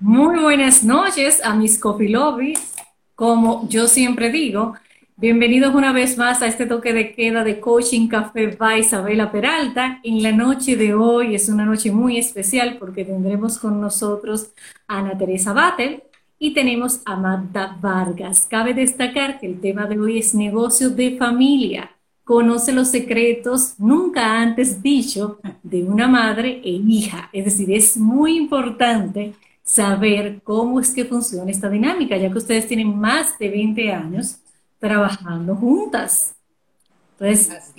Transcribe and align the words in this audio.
Muy 0.00 0.40
buenas 0.40 0.82
noches 0.82 1.42
a 1.44 1.54
mis 1.54 1.78
coffee 1.78 2.08
lobbies. 2.08 2.72
Como 3.14 3.68
yo 3.68 3.86
siempre 3.86 4.30
digo, 4.30 4.72
bienvenidos 5.18 5.74
una 5.74 5.92
vez 5.92 6.16
más 6.16 6.40
a 6.40 6.46
este 6.46 6.64
toque 6.64 6.94
de 6.94 7.14
queda 7.14 7.44
de 7.44 7.60
Coaching 7.60 8.08
Café 8.08 8.46
by 8.46 8.80
Isabela 8.80 9.30
Peralta. 9.30 10.00
En 10.02 10.22
la 10.22 10.32
noche 10.32 10.76
de 10.76 10.94
hoy 10.94 11.34
es 11.34 11.50
una 11.50 11.66
noche 11.66 11.92
muy 11.92 12.16
especial 12.16 12.78
porque 12.78 13.04
tendremos 13.04 13.58
con 13.58 13.78
nosotros 13.78 14.52
a 14.88 15.00
Ana 15.00 15.18
Teresa 15.18 15.52
Batel 15.52 16.02
y 16.38 16.54
tenemos 16.54 17.02
a 17.04 17.16
Magda 17.16 17.76
Vargas. 17.78 18.46
Cabe 18.48 18.72
destacar 18.72 19.38
que 19.38 19.48
el 19.48 19.60
tema 19.60 19.84
de 19.84 20.00
hoy 20.00 20.18
es 20.18 20.34
negocio 20.34 20.88
de 20.88 21.18
familia 21.18 21.90
conoce 22.24 22.72
los 22.72 22.88
secretos 22.88 23.74
nunca 23.78 24.40
antes 24.40 24.80
dicho 24.80 25.40
de 25.64 25.82
una 25.82 26.06
madre 26.06 26.60
e 26.64 26.70
hija. 26.70 27.28
Es 27.32 27.44
decir, 27.44 27.72
es 27.72 27.96
muy 27.96 28.36
importante 28.36 29.34
saber 29.70 30.40
cómo 30.42 30.80
es 30.80 30.92
que 30.92 31.04
funciona 31.04 31.48
esta 31.48 31.68
dinámica, 31.68 32.16
ya 32.16 32.28
que 32.28 32.38
ustedes 32.38 32.66
tienen 32.66 32.98
más 32.98 33.38
de 33.38 33.48
20 33.48 33.92
años 33.92 34.40
trabajando 34.80 35.54
juntas. 35.54 36.34
Entonces, 37.12 37.72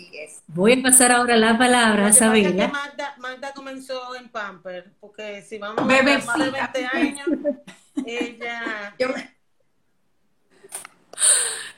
voy 0.48 0.80
a 0.80 0.84
pasar 0.84 1.12
ahora 1.12 1.36
la 1.36 1.58
palabra 1.58 2.06
a 2.06 2.10
Isabela. 2.10 2.70
Magda, 2.70 3.16
Magda, 3.18 3.52
comenzó 3.54 4.16
en 4.16 4.30
Pamper, 4.30 4.94
porque 5.02 5.42
si 5.42 5.58
vamos 5.58 5.84
a 5.84 5.86
ver 5.86 6.24
más 6.24 6.38
de 6.38 6.52
20 6.52 6.86
años, 6.86 7.28
ella... 8.06 8.96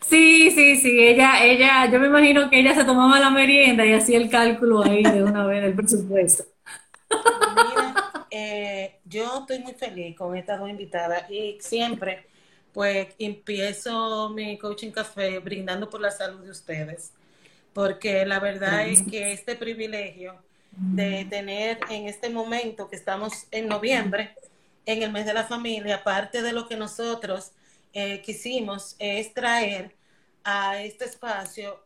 Sí, 0.02 0.52
sí, 0.52 0.76
sí, 0.76 1.00
ella, 1.00 1.44
ella, 1.44 1.90
yo 1.90 2.00
me 2.00 2.06
imagino 2.06 2.52
que 2.52 2.60
ella 2.60 2.76
se 2.76 2.84
tomaba 2.84 3.20
la 3.20 3.32
merienda 3.32 3.84
y 3.84 3.94
hacía 3.94 4.20
el 4.20 4.30
cálculo 4.30 4.84
ahí 4.84 5.02
de 5.02 5.24
una 5.24 5.48
vez 5.48 5.64
del 5.64 5.74
presupuesto. 5.74 6.44
Mira, 7.10 8.13
eh, 8.36 9.00
yo 9.06 9.42
estoy 9.42 9.60
muy 9.60 9.74
feliz 9.74 10.18
con 10.18 10.36
estas 10.36 10.60
dos 10.60 10.68
invitadas 10.68 11.30
y 11.30 11.60
siempre, 11.62 12.26
pues, 12.74 13.10
empiezo 13.20 14.30
mi 14.30 14.58
coaching 14.58 14.90
café 14.90 15.38
brindando 15.38 15.88
por 15.88 16.02
la 16.02 16.10
salud 16.10 16.44
de 16.44 16.50
ustedes, 16.50 17.12
porque 17.74 18.26
la 18.26 18.40
verdad 18.40 18.88
es 18.88 19.04
que 19.04 19.34
este 19.34 19.56
privilegio 19.56 20.34
de 20.72 21.26
tener 21.26 21.80
en 21.92 22.08
este 22.08 22.32
momento 22.32 22.90
que 22.90 22.96
estamos 22.96 23.46
en 23.52 23.68
noviembre, 23.68 24.36
en 24.88 25.04
el 25.04 25.12
mes 25.12 25.28
de 25.28 25.36
la 25.36 25.44
familia, 25.44 26.04
parte 26.04 26.42
de 26.42 26.54
lo 26.54 26.68
que 26.68 26.76
nosotros 26.76 27.52
eh, 27.94 28.20
quisimos 28.24 28.96
es 28.98 29.32
traer 29.36 29.96
a 30.44 30.82
este 30.82 31.06
espacio 31.06 31.86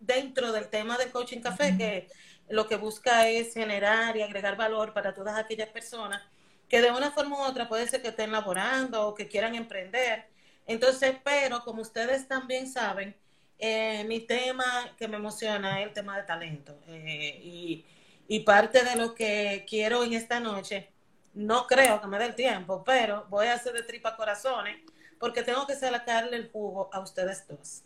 dentro 0.00 0.50
del 0.50 0.66
tema 0.66 0.98
del 0.98 1.12
coaching 1.12 1.38
café, 1.38 1.76
que 1.78 2.08
lo 2.48 2.66
que 2.66 2.76
busca 2.76 3.28
es 3.28 3.54
generar 3.54 4.16
y 4.16 4.22
agregar 4.22 4.56
valor 4.56 4.92
para 4.92 5.14
todas 5.14 5.36
aquellas 5.38 5.68
personas 5.68 6.22
que 6.68 6.80
de 6.80 6.90
una 6.90 7.12
forma 7.12 7.38
u 7.38 7.42
otra 7.42 7.68
puede 7.68 7.86
ser 7.86 8.02
que 8.02 8.08
estén 8.08 8.32
laborando 8.32 9.08
o 9.08 9.14
que 9.14 9.28
quieran 9.28 9.54
emprender. 9.54 10.26
Entonces, 10.66 11.14
pero 11.22 11.62
como 11.62 11.82
ustedes 11.82 12.26
también 12.26 12.66
saben, 12.66 13.14
eh, 13.58 14.04
mi 14.08 14.20
tema 14.20 14.64
que 14.98 15.06
me 15.06 15.16
emociona 15.16 15.80
es 15.80 15.86
el 15.86 15.92
tema 15.92 16.16
de 16.16 16.24
talento. 16.24 16.76
Eh, 16.88 17.40
y, 17.42 17.84
y 18.26 18.40
parte 18.40 18.82
de 18.84 18.96
lo 18.96 19.14
que 19.14 19.64
quiero 19.68 20.02
en 20.02 20.14
esta 20.14 20.40
noche, 20.40 20.90
no 21.34 21.66
creo 21.66 22.00
que 22.00 22.08
me 22.08 22.18
dé 22.18 22.26
el 22.26 22.34
tiempo, 22.34 22.82
pero 22.84 23.26
voy 23.28 23.46
a 23.46 23.54
hacer 23.54 23.72
de 23.74 23.82
tripa 23.82 24.16
corazones 24.16 24.78
porque 25.20 25.42
tengo 25.42 25.66
que 25.66 25.76
sacarle 25.76 26.36
el 26.36 26.50
jugo 26.50 26.90
a 26.92 27.00
ustedes 27.00 27.46
dos. 27.46 27.83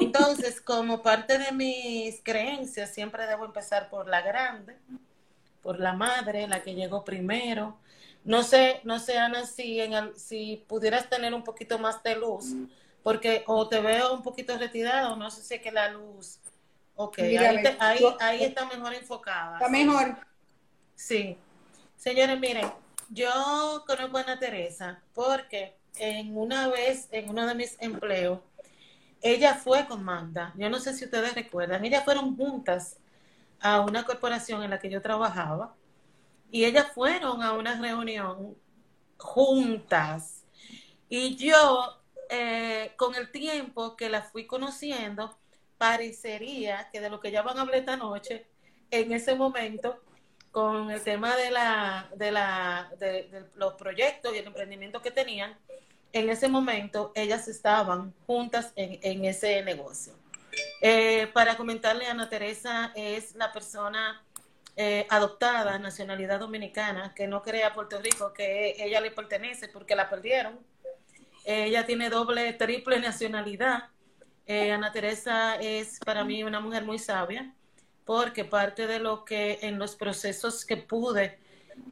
Entonces, 0.00 0.60
como 0.60 1.02
parte 1.02 1.38
de 1.38 1.52
mis 1.52 2.20
creencias, 2.22 2.90
siempre 2.90 3.26
debo 3.26 3.44
empezar 3.44 3.90
por 3.90 4.08
la 4.08 4.22
grande, 4.22 4.76
por 5.62 5.78
la 5.78 5.92
madre, 5.92 6.48
la 6.48 6.62
que 6.62 6.74
llegó 6.74 7.04
primero. 7.04 7.76
No 8.24 8.42
sé, 8.42 8.80
no 8.84 8.98
sé, 8.98 9.18
Ana, 9.18 9.46
si, 9.46 9.80
en 9.80 10.18
si 10.18 10.64
pudieras 10.68 11.08
tener 11.08 11.32
un 11.34 11.44
poquito 11.44 11.78
más 11.78 12.02
de 12.02 12.16
luz, 12.16 12.54
porque 13.02 13.44
o 13.46 13.68
te 13.68 13.80
veo 13.80 14.14
un 14.14 14.22
poquito 14.22 14.56
retirada 14.58 15.12
o 15.12 15.16
no 15.16 15.30
sé 15.30 15.42
si 15.42 15.54
es 15.54 15.62
que 15.62 15.72
la 15.72 15.90
luz... 15.90 16.38
Ok, 16.96 17.18
ahí, 17.18 18.04
ahí, 18.18 18.44
está 18.44 18.66
mejor 18.66 18.92
enfocada. 18.92 19.56
Está 19.56 19.70
mejor. 19.70 20.18
Sí. 20.94 21.38
Señores, 21.96 22.38
miren, 22.38 22.70
yo 23.08 23.84
conozco 23.86 24.18
a 24.18 24.20
Ana 24.20 24.38
Teresa 24.38 25.00
porque 25.14 25.76
en 25.98 26.36
una 26.36 26.68
vez, 26.68 27.08
en 27.10 27.30
uno 27.30 27.46
de 27.46 27.54
mis 27.54 27.76
empleos, 27.80 28.40
ella 29.22 29.54
fue 29.54 29.86
con 29.86 30.04
Magda. 30.04 30.52
Yo 30.56 30.70
no 30.70 30.78
sé 30.78 30.94
si 30.94 31.04
ustedes 31.04 31.34
recuerdan. 31.34 31.84
Ellas 31.84 32.04
fueron 32.04 32.36
juntas 32.36 32.96
a 33.60 33.80
una 33.80 34.04
corporación 34.04 34.62
en 34.62 34.70
la 34.70 34.78
que 34.78 34.90
yo 34.90 35.02
trabajaba 35.02 35.74
y 36.50 36.64
ellas 36.64 36.86
fueron 36.94 37.42
a 37.42 37.52
una 37.52 37.80
reunión 37.80 38.56
juntas. 39.16 40.44
Y 41.08 41.36
yo, 41.36 42.02
eh, 42.28 42.92
con 42.96 43.14
el 43.14 43.30
tiempo 43.30 43.96
que 43.96 44.08
la 44.08 44.22
fui 44.22 44.46
conociendo, 44.46 45.38
parecería 45.78 46.88
que 46.90 47.00
de 47.00 47.10
lo 47.10 47.20
que 47.20 47.30
ya 47.30 47.42
van 47.42 47.58
a 47.58 47.62
hablar 47.62 47.76
esta 47.76 47.96
noche, 47.96 48.46
en 48.90 49.12
ese 49.12 49.34
momento, 49.34 50.00
con 50.50 50.90
el 50.90 51.02
tema 51.02 51.36
de, 51.36 51.50
la, 51.50 52.10
de, 52.16 52.32
la, 52.32 52.90
de 52.98 53.46
los 53.54 53.74
proyectos 53.74 54.34
y 54.34 54.38
el 54.38 54.46
emprendimiento 54.46 55.00
que 55.00 55.10
tenían, 55.10 55.56
en 56.12 56.28
ese 56.28 56.48
momento 56.48 57.12
ellas 57.14 57.48
estaban 57.48 58.12
juntas 58.26 58.72
en, 58.76 59.24
ese 59.24 59.62
negocio. 59.62 60.14
Eh, 60.82 61.28
para 61.32 61.56
comentarle, 61.56 62.06
Ana 62.06 62.28
Teresa 62.28 62.92
es 62.94 63.34
la 63.34 63.52
persona 63.52 64.22
eh, 64.76 65.06
adoptada, 65.08 65.78
nacionalidad 65.78 66.40
dominicana, 66.40 67.14
que 67.14 67.26
no 67.26 67.42
crea 67.42 67.72
Puerto 67.72 68.00
Rico 68.00 68.32
que 68.32 68.74
ella 68.78 69.00
le 69.00 69.10
pertenece 69.10 69.68
porque 69.68 69.94
la 69.94 70.08
perdieron. 70.08 70.58
ella 71.44 71.86
tiene 71.86 72.10
doble, 72.10 72.52
triple 72.54 72.98
nacionalidad. 72.98 73.88
Eh, 74.46 74.72
Ana 74.72 74.90
Teresa 74.90 75.56
es 75.56 76.00
para 76.04 76.24
mí 76.24 76.42
una 76.42 76.60
mujer 76.60 76.84
muy 76.84 76.98
sabia 76.98 77.54
porque 78.04 78.44
parte 78.44 78.88
de 78.88 78.98
lo 78.98 79.24
que 79.24 79.60
en 79.62 79.78
los 79.78 79.94
procesos 79.94 80.64
que 80.64 80.76
pude 80.76 81.38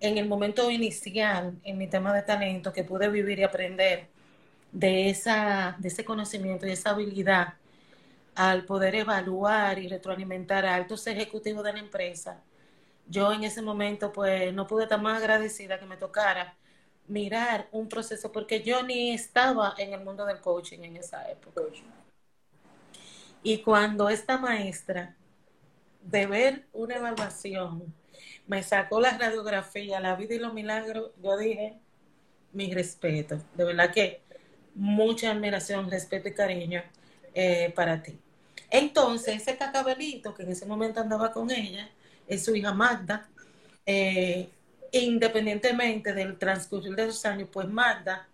en 0.01 0.19
el 0.19 0.29
momento 0.29 0.71
inicial, 0.71 1.59
en 1.65 1.79
mi 1.79 1.89
tema 1.89 2.15
de 2.15 2.23
talento, 2.23 2.73
que 2.73 2.85
pude 2.85 3.09
vivir 3.09 3.39
y 3.39 3.45
aprender 3.45 4.09
de, 4.73 5.11
esa, 5.11 5.77
de 5.79 5.89
ese 5.89 6.05
conocimiento 6.05 6.67
y 6.67 6.73
esa 6.73 6.91
habilidad 6.91 7.55
al 8.35 8.65
poder 8.65 8.95
evaluar 8.95 9.79
y 9.79 9.89
retroalimentar 9.89 10.65
a 10.65 10.77
altos 10.77 11.07
ejecutivos 11.09 11.65
de 11.65 11.73
la 11.73 11.81
empresa, 11.81 12.41
yo 13.09 13.33
en 13.33 13.43
ese 13.43 13.63
momento 13.63 14.13
pues 14.13 14.53
no 14.55 14.67
pude 14.67 14.85
estar 14.85 15.01
más 15.01 15.19
agradecida 15.19 15.81
que 15.81 15.87
me 15.87 15.97
tocara 15.97 16.55
mirar 17.09 17.69
un 17.73 17.89
proceso, 17.89 18.31
porque 18.31 18.63
yo 18.63 18.83
ni 18.83 19.13
estaba 19.13 19.75
en 19.79 19.93
el 19.93 20.05
mundo 20.05 20.25
del 20.25 20.41
coaching 20.41 20.81
en 20.81 20.99
esa 20.99 21.29
época. 21.29 21.63
Y 23.43 23.59
cuando 23.59 24.09
esta 24.09 24.39
maestra, 24.39 25.17
de 26.03 26.27
ver 26.27 26.67
una 26.73 26.97
evaluación, 26.97 27.93
me 28.49 28.63
sacó 28.63 29.01
la 29.01 29.17
radiografía, 29.17 30.01
la 30.01 30.17
vida 30.17 30.35
y 30.35 30.39
los 30.39 30.55
milagros, 30.55 31.11
yo 31.23 31.37
dije, 31.37 31.79
mi 32.53 32.73
respeto. 32.73 33.39
De 33.55 33.65
verdad 33.65 33.93
que 33.93 34.23
mucha 34.75 35.31
admiración, 35.31 35.91
respeto 35.91 36.29
y 36.29 36.35
cariño 36.35 36.83
eh, 37.35 37.73
para 37.77 38.03
ti. 38.03 38.19
Entonces, 38.71 39.37
ese 39.37 39.57
cacabelito 39.57 40.35
que 40.35 40.43
en 40.43 40.53
ese 40.53 40.67
momento 40.67 41.01
andaba 41.01 41.31
con 41.31 41.51
ella, 41.51 41.89
es 42.27 42.45
su 42.45 42.57
hija 42.57 42.73
Magda, 42.73 43.29
eh, 43.85 44.49
independientemente 44.93 46.13
del 46.15 46.39
transcurrir 46.39 46.95
de 46.95 47.07
los 47.07 47.25
años, 47.27 47.49
pues 47.53 47.69
Magda 47.69 48.27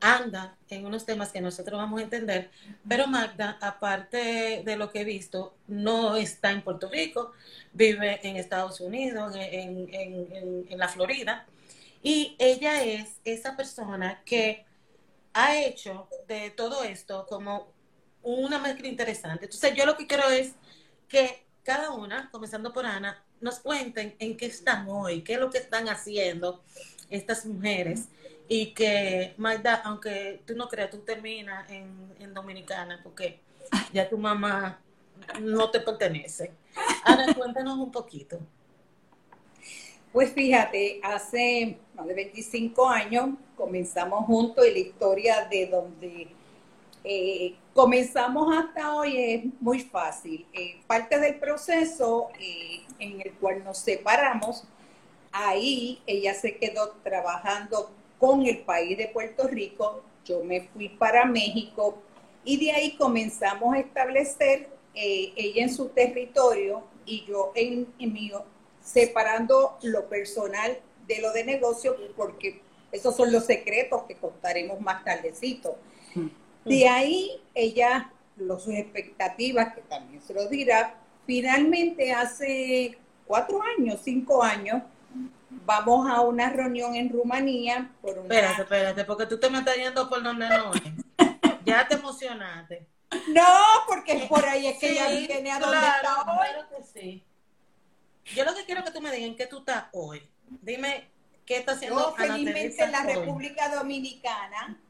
anda 0.00 0.56
en 0.68 0.86
unos 0.86 1.04
temas 1.04 1.30
que 1.30 1.40
nosotros 1.40 1.78
vamos 1.78 2.00
a 2.00 2.04
entender, 2.04 2.50
pero 2.88 3.06
Magda, 3.06 3.58
aparte 3.60 4.62
de 4.64 4.76
lo 4.76 4.90
que 4.90 5.02
he 5.02 5.04
visto, 5.04 5.54
no 5.68 6.16
está 6.16 6.50
en 6.50 6.62
Puerto 6.62 6.88
Rico, 6.88 7.32
vive 7.72 8.20
en 8.26 8.36
Estados 8.36 8.80
Unidos, 8.80 9.34
en, 9.36 9.88
en, 9.92 10.78
la 10.78 10.88
Florida, 10.88 11.46
y 12.02 12.34
ella 12.38 12.82
es 12.82 13.20
esa 13.24 13.56
persona 13.56 14.22
que 14.24 14.64
ha 15.34 15.58
hecho 15.58 16.08
de 16.26 16.50
todo 16.50 16.82
esto 16.82 17.26
como 17.28 17.68
una 18.22 18.58
mezcla 18.58 18.88
interesante. 18.88 19.44
Entonces, 19.44 19.74
yo 19.74 19.84
lo 19.84 19.96
que 19.96 20.06
quiero 20.06 20.28
es 20.30 20.52
que 21.08 21.44
cada 21.62 21.90
una, 21.90 22.30
comenzando 22.30 22.72
por 22.72 22.86
Ana, 22.86 23.22
nos 23.40 23.60
cuenten 23.60 24.16
en 24.18 24.36
qué 24.36 24.46
están 24.46 24.88
hoy, 24.88 25.22
qué 25.22 25.34
es 25.34 25.40
lo 25.40 25.50
que 25.50 25.58
están 25.58 25.88
haciendo 25.88 26.62
estas 27.10 27.44
mujeres 27.44 28.08
y 28.52 28.74
que, 28.74 29.32
Magda, 29.36 29.76
aunque 29.84 30.42
tú 30.44 30.56
no 30.56 30.68
creas, 30.68 30.90
tú 30.90 30.98
terminas 30.98 31.70
en, 31.70 32.12
en 32.18 32.34
Dominicana 32.34 32.98
porque 33.00 33.38
ya 33.92 34.08
tu 34.08 34.18
mamá 34.18 34.80
no 35.40 35.70
te 35.70 35.78
pertenece. 35.78 36.50
Ana, 37.04 37.32
cuéntanos 37.32 37.78
un 37.78 37.92
poquito. 37.92 38.40
Pues 40.12 40.32
fíjate, 40.32 40.98
hace 41.04 41.78
más 41.94 42.08
de 42.08 42.14
25 42.14 42.88
años 42.88 43.28
comenzamos 43.56 44.24
juntos 44.24 44.66
y 44.66 44.72
la 44.72 44.78
historia 44.80 45.46
de 45.48 45.66
donde 45.68 46.28
eh, 47.04 47.54
comenzamos 47.72 48.52
hasta 48.52 48.96
hoy 48.96 49.16
es 49.16 49.44
muy 49.60 49.78
fácil. 49.78 50.44
Eh, 50.52 50.80
parte 50.88 51.20
del 51.20 51.38
proceso 51.38 52.30
eh, 52.40 52.82
en 52.98 53.20
el 53.20 53.32
cual 53.34 53.62
nos 53.62 53.78
separamos, 53.78 54.64
ahí 55.30 56.02
ella 56.04 56.34
se 56.34 56.56
quedó 56.56 56.96
trabajando 57.04 57.92
con 58.20 58.46
el 58.46 58.58
país 58.58 58.96
de 58.96 59.08
Puerto 59.08 59.48
Rico. 59.48 60.04
Yo 60.24 60.44
me 60.44 60.60
fui 60.60 60.90
para 60.90 61.24
México 61.24 61.98
y 62.44 62.64
de 62.64 62.70
ahí 62.70 62.96
comenzamos 62.96 63.74
a 63.74 63.80
establecer 63.80 64.68
eh, 64.94 65.32
ella 65.34 65.64
en 65.64 65.74
su 65.74 65.88
territorio 65.88 66.84
y 67.06 67.24
yo 67.24 67.50
en, 67.54 67.88
en 67.98 68.12
mío, 68.12 68.44
separando 68.82 69.78
lo 69.82 70.08
personal 70.08 70.78
de 71.08 71.20
lo 71.20 71.32
de 71.32 71.44
negocio, 71.44 71.96
porque 72.16 72.60
esos 72.92 73.16
son 73.16 73.32
los 73.32 73.46
secretos 73.46 74.02
que 74.04 74.14
contaremos 74.14 74.80
más 74.80 75.04
tardecito. 75.04 75.76
De 76.64 76.88
ahí 76.88 77.40
ella, 77.54 78.12
sus 78.36 78.74
expectativas, 78.74 79.74
que 79.74 79.80
también 79.82 80.22
se 80.22 80.34
lo 80.34 80.46
dirá, 80.48 80.94
finalmente 81.26 82.12
hace 82.12 82.98
cuatro 83.26 83.60
años, 83.78 84.00
cinco 84.02 84.42
años, 84.42 84.82
vamos 85.50 86.08
a 86.08 86.20
una 86.20 86.50
reunión 86.50 86.94
en 86.94 87.10
Rumanía. 87.10 87.90
Por 88.00 88.18
una... 88.18 88.22
Espérate, 88.22 88.62
espérate, 88.62 89.04
porque 89.04 89.26
tú 89.26 89.38
te 89.38 89.50
me 89.50 89.58
estás 89.58 89.76
yendo 89.76 90.08
por 90.08 90.22
donde 90.22 90.48
no 90.48 90.72
es. 90.74 90.82
ya 91.64 91.86
te 91.86 91.94
emocionaste. 91.94 92.86
No, 93.28 93.44
porque 93.88 94.26
por 94.28 94.44
ahí 94.44 94.68
es 94.68 94.78
que 94.78 94.94
ya 94.94 95.08
viene 95.08 95.50
a 95.50 95.58
donde 95.58 95.76
está 95.76 96.22
hoy. 96.22 96.48
Claro 96.48 96.68
que 96.68 96.84
sí. 96.84 97.24
Yo 98.34 98.44
lo 98.44 98.54
que 98.54 98.64
quiero 98.64 98.84
que 98.84 98.92
tú 98.92 99.00
me 99.00 99.10
digas 99.10 99.28
en 99.28 99.36
qué 99.36 99.46
tú 99.46 99.58
estás 99.58 99.86
hoy. 99.92 100.22
Dime 100.62 101.08
qué 101.44 101.58
está 101.58 101.72
haciendo 101.72 102.10
Yo 102.10 102.16
felizmente 102.16 102.84
en 102.84 102.92
la 102.92 103.02
República 103.02 103.74
Dominicana, 103.74 104.80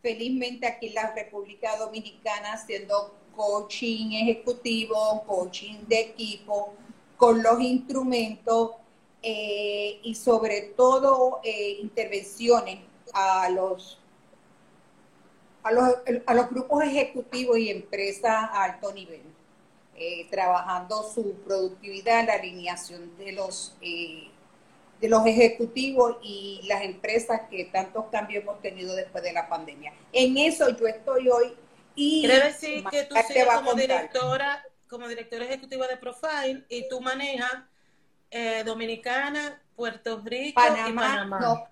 felizmente 0.00 0.66
aquí 0.66 0.88
en 0.88 0.94
la 0.94 1.12
República 1.12 1.76
Dominicana 1.76 2.52
haciendo 2.52 3.16
coaching 3.34 4.12
ejecutivo, 4.12 5.24
coaching 5.26 5.86
de 5.88 6.00
equipo, 6.00 6.74
con 7.16 7.42
los 7.42 7.60
instrumentos 7.60 8.72
eh, 9.22 10.00
y 10.02 10.14
sobre 10.14 10.72
todo 10.76 11.40
eh, 11.44 11.78
intervenciones 11.80 12.80
a 13.12 13.48
los, 13.50 13.98
a 15.62 15.72
los, 15.72 15.94
a 16.26 16.34
los 16.34 16.50
grupos 16.50 16.84
ejecutivos 16.84 17.58
y 17.58 17.70
empresas 17.70 18.32
a 18.32 18.64
alto 18.64 18.92
nivel. 18.92 19.32
Eh, 19.94 20.26
trabajando 20.30 21.02
su 21.14 21.34
productividad, 21.44 22.26
la 22.26 22.34
alineación 22.34 23.16
de 23.18 23.32
los, 23.32 23.76
eh, 23.82 24.30
de 25.00 25.08
los 25.08 25.24
ejecutivos 25.26 26.16
y 26.22 26.62
las 26.64 26.82
empresas 26.82 27.42
que 27.50 27.66
tantos 27.66 28.06
cambios 28.10 28.42
hemos 28.42 28.60
tenido 28.62 28.96
después 28.96 29.22
de 29.22 29.34
la 29.34 29.48
pandemia. 29.48 29.92
En 30.12 30.38
eso 30.38 30.70
yo 30.70 30.86
estoy 30.86 31.28
hoy 31.28 31.52
y... 31.94 32.22
Quiere 32.26 32.46
decir 32.46 32.82
que 32.90 33.04
tú 33.04 33.14
sigues 33.28 33.46
como 33.54 33.74
directora, 33.74 34.64
como 34.88 35.06
directora 35.06 35.44
ejecutiva 35.44 35.86
de 35.86 35.98
Profile 35.98 36.64
y 36.70 36.88
tú 36.88 37.00
manejas 37.02 37.52
eh, 38.32 38.64
Dominicana, 38.64 39.62
Puerto 39.76 40.20
Rico 40.24 40.60
Panamá, 40.60 40.88
y 40.88 40.92
Panamá. 40.92 41.40
No, 41.40 41.68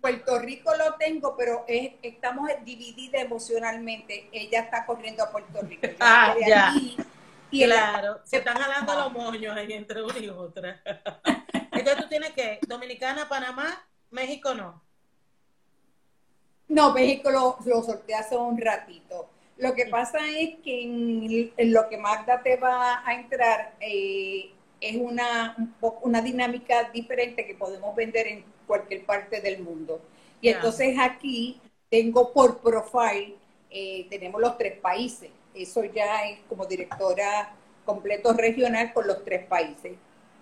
Puerto 0.00 0.38
Rico 0.38 0.72
lo 0.76 0.94
tengo, 0.94 1.36
pero 1.36 1.64
estamos 1.68 2.48
divididas 2.64 3.22
emocionalmente. 3.22 4.30
Ella 4.32 4.60
está 4.60 4.86
corriendo 4.86 5.24
a 5.24 5.30
Puerto 5.30 5.60
Rico. 5.60 5.86
ah, 6.00 6.34
ya 6.46 6.72
claro, 7.50 8.20
se 8.24 8.38
están 8.38 8.56
jalando 8.56 8.94
los 8.94 9.12
moños 9.12 9.56
ahí 9.56 9.72
entre 9.72 10.02
una 10.02 10.18
y 10.18 10.28
otra. 10.28 10.80
Entonces 11.72 11.96
tú 11.96 12.08
tienes 12.08 12.30
que, 12.30 12.60
Dominicana, 12.66 13.28
Panamá, 13.28 13.84
México 14.10 14.54
no. 14.54 14.82
No, 16.68 16.92
México 16.92 17.30
lo, 17.30 17.58
lo 17.64 17.82
sorteé 17.82 18.14
hace 18.14 18.36
un 18.36 18.60
ratito. 18.60 19.28
Lo 19.56 19.74
que 19.74 19.86
pasa 19.86 20.18
es 20.26 20.58
que 20.64 20.82
en, 20.82 21.72
lo 21.72 21.88
que 21.88 21.98
Magda 21.98 22.42
te 22.42 22.56
va 22.56 23.02
a 23.04 23.14
entrar 23.14 23.74
eh, 23.80 24.52
es 24.80 24.96
una, 24.96 25.56
una 26.02 26.22
dinámica 26.22 26.90
diferente 26.90 27.46
que 27.46 27.54
podemos 27.54 27.94
vender 27.94 28.26
en 28.26 28.44
cualquier 28.66 29.04
parte 29.04 29.40
del 29.40 29.62
mundo. 29.62 30.00
Y 30.40 30.48
entonces 30.48 30.96
aquí 30.98 31.60
tengo 31.88 32.32
por 32.32 32.60
profile, 32.60 33.34
eh, 33.70 34.06
tenemos 34.08 34.40
los 34.40 34.56
tres 34.56 34.78
países 34.78 35.30
eso 35.54 35.84
ya 35.84 36.24
es 36.26 36.40
como 36.48 36.66
directora 36.66 37.54
completo 37.84 38.32
regional 38.32 38.92
con 38.92 39.06
los 39.06 39.24
tres 39.24 39.46
países. 39.46 39.96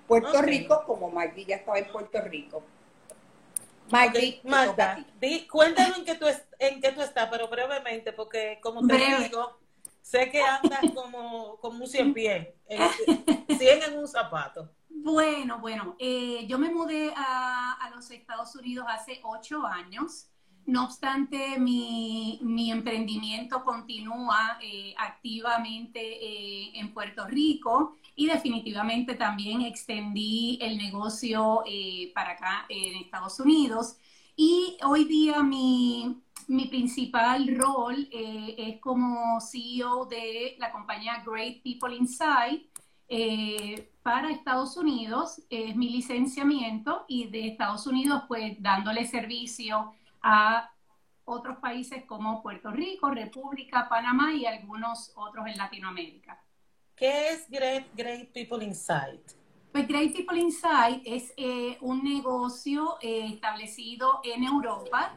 Puerto 0.07 0.41
Rico, 0.43 0.85
como 0.87 1.11
Magdi 1.11 1.45
ya 1.45 1.57
estaba 1.57 1.79
en 1.79 1.91
Puerto 1.91 2.21
Rico. 2.23 2.63
Magdi, 3.91 4.41
Magda, 4.45 5.07
cuéntanos 5.51 5.99
en 5.99 6.05
qué, 6.05 6.15
tú 6.15 6.27
en 6.59 6.81
qué 6.81 6.93
tú 6.93 7.01
estás, 7.01 7.29
pero 7.31 7.49
brevemente, 7.49 8.13
porque 8.13 8.59
como 8.63 8.87
te 8.87 8.97
digo, 8.97 9.59
sé 10.09 10.31
que 10.31 10.43
andas 10.43 10.81
como, 10.95 11.59
como 11.59 11.85
un 11.85 11.87
cien 11.87 12.15
pie, 12.15 12.57
cien 13.59 13.83
en 13.83 13.99
un 13.99 14.09
zapato. 14.09 14.71
Bueno, 14.89 15.59
bueno, 15.61 15.97
eh, 15.99 16.47
yo 16.47 16.59
me 16.59 16.71
mudé 16.71 17.13
a, 17.15 17.73
a 17.73 17.91
los 17.91 18.11
Estados 18.11 18.55
Unidos 18.57 18.87
hace 18.89 19.21
ocho 19.23 19.67
años. 19.67 20.31
No 20.65 20.85
obstante, 20.85 21.59
mi, 21.59 22.39
emprendimiento 22.71 23.65
continúa 23.65 24.59
eh, 24.63 24.95
activamente 24.99 26.01
eh, 26.01 26.73
en 26.75 26.93
Puerto 26.93 27.27
Rico 27.27 27.97
y 28.15 28.27
definitivamente 28.27 29.15
también 29.15 29.63
extendí 29.63 30.59
el 30.61 30.77
negocio 30.79 31.65
para 32.15 32.33
acá 32.33 32.67
en 32.69 32.97
Estados 32.97 33.41
Unidos. 33.41 33.97
Y 34.37 34.77
hoy 34.85 35.05
día 35.05 35.43
mi, 35.43 36.23
principal 36.71 37.47
rol 37.57 38.09
es 38.11 38.81
como 38.81 39.41
CEO 39.41 40.07
de 40.07 40.57
la 40.59 40.73
compañía 40.73 41.23
Great 41.25 41.63
People 41.63 41.95
Inside. 41.95 42.67
para 44.03 44.31
Estados 44.31 44.77
Unidos 44.77 45.43
es 45.51 45.77
mi 45.77 45.91
licenciamiento 45.91 47.05
y 47.07 47.29
de 47.29 47.49
Estados 47.49 47.87
Unidos 47.87 48.23
pues 48.29 48.57
dándole 48.61 49.07
servicio 49.07 49.93
a 50.23 50.71
otros 51.29 51.59
países 51.59 52.05
como 52.07 52.43
Puerto 52.43 52.71
Rico, 52.71 53.11
República, 53.11 53.89
Panamá 53.89 54.33
y 54.33 54.47
algunos 54.47 55.13
otros 55.15 55.47
en 55.47 55.59
Latinoamérica. 55.59 56.43
¿Qué 56.97 57.29
es 57.29 57.49
Great, 57.49 57.87
Great 57.95 58.33
People 58.33 58.65
Insight? 58.65 59.21
Pues 59.71 59.87
Great 59.87 60.13
People 60.15 60.41
Insight 60.41 61.03
es 61.05 61.33
eh, 61.37 61.77
un 61.81 62.03
negocio 62.03 62.97
eh, 63.01 63.27
establecido 63.35 64.21
en 64.25 64.43
Europa, 64.43 65.15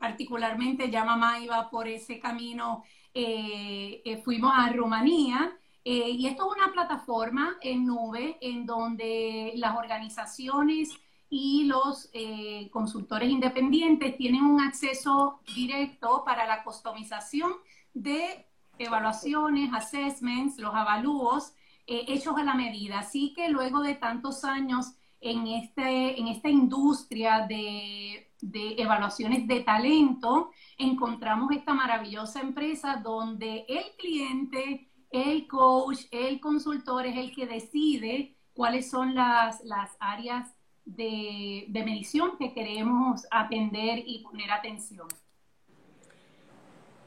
particularmente 0.00 0.90
ya 0.90 1.04
mamá 1.04 1.38
iba 1.38 1.70
por 1.70 1.86
ese 1.86 2.18
camino, 2.18 2.82
eh, 3.14 4.20
fuimos 4.24 4.52
a 4.54 4.72
Rumanía 4.72 5.56
y 5.84 6.26
esto 6.26 6.50
es 6.50 6.56
una 6.56 6.72
plataforma 6.72 7.56
en 7.62 7.86
nube 7.86 8.38
en 8.40 8.66
donde 8.66 9.52
las 9.56 9.76
organizaciones 9.76 10.90
y 11.30 11.64
los 11.64 12.10
eh, 12.12 12.68
consultores 12.72 13.30
independientes 13.30 14.16
tienen 14.16 14.44
un 14.44 14.60
acceso 14.60 15.40
directo 15.54 16.24
para 16.24 16.44
la 16.44 16.64
customización 16.64 17.52
de 17.94 18.46
evaluaciones, 18.78 19.72
assessments, 19.72 20.58
los 20.58 20.74
avalúos 20.74 21.54
eh, 21.86 22.04
hechos 22.08 22.36
a 22.36 22.42
la 22.42 22.54
medida. 22.54 22.98
Así 22.98 23.32
que 23.32 23.48
luego 23.48 23.80
de 23.80 23.94
tantos 23.94 24.44
años 24.44 24.94
en, 25.20 25.46
este, 25.46 26.18
en 26.18 26.26
esta 26.26 26.48
industria 26.48 27.46
de, 27.46 28.29
de 28.42 28.74
evaluaciones 28.78 29.46
de 29.46 29.60
talento, 29.60 30.50
encontramos 30.78 31.50
esta 31.52 31.74
maravillosa 31.74 32.40
empresa 32.40 33.00
donde 33.02 33.64
el 33.68 33.84
cliente, 33.98 34.88
el 35.10 35.46
coach, 35.46 36.00
el 36.10 36.40
consultor 36.40 37.06
es 37.06 37.16
el 37.16 37.34
que 37.34 37.46
decide 37.46 38.36
cuáles 38.52 38.90
son 38.90 39.14
las, 39.14 39.62
las 39.64 39.96
áreas 40.00 40.54
de, 40.96 41.82
medición 41.84 42.36
que 42.38 42.52
queremos 42.52 43.26
atender 43.30 44.02
y 44.04 44.20
poner 44.20 44.50
atención. 44.50 45.08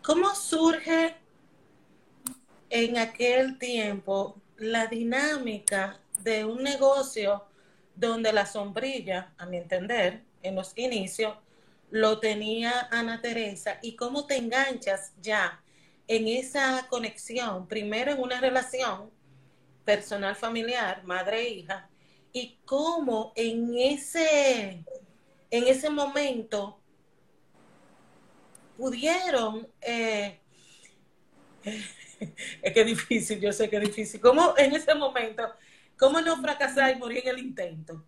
¿Cómo 0.01 0.33
surge 0.35 1.15
en 2.69 2.97
aquel 2.97 3.57
tiempo 3.57 4.35
la 4.57 4.87
dinámica 4.87 5.99
de 6.21 6.45
un 6.45 6.63
negocio 6.63 7.45
donde 7.95 8.33
la 8.33 8.45
sombrilla, 8.45 9.33
a 9.37 9.45
mi 9.45 9.57
entender, 9.57 10.23
en 10.43 10.55
los 10.55 10.77
inicios, 10.77 11.35
lo 11.89 12.19
tenía 12.19 12.87
Ana 12.91 13.21
Teresa. 13.21 13.79
Y 13.81 13.95
cómo 13.95 14.25
te 14.25 14.37
enganchas 14.37 15.13
ya 15.21 15.61
en 16.07 16.27
esa 16.27 16.85
conexión, 16.89 17.67
primero 17.67 18.11
en 18.11 18.21
una 18.21 18.39
relación 18.39 19.09
personal 19.85 20.35
familiar, 20.35 21.03
madre 21.05 21.41
e 21.41 21.49
hija, 21.49 21.89
y 22.31 22.57
cómo 22.65 23.31
en 23.35 23.77
ese, 23.77 24.83
en 25.51 25.67
ese 25.67 25.89
momento 25.89 26.79
pudieron, 28.77 29.67
eh, 29.81 30.39
es 32.61 32.73
que 32.73 32.83
difícil, 32.83 33.39
yo 33.39 33.53
sé 33.53 33.69
que 33.69 33.79
difícil, 33.79 34.19
cómo 34.19 34.55
en 34.57 34.75
ese 34.75 34.95
momento, 34.95 35.43
cómo 35.97 36.21
no 36.21 36.41
fracasar 36.41 36.95
y 36.95 36.99
morir 36.99 37.21
en 37.23 37.29
el 37.29 37.39
intento. 37.39 38.03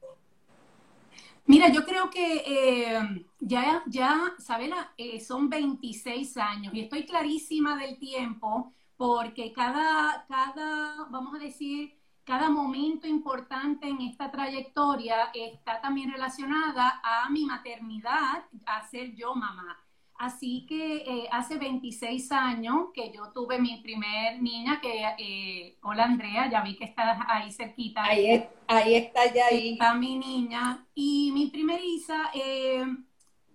Mira, 1.47 1.69
yo 1.71 1.85
creo 1.85 2.09
que 2.09 2.43
eh, 2.45 3.25
ya, 3.39 3.83
ya, 3.87 4.33
Sabela, 4.39 4.93
eh, 4.97 5.19
son 5.19 5.47
26 5.49 6.37
años 6.37 6.73
y 6.73 6.81
estoy 6.81 7.05
clarísima 7.05 7.77
del 7.77 7.99
tiempo 7.99 8.73
porque 8.97 9.53
cada, 9.53 10.25
cada, 10.27 11.05
vamos 11.09 11.35
a 11.35 11.39
decir, 11.39 11.93
cada 12.23 12.49
momento 12.49 13.07
importante 13.07 13.87
en 13.87 14.01
esta 14.01 14.31
trayectoria 14.31 15.29
está 15.33 15.79
también 15.81 16.11
relacionada 16.11 16.99
a 17.03 17.29
mi 17.29 17.45
maternidad, 17.45 18.45
a 18.65 18.87
ser 18.87 19.13
yo 19.13 19.35
mamá. 19.35 19.84
Así 20.17 20.65
que 20.65 20.97
eh, 20.97 21.27
hace 21.31 21.57
26 21.57 22.31
años 22.31 22.87
que 22.93 23.11
yo 23.11 23.31
tuve 23.33 23.59
mi 23.59 23.81
primer 23.81 24.41
niña, 24.41 24.79
que, 24.79 25.03
eh, 25.17 25.77
hola 25.81 26.05
Andrea, 26.05 26.49
ya 26.49 26.61
vi 26.61 26.77
que 26.77 26.85
estás 26.85 27.19
ahí 27.27 27.51
cerquita. 27.51 28.03
Ahí, 28.03 28.47
ahí 28.67 28.95
está 28.95 29.33
ya 29.33 29.47
ahí. 29.47 29.73
Está 29.73 29.93
mi 29.93 30.17
niña. 30.17 30.85
Y 30.95 31.31
mi 31.33 31.47
primeriza, 31.47 32.31
eh, 32.33 32.85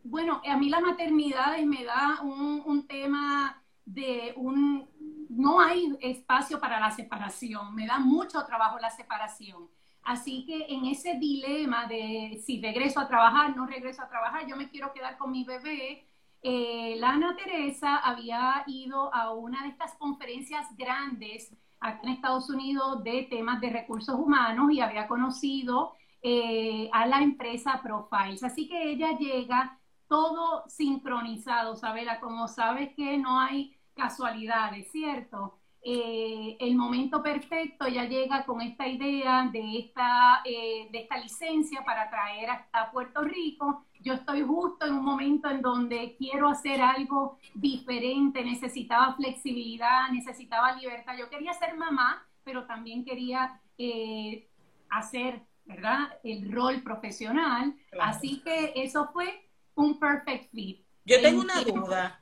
bueno, 0.05 0.43
a 0.47 0.57
mí 0.59 0.69
la 0.69 0.81
maternidad 0.81 1.59
me 1.61 1.85
da 1.85 2.21
un, 2.23 2.63
un 2.67 2.87
tema 2.87 3.63
de 3.87 4.35
un, 4.37 4.87
no 5.31 5.61
hay 5.61 5.97
espacio 6.01 6.61
para 6.61 6.79
la 6.79 6.91
separación, 6.91 7.75
me 7.75 7.87
da 7.87 7.99
mucho 7.99 8.45
trabajo 8.45 8.79
la 8.79 8.91
separación. 8.91 9.69
Así 10.03 10.45
que 10.47 10.67
en 10.69 10.87
ese 10.87 11.15
dilema 11.15 11.87
de 11.87 12.41
si 12.45 12.61
regreso 12.61 13.01
a 13.01 13.09
trabajar, 13.09 13.57
no 13.57 13.67
regreso 13.67 14.03
a 14.03 14.09
trabajar, 14.09 14.47
yo 14.47 14.57
me 14.57 14.69
quiero 14.69 14.93
quedar 14.93 15.17
con 15.19 15.31
mi 15.31 15.45
bebé, 15.45 16.07
eh, 16.43 16.97
Lana 16.99 17.37
Teresa 17.37 17.97
había 17.99 18.65
ido 18.67 19.15
a 19.15 19.33
una 19.33 19.63
de 19.63 19.69
estas 19.69 19.95
conferencias 19.97 20.67
grandes 20.77 21.55
aquí 21.81 22.07
en 22.07 22.13
Estados 22.15 22.49
Unidos 22.51 23.03
de 23.05 23.27
temas 23.31 23.61
de 23.61 23.71
recursos 23.71 24.15
humanos 24.15 24.73
y 24.73 24.81
había 24.81 25.07
conocido 25.07 25.95
eh, 26.23 26.89
a 26.93 27.07
la 27.07 27.23
empresa 27.23 27.81
Profiles. 27.83 28.43
Así 28.43 28.69
que 28.69 28.91
ella 28.91 29.17
llega 29.19 29.79
todo 30.09 30.65
sincronizado, 30.69 31.77
Sabela, 31.77 32.21
como 32.21 32.49
sabes 32.49 32.95
que 32.95 33.17
no 33.19 33.39
hay 33.41 33.77
casualidades, 33.95 34.91
¿cierto? 34.91 35.60
Eh, 35.83 36.59
el 36.61 36.77
momento 36.77 37.23
perfecto 37.23 37.89
ya 37.89 38.05
llega 38.05 38.45
con 38.45 38.61
esta 38.61 38.87
idea 38.87 39.49
de 39.51 39.79
esta, 39.79 40.43
eh, 40.45 40.89
de 40.93 40.99
esta 40.99 41.17
licencia 41.17 41.83
para 41.85 42.11
traer 42.11 42.51
a, 42.51 42.91
Puerto 42.93 43.23
Rico. 43.23 43.87
Yo 44.01 44.15
estoy 44.15 44.43
justo 44.43 44.85
en 44.87 44.95
un 44.95 45.05
momento 45.05 45.49
en 45.49 45.63
donde 45.63 46.17
quiero 46.19 46.49
hacer 46.49 46.83
algo 46.83 47.39
diferente, 47.55 48.45
necesitaba 48.45 49.15
flexibilidad, 49.15 50.11
necesitaba 50.11 50.73
libertad. 50.73 51.17
Yo 51.19 51.31
quería 51.31 51.55
ser 51.55 51.77
mamá, 51.77 52.27
pero 52.45 52.67
también 52.67 53.05
quería 53.05 53.59
eh, 53.79 54.49
hacer, 54.91 55.41
¿verdad?, 55.65 56.19
el 56.25 56.51
rol 56.53 56.83
profesional. 56.83 57.75
Así 58.01 58.43
que 58.43 58.73
eso 58.77 59.11
fue 59.13 59.49
un 59.75 59.99
perfect 59.99 60.51
fit. 60.51 60.85
Yo 61.07 61.23
tengo 61.23 61.41
una 61.41 61.63
duda. 61.63 62.21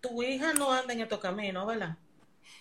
Tu 0.00 0.22
hija 0.22 0.52
no 0.52 0.70
anda 0.72 0.92
en 0.92 1.00
estos 1.00 1.20
caminos, 1.20 1.66
¿verdad? 1.66 1.96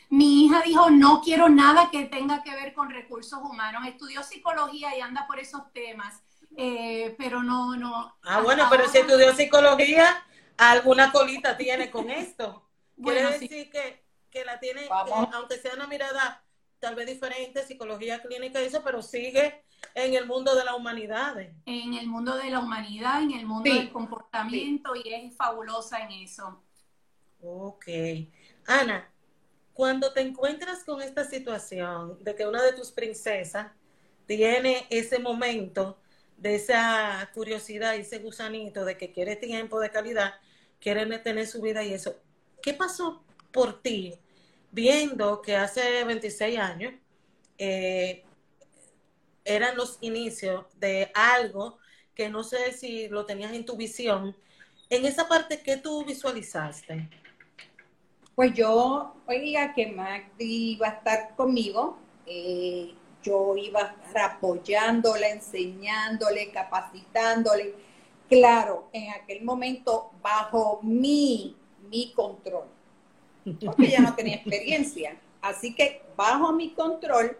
Mi 0.09 0.45
hija 0.45 0.61
dijo, 0.61 0.89
no 0.89 1.21
quiero 1.21 1.49
nada 1.49 1.89
que 1.91 2.05
tenga 2.05 2.41
que 2.43 2.51
ver 2.55 2.73
con 2.73 2.89
recursos 2.89 3.39
humanos. 3.41 3.85
Estudió 3.87 4.23
psicología 4.23 4.95
y 4.97 5.01
anda 5.01 5.27
por 5.27 5.39
esos 5.39 5.71
temas, 5.73 6.21
eh, 6.55 7.13
pero 7.17 7.43
no, 7.43 7.75
no. 7.75 8.15
Ah, 8.23 8.41
bueno, 8.41 8.67
pero 8.69 8.87
si 8.87 8.99
estudió 8.99 9.33
psicología, 9.35 10.25
alguna 10.57 11.11
colita 11.11 11.57
tiene 11.57 11.91
con 11.91 12.09
esto. 12.09 12.63
Quiere 13.03 13.31
decir 13.31 13.69
que, 13.69 14.03
que, 14.31 14.45
la 14.45 14.59
tiene, 14.59 14.87
aunque 15.33 15.57
sea 15.57 15.75
una 15.75 15.87
mirada 15.87 16.43
tal 16.79 16.95
vez 16.95 17.07
diferente, 17.07 17.63
psicología 17.63 18.21
clínica 18.21 18.61
y 18.61 18.65
eso, 18.65 18.81
pero 18.83 19.01
sigue 19.01 19.63
en 19.93 20.13
el 20.13 20.25
mundo 20.25 20.55
de 20.55 20.63
la 20.63 20.75
humanidad. 20.75 21.37
En 21.65 21.93
el 21.93 22.07
mundo 22.07 22.35
de 22.35 22.49
la 22.49 22.59
humanidad, 22.59 23.21
en 23.21 23.31
el 23.31 23.45
mundo 23.45 23.71
del 23.71 23.91
comportamiento 23.91 24.95
y 24.95 25.13
es 25.13 25.35
fabulosa 25.35 25.99
en 25.99 26.11
eso. 26.11 26.63
Ok. 27.41 27.85
Ana, 28.67 29.09
cuando 29.77 30.11
te 30.11 30.21
encuentras 30.21 30.83
con 30.83 31.03
esta 31.03 31.23
situación 31.23 32.17
de 32.23 32.33
que 32.33 32.47
una 32.47 32.63
de 32.63 32.73
tus 32.73 32.89
princesas 32.89 33.67
tiene 34.25 34.87
ese 34.89 35.19
momento 35.19 35.99
de 36.35 36.55
esa 36.55 37.29
curiosidad 37.35 37.93
y 37.93 37.99
ese 37.99 38.17
gusanito 38.17 38.83
de 38.85 38.97
que 38.97 39.11
quiere 39.11 39.35
tiempo 39.35 39.79
de 39.79 39.91
calidad, 39.91 40.33
quiere 40.79 41.05
tener 41.19 41.45
su 41.45 41.61
vida 41.61 41.83
y 41.83 41.93
eso, 41.93 42.19
¿qué 42.59 42.73
pasó 42.73 43.23
por 43.51 43.79
ti 43.83 44.15
viendo 44.71 45.43
que 45.43 45.55
hace 45.55 46.03
26 46.05 46.57
años 46.57 46.95
eh, 47.59 48.25
eran 49.45 49.77
los 49.77 49.99
inicios 50.01 50.65
de 50.79 51.11
algo 51.13 51.77
que 52.15 52.29
no 52.29 52.43
sé 52.43 52.73
si 52.73 53.09
lo 53.09 53.27
tenías 53.27 53.53
en 53.53 53.63
tu 53.63 53.77
visión? 53.77 54.35
En 54.89 55.05
esa 55.05 55.27
parte 55.27 55.61
que 55.61 55.77
tú 55.77 56.03
visualizaste. 56.03 57.26
Pues 58.37 58.53
yo 58.53 59.15
oiga 59.25 59.73
que 59.73 59.87
Magdi 59.87 60.73
iba 60.73 60.89
a 60.89 60.91
estar 60.91 61.35
conmigo, 61.35 61.97
eh, 62.27 62.93
yo 63.23 63.55
iba 63.57 63.79
a 63.81 64.05
estar 64.05 64.33
apoyándole, 64.33 65.31
enseñándole, 65.31 66.51
capacitándole. 66.51 67.73
Claro, 68.29 68.89
en 68.93 69.09
aquel 69.09 69.43
momento 69.43 70.11
bajo 70.21 70.81
mi, 70.83 71.55
mi 71.89 72.13
control, 72.13 72.65
porque 73.65 73.87
ella 73.87 74.01
no 74.01 74.13
tenía 74.13 74.35
experiencia. 74.35 75.17
Así 75.41 75.73
que 75.73 76.03
bajo 76.15 76.53
mi 76.53 76.75
control, 76.75 77.35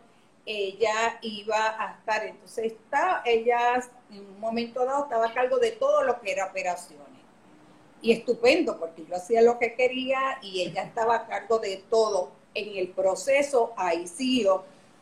ella 0.48 1.20
iba 1.22 1.80
a 1.80 1.92
estar. 1.92 2.26
Entonces, 2.26 2.74
está, 2.74 3.22
ella 3.24 3.88
en 4.10 4.26
un 4.26 4.40
momento 4.40 4.84
dado 4.84 5.04
estaba 5.04 5.28
a 5.28 5.34
cargo 5.36 5.60
de 5.60 5.74
todo 5.74 6.02
lo 6.02 6.20
que 6.22 6.32
era 6.32 6.48
operaciones 6.48 7.17
y 8.02 8.12
estupendo 8.12 8.80
porque 8.80 9.06
yo 9.06 9.16
hacía 9.16 9.42
lo 9.42 9.60
que 9.60 9.76
quería 9.76 10.40
y 10.42 10.62
ella 10.62 10.84
estaba 10.84 11.16
a 11.16 11.28
cargo 11.28 11.60
de 11.60 11.84
todo 11.90 12.32
en 12.54 12.78
el 12.78 12.90
proceso, 12.90 13.74
ahí 13.78 14.08
sí 14.08 14.46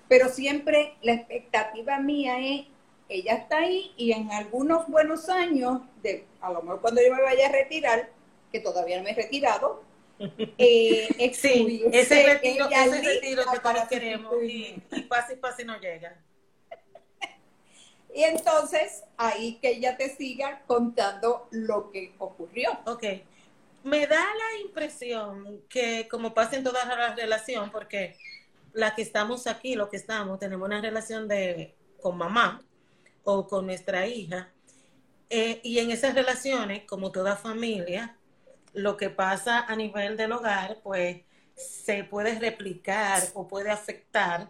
pero 0.07 0.29
siempre 0.29 0.93
la 1.01 1.13
expectativa 1.13 1.99
mía 1.99 2.39
es, 2.39 2.67
ella 3.09 3.35
está 3.35 3.57
ahí 3.57 3.93
y 3.97 4.11
en 4.11 4.31
algunos 4.31 4.87
buenos 4.87 5.29
años, 5.29 5.81
de, 6.03 6.25
a 6.41 6.51
lo 6.51 6.61
mejor 6.61 6.81
cuando 6.81 7.01
yo 7.01 7.13
me 7.13 7.21
vaya 7.21 7.47
a 7.47 7.51
retirar, 7.51 8.09
que 8.51 8.59
todavía 8.59 8.97
no 8.97 9.03
me 9.03 9.11
he 9.11 9.15
retirado, 9.15 9.83
eh, 10.57 11.31
sí, 11.33 11.83
ese 11.91 12.23
retiro, 12.23 12.69
ese 12.69 13.01
retiro 13.01 13.43
que 13.51 13.59
todos 13.59 13.87
queremos 13.89 14.43
y, 14.43 14.81
y 14.91 15.01
pase 15.01 15.33
y 15.33 15.37
pase 15.37 15.65
no 15.65 15.79
llega. 15.79 16.17
Y 18.15 18.23
entonces, 18.23 19.03
ahí 19.17 19.59
que 19.61 19.71
ella 19.71 19.97
te 19.97 20.15
siga 20.15 20.61
contando 20.67 21.49
lo 21.51 21.91
que 21.91 22.15
ocurrió. 22.17 22.69
Ok. 22.85 23.03
Me 23.83 24.07
da 24.07 24.23
la 24.23 24.61
impresión 24.61 25.61
que, 25.67 26.07
como 26.07 26.33
pasa 26.33 26.55
en 26.55 26.63
todas 26.63 26.87
las 26.87 27.15
relaciones, 27.17 27.71
porque 27.71 28.15
la 28.71 28.95
que 28.95 29.01
estamos 29.01 29.47
aquí, 29.47 29.75
lo 29.75 29.89
que 29.89 29.97
estamos, 29.97 30.39
tenemos 30.39 30.65
una 30.65 30.79
relación 30.79 31.27
de 31.27 31.75
con 32.01 32.17
mamá 32.17 32.63
o 33.25 33.45
con 33.47 33.65
nuestra 33.65 34.07
hija. 34.07 34.49
Eh, 35.29 35.59
y 35.61 35.79
en 35.79 35.91
esas 35.91 36.15
relaciones, 36.15 36.83
como 36.85 37.11
toda 37.11 37.35
familia, 37.35 38.17
lo 38.71 38.95
que 38.95 39.09
pasa 39.09 39.65
a 39.65 39.75
nivel 39.75 40.15
del 40.15 40.31
hogar, 40.31 40.79
pues 40.83 41.21
se 41.55 42.05
puede 42.05 42.39
replicar 42.39 43.23
o 43.33 43.45
puede 43.45 43.71
afectar 43.71 44.49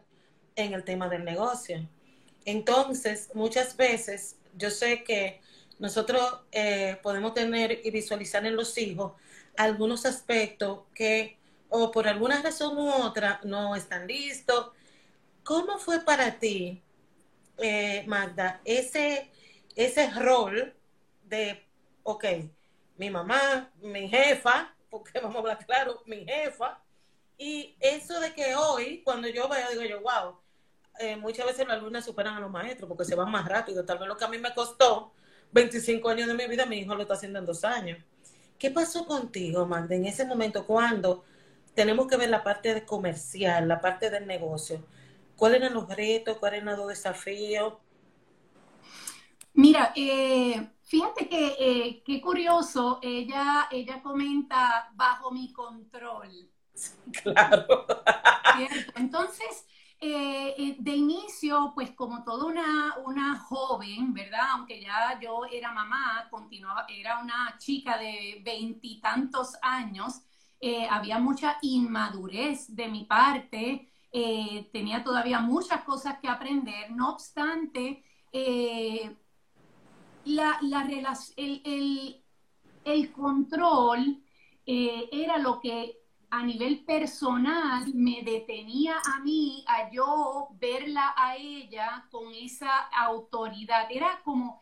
en 0.55 0.73
el 0.73 0.83
tema 0.83 1.09
del 1.09 1.25
negocio. 1.25 1.89
Entonces, 2.45 3.29
muchas 3.33 3.75
veces 3.75 4.37
yo 4.55 4.69
sé 4.69 5.03
que 5.03 5.41
nosotros 5.79 6.41
eh, 6.51 6.97
podemos 7.03 7.33
tener 7.33 7.81
y 7.83 7.91
visualizar 7.91 8.45
en 8.45 8.55
los 8.55 8.77
hijos 8.77 9.13
algunos 9.57 10.05
aspectos 10.05 10.81
que 10.93 11.37
o 11.69 11.91
por 11.91 12.07
alguna 12.07 12.41
razón 12.41 12.77
u 12.77 12.89
otra 12.89 13.41
no 13.43 13.75
están 13.75 14.07
listos. 14.07 14.71
¿Cómo 15.43 15.77
fue 15.77 15.99
para 15.99 16.39
ti, 16.39 16.81
eh, 17.57 18.03
Magda, 18.07 18.61
ese, 18.65 19.29
ese 19.75 20.09
rol 20.11 20.73
de, 21.23 21.63
ok, 22.03 22.25
mi 22.97 23.09
mamá, 23.09 23.71
mi 23.81 24.07
jefa, 24.07 24.73
porque 24.89 25.19
vamos 25.21 25.37
a 25.37 25.39
hablar 25.39 25.65
claro, 25.65 26.01
mi 26.05 26.25
jefa, 26.25 26.79
y 27.37 27.75
eso 27.79 28.19
de 28.19 28.33
que 28.33 28.55
hoy, 28.55 29.01
cuando 29.03 29.27
yo 29.27 29.49
veo, 29.49 29.69
digo 29.69 29.83
yo, 29.83 30.01
wow, 30.01 30.37
eh, 30.99 31.17
muchas 31.17 31.45
veces 31.45 31.65
los 31.67 31.75
alumnos 31.75 32.05
superan 32.05 32.35
a 32.35 32.39
los 32.39 32.51
maestros 32.51 32.87
porque 32.87 33.05
se 33.05 33.15
van 33.15 33.31
más 33.31 33.47
rápido. 33.47 33.85
Tal 33.85 33.97
vez 33.99 34.07
lo 34.07 34.17
que 34.17 34.25
a 34.25 34.29
mí 34.29 34.37
me 34.37 34.53
costó 34.53 35.11
25 35.51 36.09
años 36.09 36.27
de 36.27 36.33
mi 36.33 36.47
vida, 36.47 36.65
mi 36.65 36.77
hijo 36.79 36.95
lo 36.95 37.01
está 37.03 37.15
haciendo 37.15 37.39
en 37.39 37.45
dos 37.45 37.63
años. 37.63 37.99
¿Qué 38.57 38.71
pasó 38.71 39.05
contigo, 39.05 39.65
Magda, 39.65 39.95
en 39.95 40.05
ese 40.05 40.25
momento 40.25 40.65
cuando 40.65 41.25
tenemos 41.73 42.07
que 42.07 42.17
ver 42.17 42.29
la 42.29 42.43
parte 42.43 42.85
comercial, 42.85 43.67
la 43.67 43.81
parte 43.81 44.09
del 44.09 44.27
negocio? 44.27 44.85
¿Cuáles 45.35 45.61
eran 45.61 45.73
los 45.73 45.87
retos? 45.89 46.37
¿Cuáles 46.37 46.61
eran 46.61 46.77
los 46.77 46.87
desafíos? 46.87 47.73
Mira, 49.53 49.93
eh, 49.95 50.69
fíjate 50.83 51.29
que 51.29 51.55
eh, 51.59 52.03
qué 52.05 52.21
curioso, 52.21 52.99
ella, 53.01 53.67
ella 53.71 54.01
comenta 54.01 54.91
bajo 54.95 55.31
mi 55.31 55.51
control. 55.53 56.49
Claro. 57.23 57.85
Entonces, 58.95 59.65
eh, 60.07 60.53
eh, 60.55 60.75
de 60.77 60.95
inicio, 60.95 61.71
pues 61.73 61.89
como 61.91 62.23
toda 62.23 62.45
una, 62.45 62.95
una 63.05 63.39
joven, 63.39 64.13
¿verdad? 64.13 64.51
Aunque 64.51 64.79
ya 64.79 65.19
yo 65.19 65.45
era 65.51 65.71
mamá, 65.71 66.27
continuaba, 66.29 66.85
era 66.87 67.19
una 67.19 67.55
chica 67.57 67.97
de 67.97 68.39
veintitantos 68.45 69.55
años, 69.63 70.21
eh, 70.61 70.87
había 70.87 71.17
mucha 71.17 71.57
inmadurez 71.63 72.75
de 72.75 72.87
mi 72.87 73.05
parte, 73.05 73.89
tenía 74.71 75.03
todavía 75.03 75.39
muchas 75.39 75.83
cosas 75.83 76.19
que 76.19 76.27
aprender, 76.29 76.91
no 76.91 77.09
obstante, 77.09 78.03
la, 80.25 80.59
el, 81.35 82.21
el, 82.85 83.11
control 83.11 84.23
era 84.65 85.37
lo 85.39 85.59
que 85.59 86.04
a 86.35 86.43
nivel 86.43 86.83
personal 86.83 87.85
me 87.93 88.21
detenía 88.21 88.95
a 89.15 89.21
mí, 89.21 89.63
a 89.67 89.89
yo 89.89 90.49
verla 90.59 91.13
a 91.15 91.37
ella 91.37 92.05
con 92.11 92.33
esa 92.33 92.89
autoridad. 92.91 93.87
Era 93.89 94.19
como, 94.25 94.59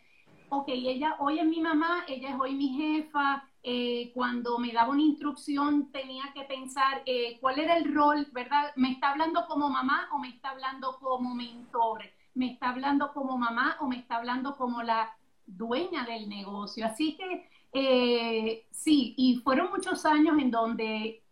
ok, 0.49 0.65
ella 0.67 1.15
hoy 1.17 1.39
es 1.39 1.45
mi 1.45 1.61
mamá, 1.61 2.05
ella 2.07 2.29
es 2.29 2.35
hoy 2.39 2.53
mi 2.53 2.69
jefa. 2.69 3.49
Eh, 3.63 4.11
cuando 4.13 4.59
me 4.59 4.71
daba 4.71 4.91
una 4.91 5.01
instrucción 5.01 5.91
tenía 5.91 6.25
que 6.35 6.43
pensar 6.43 7.01
eh, 7.07 7.39
cuál 7.41 7.57
era 7.57 7.75
el 7.77 7.91
rol, 7.91 8.27
¿verdad? 8.31 8.71
¿Me 8.75 8.91
está 8.91 9.09
hablando 9.09 9.47
como 9.47 9.67
mamá 9.67 10.09
o 10.11 10.19
me 10.19 10.29
está 10.29 10.51
hablando 10.51 10.99
como 10.99 11.33
mentor? 11.33 12.03
¿Me 12.35 12.51
está 12.51 12.69
hablando 12.69 13.11
como 13.13 13.35
mamá 13.35 13.77
o 13.79 13.87
me 13.87 13.97
está 13.97 14.17
hablando 14.17 14.55
como 14.57 14.83
la 14.83 15.15
dueña 15.47 16.05
del 16.05 16.29
negocio? 16.29 16.85
Así 16.85 17.17
que 17.17 17.49
eh, 17.73 18.67
sí, 18.69 19.15
y 19.17 19.37
fueron 19.37 19.71
muchos 19.71 20.05
años 20.05 20.37
en 20.39 20.51
donde 20.51 21.22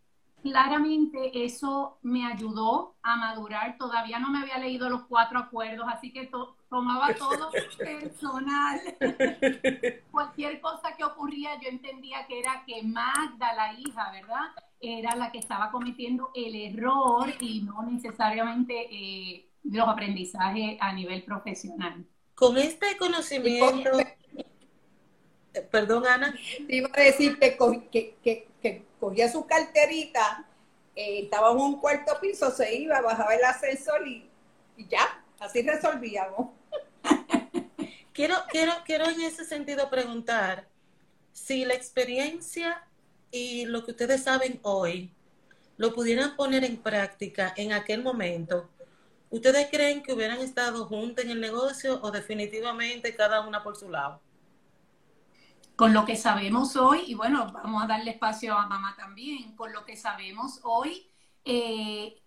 claramente 0.41 1.31
eso 1.45 1.97
me 2.01 2.25
ayudó 2.25 2.95
a 3.01 3.15
madurar. 3.15 3.77
Todavía 3.77 4.19
no 4.19 4.29
me 4.29 4.39
había 4.39 4.57
leído 4.57 4.89
los 4.89 5.03
cuatro 5.03 5.39
acuerdos, 5.39 5.87
así 5.91 6.11
que 6.11 6.29
tomaba 6.69 7.13
todo 7.13 7.51
personal. 7.77 8.79
Cualquier 10.11 10.61
cosa 10.61 10.95
que 10.97 11.03
ocurría, 11.03 11.59
yo 11.61 11.69
entendía 11.69 12.25
que 12.27 12.39
era 12.39 12.63
que 12.65 12.83
Magda, 12.83 13.53
la 13.53 13.73
hija, 13.73 14.11
¿verdad? 14.11 14.47
Era 14.79 15.15
la 15.15 15.31
que 15.31 15.39
estaba 15.39 15.71
cometiendo 15.71 16.31
el 16.33 16.55
error 16.55 17.29
y 17.39 17.61
no 17.61 17.83
necesariamente 17.83 18.87
eh, 18.91 19.49
los 19.63 19.87
aprendizajes 19.87 20.77
a 20.79 20.91
nivel 20.93 21.23
profesional. 21.23 22.05
Con 22.35 22.57
este 22.57 22.97
conocimiento... 22.97 23.91
Perdón, 25.69 26.05
Ana. 26.07 26.33
Te 26.65 26.77
iba 26.77 26.89
a 26.93 27.01
decir 27.01 27.37
que, 27.37 27.57
que, 27.91 28.15
que 28.23 28.50
cogía 29.01 29.31
su 29.31 29.47
carterita, 29.47 30.45
eh, 30.95 31.23
estaba 31.23 31.51
en 31.51 31.57
un 31.57 31.81
cuarto 31.81 32.19
piso, 32.21 32.51
se 32.51 32.75
iba, 32.75 33.01
bajaba 33.01 33.33
el 33.33 33.43
ascensor 33.43 34.07
y, 34.07 34.29
ya, 34.77 35.23
así 35.39 35.63
resolvíamos. 35.63 36.51
quiero, 38.13 38.35
quiero, 38.49 38.73
quiero 38.85 39.05
en 39.09 39.21
ese 39.21 39.43
sentido 39.43 39.89
preguntar 39.89 40.67
si 41.33 41.65
la 41.65 41.73
experiencia 41.73 42.87
y 43.31 43.65
lo 43.65 43.83
que 43.83 43.91
ustedes 43.91 44.23
saben 44.23 44.59
hoy 44.61 45.11
lo 45.77 45.95
pudieran 45.95 46.35
poner 46.35 46.63
en 46.63 46.77
práctica 46.77 47.55
en 47.57 47.73
aquel 47.73 48.03
momento, 48.03 48.69
¿ustedes 49.31 49.67
creen 49.71 50.03
que 50.03 50.13
hubieran 50.13 50.39
estado 50.41 50.85
juntos 50.85 51.25
en 51.25 51.31
el 51.31 51.41
negocio 51.41 51.99
o 52.03 52.11
definitivamente 52.11 53.15
cada 53.15 53.41
una 53.47 53.63
por 53.63 53.75
su 53.75 53.89
lado? 53.89 54.21
Con 55.75 55.93
lo 55.93 56.05
que 56.05 56.15
sabemos 56.15 56.75
hoy, 56.75 57.03
y 57.07 57.15
bueno, 57.15 57.51
vamos 57.51 57.83
a 57.83 57.87
darle 57.87 58.11
espacio 58.11 58.57
a 58.57 58.67
mamá 58.67 58.95
también, 58.97 59.55
con 59.55 59.73
lo 59.73 59.83
que 59.85 59.95
sabemos 59.95 60.59
hoy, 60.63 61.07
eh, 61.43 62.21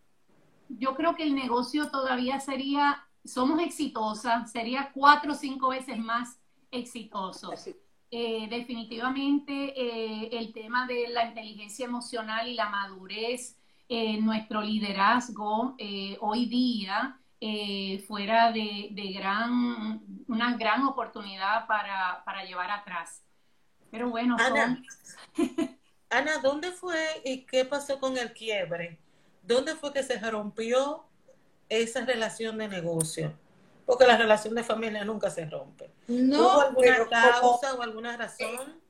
yo 0.68 0.94
creo 0.94 1.14
que 1.14 1.22
el 1.22 1.34
negocio 1.34 1.90
todavía 1.90 2.40
sería, 2.40 3.06
somos 3.24 3.60
exitosas, 3.60 4.50
sería 4.50 4.90
cuatro 4.92 5.32
o 5.32 5.34
cinco 5.34 5.68
veces 5.68 5.98
más 5.98 6.40
exitosos. 6.70 7.68
Eh, 8.10 8.46
definitivamente 8.48 9.52
eh, 9.52 10.30
el 10.32 10.52
tema 10.52 10.86
de 10.86 11.08
la 11.08 11.26
inteligencia 11.26 11.86
emocional 11.86 12.48
y 12.48 12.54
la 12.54 12.68
madurez, 12.68 13.58
nuestro 14.22 14.60
liderazgo 14.60 15.76
hoy 16.20 16.46
día, 16.46 17.20
fuera 18.08 18.50
de, 18.50 19.12
gran, 19.14 20.02
una 20.26 20.56
gran 20.56 20.84
oportunidad 20.84 21.66
para, 21.68 22.22
para 22.24 22.44
llevar 22.44 22.70
atrás. 22.70 23.23
Pero 23.94 24.10
bueno, 24.10 24.36
Ana, 24.40 24.82
Ana, 26.10 26.38
¿dónde 26.38 26.72
fue 26.72 26.98
y 27.24 27.46
qué 27.46 27.64
pasó 27.64 28.00
con 28.00 28.18
el 28.18 28.32
quiebre? 28.32 28.98
¿Dónde 29.40 29.76
fue 29.76 29.92
que 29.92 30.02
se 30.02 30.18
rompió 30.18 31.04
esa 31.68 32.04
relación 32.04 32.58
de 32.58 32.66
negocio? 32.66 33.32
Porque 33.86 34.04
la 34.04 34.16
relación 34.16 34.56
de 34.56 34.64
familia 34.64 35.04
nunca 35.04 35.30
se 35.30 35.46
rompe. 35.46 35.92
No, 36.08 36.40
¿Hubo 36.40 36.60
alguna 36.62 37.08
causa 37.08 37.74
o 37.74 37.82
alguna 37.82 38.16
razón? 38.16 38.82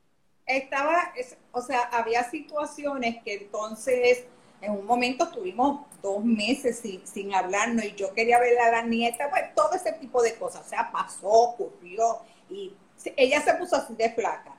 Estaba, 0.47 1.13
o 1.51 1.61
sea, 1.61 1.81
había 1.81 2.23
situaciones 2.23 3.21
que 3.23 3.35
entonces 3.35 4.25
en 4.59 4.71
un 4.71 4.87
momento 4.87 5.25
estuvimos 5.25 5.81
dos 6.01 6.25
meses 6.25 6.79
sin, 6.79 7.05
sin 7.05 7.35
hablarnos 7.35 7.85
y 7.85 7.93
yo 7.93 8.11
quería 8.15 8.39
ver 8.39 8.57
a 8.57 8.71
la 8.71 8.81
nieta, 8.81 9.29
pues 9.29 9.53
todo 9.53 9.71
ese 9.73 9.91
tipo 9.91 10.23
de 10.23 10.33
cosas. 10.33 10.65
O 10.65 10.69
sea, 10.69 10.91
pasó, 10.91 11.27
ocurrió 11.27 12.21
y 12.49 12.73
ella 13.15 13.39
se 13.41 13.53
puso 13.53 13.75
así 13.75 13.93
de 13.93 14.09
flaca 14.09 14.54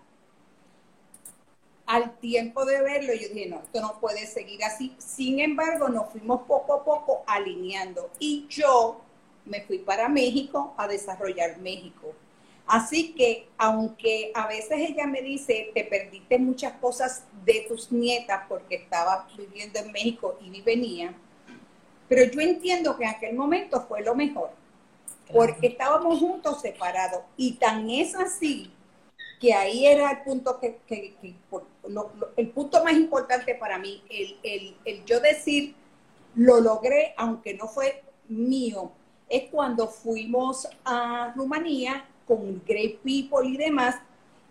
al 1.86 2.18
tiempo 2.18 2.64
de 2.64 2.82
verlo, 2.82 3.14
yo 3.14 3.28
dije, 3.28 3.46
no, 3.48 3.60
esto 3.60 3.80
no 3.80 4.00
puede 4.00 4.26
seguir 4.26 4.62
así. 4.64 4.94
Sin 4.98 5.40
embargo, 5.40 5.88
nos 5.88 6.10
fuimos 6.10 6.42
poco 6.42 6.74
a 6.74 6.84
poco 6.84 7.22
alineando 7.26 8.10
y 8.18 8.46
yo 8.48 9.00
me 9.44 9.62
fui 9.62 9.78
para 9.78 10.08
México 10.08 10.74
a 10.76 10.88
desarrollar 10.88 11.58
México. 11.58 12.12
Así 12.66 13.14
que, 13.14 13.48
aunque 13.56 14.32
a 14.34 14.48
veces 14.48 14.78
ella 14.78 15.06
me 15.06 15.22
dice, 15.22 15.70
te 15.72 15.84
perdiste 15.84 16.36
muchas 16.38 16.72
cosas 16.74 17.22
de 17.44 17.64
tus 17.68 17.92
nietas 17.92 18.42
porque 18.48 18.74
estaba 18.74 19.28
viviendo 19.36 19.78
en 19.78 19.92
México 19.92 20.36
y 20.42 20.60
venía, 20.62 21.14
pero 22.08 22.24
yo 22.24 22.40
entiendo 22.40 22.96
que 22.96 23.04
en 23.04 23.10
aquel 23.10 23.36
momento 23.36 23.86
fue 23.86 24.02
lo 24.02 24.16
mejor, 24.16 24.50
porque 25.32 25.68
estábamos 25.68 26.18
juntos 26.18 26.60
separados 26.60 27.22
y 27.36 27.52
tan 27.52 27.88
es 27.88 28.16
así 28.16 28.72
que 29.40 29.54
ahí 29.54 29.86
era 29.86 30.10
el 30.10 30.22
punto 30.22 30.58
que, 30.58 30.80
el 32.36 32.50
punto 32.50 32.82
más 32.84 32.94
importante 32.94 33.54
para 33.54 33.78
mí, 33.78 34.02
el, 34.10 34.76
el, 34.84 35.04
yo 35.04 35.20
decir, 35.20 35.74
lo 36.34 36.60
logré, 36.60 37.14
aunque 37.16 37.54
no 37.54 37.68
fue 37.68 38.02
mío, 38.28 38.92
es 39.28 39.50
cuando 39.50 39.88
fuimos 39.88 40.68
a 40.84 41.32
Rumanía 41.36 42.08
con 42.26 42.62
Great 42.66 42.98
People 42.98 43.48
y 43.48 43.56
demás, 43.56 43.96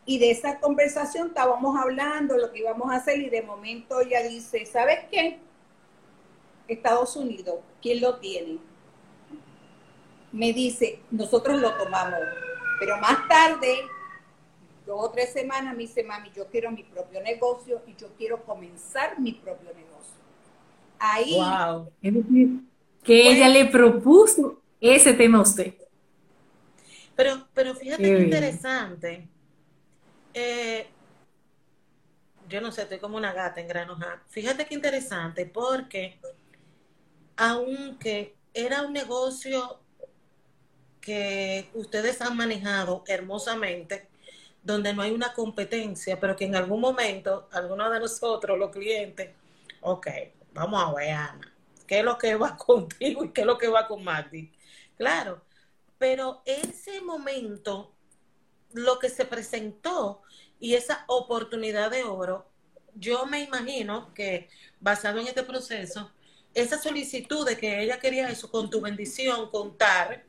y 0.05 0.19
de 0.19 0.31
esa 0.31 0.59
conversación 0.59 1.29
estábamos 1.29 1.77
hablando 1.79 2.37
lo 2.37 2.51
que 2.51 2.59
íbamos 2.59 2.91
a 2.91 2.97
hacer 2.97 3.19
y 3.19 3.29
de 3.29 3.41
momento 3.41 3.99
ella 4.01 4.21
dice, 4.23 4.65
¿sabes 4.65 4.99
qué? 5.09 5.39
Estados 6.67 7.15
Unidos, 7.15 7.59
¿quién 7.81 8.01
lo 8.01 8.17
tiene? 8.17 8.59
Me 10.31 10.53
dice, 10.53 10.99
nosotros 11.11 11.59
lo 11.59 11.75
tomamos, 11.75 12.19
pero 12.79 12.97
más 12.97 13.27
tarde 13.27 13.77
dos 14.85 15.05
o 15.05 15.11
tres 15.11 15.33
semanas 15.33 15.75
me 15.75 15.83
dice, 15.83 16.03
mami, 16.03 16.31
yo 16.35 16.47
quiero 16.47 16.71
mi 16.71 16.83
propio 16.83 17.21
negocio 17.21 17.81
y 17.87 17.95
yo 17.95 18.07
quiero 18.17 18.43
comenzar 18.43 19.19
mi 19.19 19.33
propio 19.33 19.69
negocio. 19.73 20.15
Ahí. 20.99 21.35
Wow. 21.35 21.91
que 23.03 23.29
ella 23.31 23.49
le 23.49 23.65
propuso 23.65 24.61
ese 24.79 25.13
tema 25.13 25.39
a 25.39 25.41
usted. 25.41 25.73
Pero, 27.15 27.47
pero 27.53 27.75
fíjate 27.75 28.03
qué, 28.03 28.19
interesante. 28.19 29.27
Eh, 30.33 30.87
yo 32.49 32.61
no 32.61 32.71
sé, 32.71 32.83
estoy 32.83 32.99
como 32.99 33.17
una 33.17 33.33
gata 33.33 33.61
en 33.61 33.67
granoja. 33.67 34.21
Fíjate 34.29 34.65
qué 34.65 34.75
interesante, 34.75 35.45
porque 35.45 36.19
aunque 37.37 38.35
era 38.53 38.81
un 38.83 38.93
negocio 38.93 39.79
que 41.01 41.69
ustedes 41.73 42.21
han 42.21 42.35
manejado 42.35 43.03
hermosamente, 43.07 44.07
donde 44.65 44.93
no 44.93 45.03
hay 45.03 45.11
una 45.11 45.31
competencia, 45.31 46.19
pero 46.19 46.35
que 46.35 46.45
en 46.45 46.55
algún 46.55 46.81
momento 46.81 47.47
alguno 47.51 47.87
de 47.91 47.99
nosotros, 47.99 48.57
los 48.57 48.71
clientes, 48.71 49.29
ok, 49.81 50.07
vamos 50.53 50.83
a 50.83 50.91
ver, 50.91 51.11
Ana, 51.11 51.53
¿qué 51.85 51.99
es 51.99 52.05
lo 52.05 52.17
que 52.17 52.35
va 52.35 52.57
contigo 52.57 53.23
y 53.23 53.29
qué 53.29 53.41
es 53.41 53.47
lo 53.47 53.59
que 53.59 53.67
va 53.67 53.87
con 53.87 54.03
Magdi? 54.03 54.51
Claro, 54.97 55.43
pero 55.99 56.41
ese 56.45 56.99
momento, 57.01 57.93
lo 58.73 58.97
que 58.97 59.09
se 59.09 59.25
presentó 59.25 60.23
y 60.59 60.73
esa 60.73 61.05
oportunidad 61.07 61.91
de 61.91 62.03
oro, 62.03 62.49
yo 62.95 63.27
me 63.27 63.43
imagino 63.43 64.15
que 64.15 64.49
basado 64.79 65.19
en 65.19 65.27
este 65.27 65.43
proceso, 65.43 66.11
esa 66.55 66.81
solicitud 66.81 67.45
de 67.45 67.55
que 67.55 67.83
ella 67.83 67.99
quería 67.99 68.29
eso 68.29 68.49
con 68.49 68.71
tu 68.71 68.81
bendición, 68.81 69.51
contar 69.51 70.23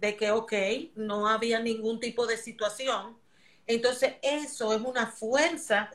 de 0.00 0.16
que, 0.16 0.30
ok, 0.30 0.52
no 0.94 1.28
había 1.28 1.60
ningún 1.60 2.00
tipo 2.00 2.26
de 2.26 2.38
situación, 2.38 3.20
entonces, 3.66 4.14
eso 4.22 4.72
es 4.72 4.80
una 4.80 5.06
fuerza 5.06 5.90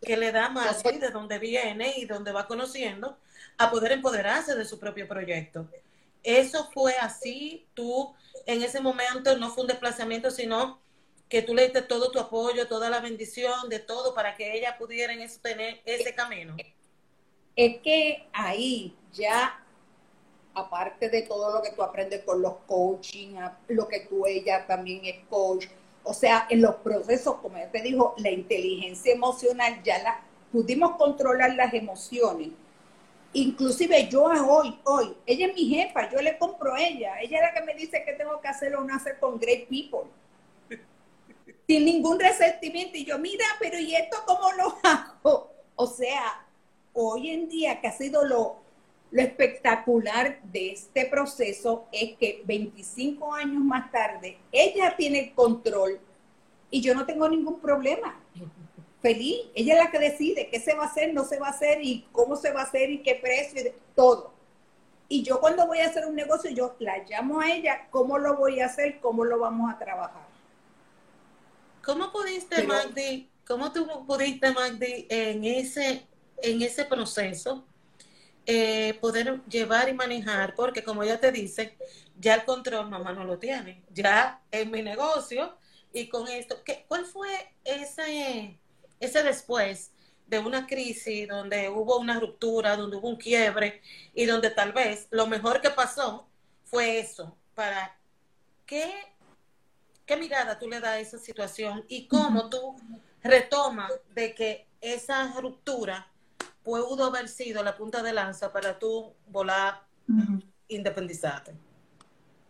que 0.00 0.16
le 0.16 0.32
da 0.32 0.48
más 0.48 0.82
de 0.82 1.10
donde 1.10 1.38
viene 1.38 1.94
y 1.96 2.06
donde 2.06 2.32
va 2.32 2.46
conociendo 2.46 3.16
a 3.58 3.70
poder 3.70 3.92
empoderarse 3.92 4.54
de 4.54 4.64
su 4.64 4.78
propio 4.78 5.06
proyecto. 5.06 5.68
Eso 6.22 6.70
fue 6.72 6.96
así, 6.96 7.66
tú 7.74 8.14
en 8.46 8.62
ese 8.62 8.80
momento 8.80 9.36
no 9.38 9.50
fue 9.50 9.62
un 9.62 9.68
desplazamiento, 9.68 10.30
sino 10.30 10.80
que 11.28 11.42
tú 11.42 11.54
le 11.54 11.62
diste 11.64 11.82
todo 11.82 12.10
tu 12.10 12.18
apoyo, 12.18 12.68
toda 12.68 12.90
la 12.90 13.00
bendición, 13.00 13.68
de 13.68 13.78
todo 13.78 14.14
para 14.14 14.36
que 14.36 14.56
ella 14.56 14.76
pudiera 14.76 15.14
tener 15.40 15.80
ese 15.84 16.14
camino. 16.14 16.56
Es 17.56 17.80
que 17.80 18.28
ahí 18.32 18.96
ya 19.12 19.62
aparte 20.54 21.08
de 21.08 21.22
todo 21.22 21.52
lo 21.52 21.62
que 21.62 21.70
tú 21.70 21.82
aprendes 21.82 22.22
con 22.24 22.42
los 22.42 22.56
coaching, 22.66 23.36
lo 23.68 23.88
que 23.88 24.00
tú, 24.00 24.26
ella 24.26 24.66
también 24.66 25.04
es 25.04 25.24
coach, 25.28 25.66
o 26.04 26.14
sea, 26.14 26.46
en 26.50 26.62
los 26.62 26.76
procesos, 26.76 27.36
como 27.36 27.58
ya 27.58 27.70
te 27.70 27.80
dijo, 27.80 28.14
la 28.18 28.30
inteligencia 28.30 29.12
emocional 29.12 29.82
ya 29.82 30.02
la 30.02 30.20
pudimos 30.50 30.96
controlar 30.96 31.54
las 31.54 31.72
emociones. 31.74 32.50
Inclusive 33.32 34.08
yo 34.08 34.24
hoy, 34.24 34.78
hoy, 34.84 35.16
ella 35.24 35.46
es 35.46 35.54
mi 35.54 35.66
jefa, 35.66 36.10
yo 36.10 36.20
le 36.20 36.36
compro 36.36 36.74
a 36.74 36.82
ella, 36.82 37.20
ella 37.20 37.38
es 37.38 37.42
la 37.42 37.54
que 37.54 37.62
me 37.62 37.74
dice 37.74 38.04
que 38.04 38.12
tengo 38.12 38.40
que 38.40 38.48
hacer 38.48 38.74
o 38.76 38.84
no 38.84 38.94
hacer 38.94 39.18
con 39.18 39.38
great 39.38 39.68
people. 39.68 40.10
Sin 41.66 41.84
ningún 41.84 42.20
resentimiento. 42.20 42.98
Y 42.98 43.04
yo, 43.04 43.18
mira, 43.18 43.44
pero 43.58 43.78
¿y 43.78 43.94
esto 43.94 44.18
cómo 44.26 44.52
lo 44.52 44.76
hago? 44.82 45.50
O 45.76 45.86
sea, 45.86 46.46
hoy 46.92 47.30
en 47.30 47.48
día 47.48 47.80
que 47.80 47.88
ha 47.88 47.92
sido 47.92 48.24
lo, 48.24 48.61
lo 49.12 49.20
espectacular 49.20 50.40
de 50.42 50.72
este 50.72 51.04
proceso 51.04 51.86
es 51.92 52.16
que 52.16 52.42
25 52.46 53.34
años 53.34 53.62
más 53.62 53.92
tarde, 53.92 54.38
ella 54.50 54.96
tiene 54.96 55.20
el 55.20 55.34
control 55.34 56.00
y 56.70 56.80
yo 56.80 56.94
no 56.94 57.04
tengo 57.04 57.28
ningún 57.28 57.60
problema 57.60 58.18
feliz. 59.02 59.36
Ella 59.54 59.74
es 59.74 59.84
la 59.84 59.90
que 59.90 59.98
decide 59.98 60.48
qué 60.48 60.58
se 60.58 60.74
va 60.74 60.84
a 60.84 60.86
hacer, 60.86 61.12
no 61.12 61.24
se 61.24 61.38
va 61.38 61.48
a 61.48 61.50
hacer 61.50 61.84
y 61.84 62.06
cómo 62.10 62.36
se 62.36 62.52
va 62.52 62.62
a 62.62 62.64
hacer 62.64 62.90
y 62.90 63.02
qué 63.02 63.16
precio 63.16 63.60
y 63.60 63.72
todo. 63.94 64.32
Y 65.08 65.22
yo 65.22 65.40
cuando 65.40 65.66
voy 65.66 65.80
a 65.80 65.88
hacer 65.88 66.06
un 66.06 66.14
negocio, 66.14 66.50
yo 66.50 66.74
la 66.78 67.04
llamo 67.06 67.42
a 67.42 67.52
ella, 67.52 67.88
cómo 67.90 68.16
lo 68.16 68.38
voy 68.38 68.60
a 68.60 68.66
hacer, 68.66 68.98
cómo 69.00 69.26
lo 69.26 69.38
vamos 69.38 69.70
a 69.70 69.78
trabajar. 69.78 70.26
¿Cómo 71.84 72.10
pudiste, 72.10 72.62
Magdi, 72.62 73.28
cómo 73.46 73.72
tú 73.72 73.86
pudiste, 74.06 74.52
Magdi, 74.52 75.06
en 75.10 75.44
ese, 75.44 76.06
en 76.38 76.62
ese 76.62 76.86
proceso, 76.86 77.66
eh, 78.46 78.94
poder 79.00 79.42
llevar 79.46 79.88
y 79.88 79.94
manejar? 79.94 80.54
Porque 80.54 80.82
como 80.82 81.02
ella 81.02 81.20
te 81.20 81.32
dice, 81.32 81.76
ya 82.18 82.34
el 82.34 82.44
control 82.44 82.90
mamá 82.90 83.12
no 83.12 83.24
lo 83.24 83.38
tiene, 83.38 83.82
ya 83.90 84.40
en 84.50 84.70
mi 84.70 84.82
negocio 84.82 85.56
y 85.92 86.08
con 86.08 86.28
esto, 86.28 86.62
¿qué, 86.64 86.84
¿cuál 86.88 87.04
fue 87.04 87.28
ese 87.64 88.58
ese 89.02 89.22
después 89.24 89.90
de 90.28 90.38
una 90.38 90.66
crisis 90.66 91.28
donde 91.28 91.68
hubo 91.68 91.98
una 91.98 92.18
ruptura, 92.18 92.76
donde 92.76 92.96
hubo 92.96 93.08
un 93.08 93.16
quiebre 93.16 93.82
y 94.14 94.24
donde 94.26 94.50
tal 94.50 94.72
vez 94.72 95.08
lo 95.10 95.26
mejor 95.26 95.60
que 95.60 95.70
pasó 95.70 96.26
fue 96.64 97.00
eso, 97.00 97.36
para 97.54 97.98
qué, 98.64 98.90
qué 100.06 100.16
mirada 100.16 100.58
tú 100.58 100.68
le 100.68 100.80
das 100.80 100.92
a 100.92 101.00
esa 101.00 101.18
situación 101.18 101.84
y 101.88 102.06
cómo 102.06 102.48
tú 102.48 102.76
retomas 103.22 103.92
de 104.14 104.34
que 104.34 104.66
esa 104.80 105.32
ruptura 105.40 106.10
pudo 106.62 107.06
haber 107.06 107.28
sido 107.28 107.62
la 107.62 107.76
punta 107.76 108.02
de 108.02 108.12
lanza 108.12 108.52
para 108.52 108.78
tú 108.78 109.12
volar, 109.26 109.82
independizarte. 110.68 111.54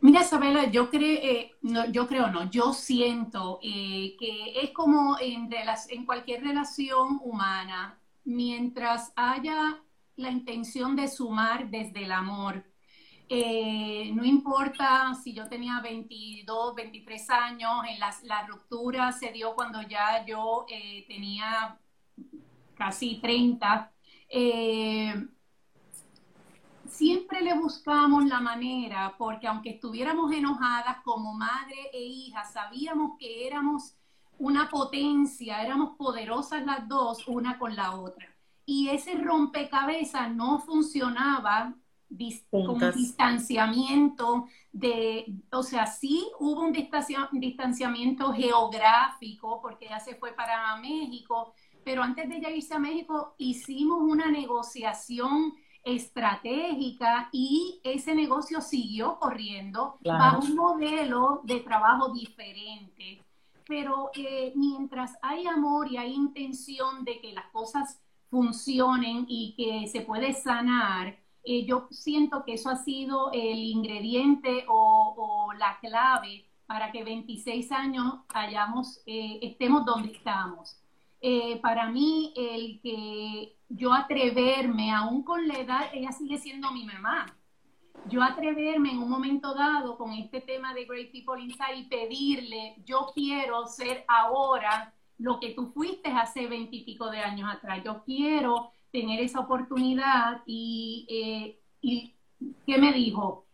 Mira, 0.00 0.22
Isabela, 0.22 0.68
yo, 0.68 0.90
creo, 0.90 1.20
eh, 1.22 1.52
no, 1.62 1.86
yo 1.86 2.08
creo 2.08 2.26
no, 2.26 2.50
yo 2.50 2.72
siento 2.72 3.60
eh, 3.62 4.16
que 4.18 4.60
es 4.60 4.70
como 4.70 5.16
en, 5.20 5.48
en 5.90 6.04
cualquier 6.04 6.42
relación 6.42 7.20
humana, 7.22 8.00
mientras 8.24 9.12
haya 9.14 9.80
la 10.16 10.30
intención 10.30 10.96
de 10.96 11.06
sumar 11.06 11.70
desde 11.70 12.02
el 12.02 12.10
amor, 12.10 12.64
eh, 13.28 14.10
no 14.12 14.24
importa 14.24 15.14
si 15.14 15.32
yo 15.34 15.48
tenía 15.48 15.80
22, 15.80 16.74
23 16.74 17.30
años, 17.30 17.70
en 17.88 18.00
las, 18.00 18.24
la 18.24 18.44
ruptura 18.44 19.12
se 19.12 19.30
dio 19.30 19.54
cuando 19.54 19.82
ya 19.82 20.26
yo 20.26 20.66
tenía 21.06 21.78
casi 22.74 23.20
30 23.20 23.92
siempre 26.88 27.42
le 27.42 27.54
buscamos 27.54 28.24
la 28.26 28.40
manera, 28.40 29.14
porque 29.18 29.46
aunque 29.46 29.70
estuviéramos 29.70 30.32
enojadas 30.32 30.98
como 31.04 31.34
madre 31.34 31.90
e 31.92 32.02
hija, 32.02 32.44
sabíamos 32.44 33.18
que 33.18 33.46
éramos 33.46 33.94
una 34.38 34.68
potencia, 34.68 35.62
éramos 35.62 35.96
poderosas 35.96 36.64
las 36.64 36.88
dos, 36.88 37.26
una 37.28 37.58
con 37.58 37.76
la 37.76 37.94
otra. 37.96 38.26
Y 38.64 38.88
ese 38.88 39.14
rompecabezas 39.14 40.34
no 40.34 40.60
funcionaba 40.60 41.74
con 42.50 42.92
distanciamiento 42.92 44.46
de, 44.70 45.32
o 45.50 45.62
sea, 45.62 45.86
sí 45.86 46.26
hubo 46.38 46.60
un 46.60 46.72
distanciamiento 47.40 48.32
geográfico 48.32 49.60
porque 49.62 49.88
ya 49.88 49.98
se 49.98 50.14
fue 50.16 50.32
para 50.32 50.76
México, 50.76 51.54
pero 51.84 52.02
antes 52.02 52.28
de 52.28 52.40
ya 52.40 52.50
irse 52.50 52.74
a 52.74 52.78
México 52.78 53.34
hicimos 53.38 53.98
una 54.00 54.30
negociación 54.30 55.54
estratégica 55.84 57.28
y 57.32 57.80
ese 57.82 58.14
negocio 58.14 58.60
siguió 58.60 59.18
corriendo 59.18 59.98
bajo 60.04 60.44
un 60.44 60.54
modelo 60.56 61.40
de 61.44 61.60
trabajo 61.60 62.12
diferente. 62.12 63.22
Pero 63.66 64.10
eh, 64.14 64.52
mientras 64.54 65.16
hay 65.22 65.46
amor 65.46 65.90
y 65.90 65.96
hay 65.96 66.12
intención 66.12 67.04
de 67.04 67.20
que 67.20 67.32
las 67.32 67.46
cosas 67.46 68.00
funcionen 68.30 69.26
y 69.28 69.54
que 69.56 69.88
se 69.88 70.02
puede 70.02 70.32
sanar, 70.32 71.18
eh, 71.44 71.64
yo 71.66 71.88
siento 71.90 72.44
que 72.44 72.54
eso 72.54 72.70
ha 72.70 72.76
sido 72.76 73.30
el 73.32 73.58
ingrediente 73.58 74.64
o, 74.68 75.52
la 75.58 75.78
clave 75.80 76.46
para 76.66 76.90
que 76.90 77.04
26 77.04 77.70
años 77.72 78.20
hayamos, 78.28 79.02
eh, 79.06 79.38
estemos 79.42 79.84
donde 79.84 80.12
estamos. 80.12 80.81
Para 81.62 81.90
mí, 81.90 82.32
el 82.36 82.80
que 82.80 83.56
yo 83.68 83.92
atreverme, 83.92 84.92
aún 84.92 85.22
con 85.22 85.46
la 85.46 85.54
edad, 85.58 85.90
ella 85.92 86.12
sigue 86.12 86.38
siendo 86.38 86.72
mi 86.72 86.84
mamá. 86.84 87.26
Yo 88.08 88.22
atreverme 88.22 88.90
en 88.90 88.98
un 88.98 89.08
momento 89.08 89.54
dado 89.54 89.96
con 89.96 90.12
este 90.12 90.40
tema 90.40 90.74
de 90.74 90.84
Great 90.84 91.12
People 91.12 91.40
Inside 91.40 91.76
y 91.76 91.84
pedirle, 91.84 92.74
yo 92.84 93.12
quiero 93.14 93.66
ser 93.66 94.04
ahora 94.08 94.92
lo 95.18 95.38
que 95.38 95.50
tú 95.50 95.70
fuiste 95.72 96.10
hace 96.10 96.48
veintipico 96.48 97.10
de 97.10 97.20
años 97.20 97.48
atrás. 97.48 97.82
Yo 97.84 98.02
quiero 98.04 98.72
tener 98.90 99.20
esa 99.20 99.40
oportunidad 99.40 100.42
y, 100.46 101.06
eh, 101.08 101.60
y 101.80 102.14
¿qué 102.66 102.78
me 102.78 102.92
dijo? 102.92 103.46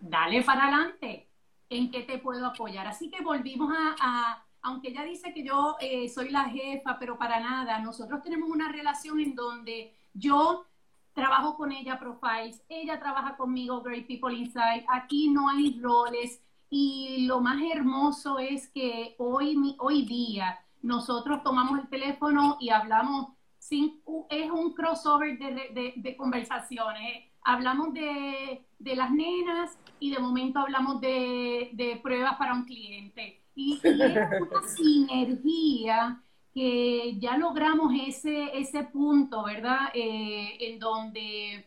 Dale 0.00 0.42
para 0.42 0.64
adelante. 0.64 1.28
¿En 1.68 1.90
qué 1.90 2.00
te 2.00 2.18
puedo 2.18 2.46
apoyar? 2.46 2.86
Así 2.88 3.08
que 3.10 3.22
volvimos 3.22 3.72
a 4.00 4.45
aunque 4.66 4.88
ella 4.88 5.04
dice 5.04 5.32
que 5.32 5.44
yo 5.44 5.76
eh, 5.80 6.08
soy 6.08 6.28
la 6.30 6.44
jefa, 6.46 6.98
pero 6.98 7.16
para 7.16 7.38
nada, 7.38 7.78
nosotros 7.78 8.20
tenemos 8.20 8.50
una 8.50 8.68
relación 8.72 9.20
en 9.20 9.36
donde 9.36 9.94
yo 10.12 10.66
trabajo 11.12 11.56
con 11.56 11.70
ella 11.70 12.00
Profiles, 12.00 12.60
ella 12.68 12.98
trabaja 12.98 13.36
conmigo 13.36 13.80
Great 13.80 14.08
People 14.08 14.34
Inside, 14.34 14.84
aquí 14.88 15.30
no 15.30 15.48
hay 15.48 15.78
roles 15.80 16.42
y 16.68 17.26
lo 17.28 17.40
más 17.40 17.62
hermoso 17.72 18.40
es 18.40 18.66
que 18.68 19.14
hoy, 19.18 19.76
hoy 19.78 20.04
día 20.04 20.58
nosotros 20.82 21.44
tomamos 21.44 21.78
el 21.78 21.88
teléfono 21.88 22.56
y 22.58 22.70
hablamos, 22.70 23.28
sin, 23.58 24.02
es 24.28 24.50
un 24.50 24.74
crossover 24.74 25.38
de, 25.38 26.16
conversaciones, 26.18 27.30
hablamos 27.42 27.94
de, 27.94 28.66
las 28.80 29.12
nenas 29.12 29.78
y 30.00 30.10
de 30.10 30.18
momento 30.18 30.58
hablamos 30.58 31.00
de 31.00 32.00
pruebas 32.02 32.34
para 32.34 32.52
un 32.52 32.64
cliente 32.64 33.45
y, 33.56 33.80
es 33.82 33.84
una 33.84 34.68
sinergia 34.76 36.22
que 36.54 37.18
ya 37.18 37.36
logramos 37.36 37.92
ese, 38.06 38.56
ese 38.56 38.84
punto, 38.84 39.44
¿verdad? 39.44 39.88
Eh, 39.94 40.56
en 40.60 40.78
donde 40.78 41.66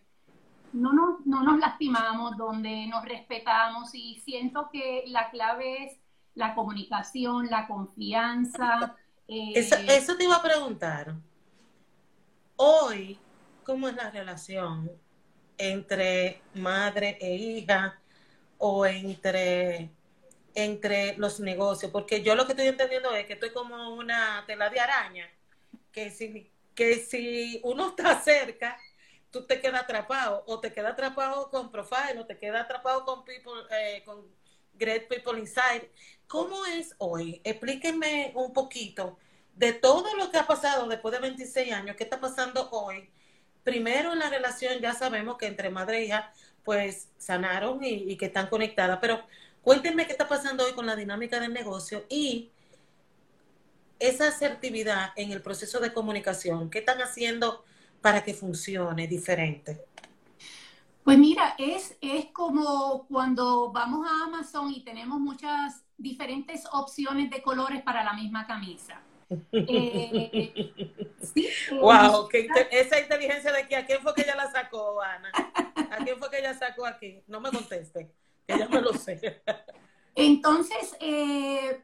no 0.73 0.93
nos, 0.93 1.25
no 1.25 1.43
nos 1.43 1.59
lastimamos, 1.59 2.37
donde 2.37 2.87
nos 2.87 3.03
respetamos 3.03 3.93
y 3.93 4.19
siento 4.23 4.69
que 4.71 5.03
la 5.07 5.29
clave 5.29 5.85
es 5.85 5.97
la 6.35 6.55
comunicación, 6.55 7.47
la 7.49 7.67
confianza. 7.67 8.95
Eh, 9.27 9.51
eso, 9.55 9.75
eso, 9.75 10.15
te 10.15 10.23
iba 10.23 10.37
a 10.37 10.41
preguntar. 10.41 11.15
Hoy, 12.55 13.19
¿cómo 13.63 13.87
es 13.87 13.95
la 13.95 14.09
relación 14.09 14.89
entre 15.57 16.41
madre 16.55 17.17
e 17.19 17.35
hija 17.35 17.99
o 18.57 18.85
entre 18.85 19.91
entre 20.63 21.17
los 21.17 21.39
negocios, 21.39 21.91
porque 21.91 22.21
yo 22.21 22.35
lo 22.35 22.45
que 22.45 22.53
estoy 22.53 22.67
entendiendo 22.67 23.13
es 23.13 23.25
que 23.25 23.33
estoy 23.33 23.51
como 23.51 23.95
una 23.95 24.43
tela 24.47 24.69
de 24.69 24.79
araña, 24.79 25.29
que 25.91 26.11
si, 26.11 26.51
que 26.75 26.95
si 26.95 27.59
uno 27.63 27.89
está 27.89 28.19
cerca, 28.21 28.77
tú 29.31 29.45
te 29.45 29.61
quedas 29.61 29.83
atrapado, 29.83 30.43
o 30.47 30.59
te 30.59 30.73
quedas 30.73 30.93
atrapado 30.93 31.49
con 31.49 31.71
Profile, 31.71 32.19
o 32.19 32.25
te 32.25 32.37
quedas 32.37 32.65
atrapado 32.65 33.05
con 33.05 33.23
People, 33.25 33.61
eh, 33.71 34.03
con 34.05 34.25
Great 34.73 35.07
People 35.07 35.39
Inside. 35.39 35.91
¿Cómo 36.27 36.65
es 36.65 36.95
hoy? 36.97 37.41
Explíquenme 37.43 38.31
un 38.35 38.53
poquito 38.53 39.17
de 39.55 39.73
todo 39.73 40.15
lo 40.15 40.31
que 40.31 40.37
ha 40.37 40.47
pasado 40.47 40.87
después 40.87 41.13
de 41.13 41.19
26 41.19 41.73
años, 41.73 41.95
¿qué 41.97 42.03
está 42.05 42.19
pasando 42.19 42.69
hoy? 42.71 43.09
Primero 43.63 44.13
en 44.13 44.19
la 44.19 44.29
relación 44.29 44.79
ya 44.79 44.93
sabemos 44.93 45.37
que 45.37 45.47
entre 45.47 45.69
madre 45.69 45.99
e 45.99 46.05
hija 46.05 46.31
pues 46.63 47.09
sanaron 47.17 47.83
y, 47.83 48.11
y 48.11 48.17
que 48.17 48.27
están 48.27 48.47
conectadas, 48.47 48.99
pero 49.01 49.21
Cuéntenme 49.63 50.05
qué 50.05 50.13
está 50.13 50.27
pasando 50.27 50.65
hoy 50.65 50.73
con 50.73 50.85
la 50.85 50.95
dinámica 50.95 51.39
del 51.39 51.53
negocio 51.53 52.05
y 52.09 52.49
esa 53.99 54.29
asertividad 54.29 55.11
en 55.15 55.31
el 55.31 55.41
proceso 55.41 55.79
de 55.79 55.93
comunicación. 55.93 56.69
¿Qué 56.69 56.79
están 56.79 57.01
haciendo 57.01 57.63
para 58.01 58.23
que 58.23 58.33
funcione 58.33 59.07
diferente? 59.07 59.85
Pues 61.03 61.17
mira, 61.17 61.55
es, 61.57 61.97
es 62.01 62.25
como 62.27 63.05
cuando 63.07 63.71
vamos 63.71 64.07
a 64.07 64.25
Amazon 64.25 64.71
y 64.71 64.83
tenemos 64.83 65.19
muchas 65.19 65.83
diferentes 65.97 66.63
opciones 66.71 67.29
de 67.29 67.41
colores 67.41 67.81
para 67.81 68.03
la 68.03 68.13
misma 68.13 68.47
camisa. 68.47 69.01
Eh, 69.51 70.55
wow, 71.79 72.27
esa 72.71 72.99
inteligencia 72.99 73.51
de 73.51 73.59
aquí, 73.59 73.75
¿a 73.75 73.85
quién 73.85 74.01
fue 74.01 74.15
que 74.15 74.21
ella 74.21 74.35
la 74.35 74.51
sacó, 74.51 74.99
Ana? 75.01 75.29
¿A 75.91 75.97
quién 76.03 76.17
fue 76.17 76.31
que 76.31 76.39
ella 76.39 76.57
sacó 76.57 76.85
aquí? 76.85 77.21
No 77.27 77.39
me 77.39 77.51
conteste, 77.51 78.09
me 78.69 78.81
lo 78.81 78.93
sé. 78.93 79.41
Entonces, 80.15 80.95
eh, 80.99 81.83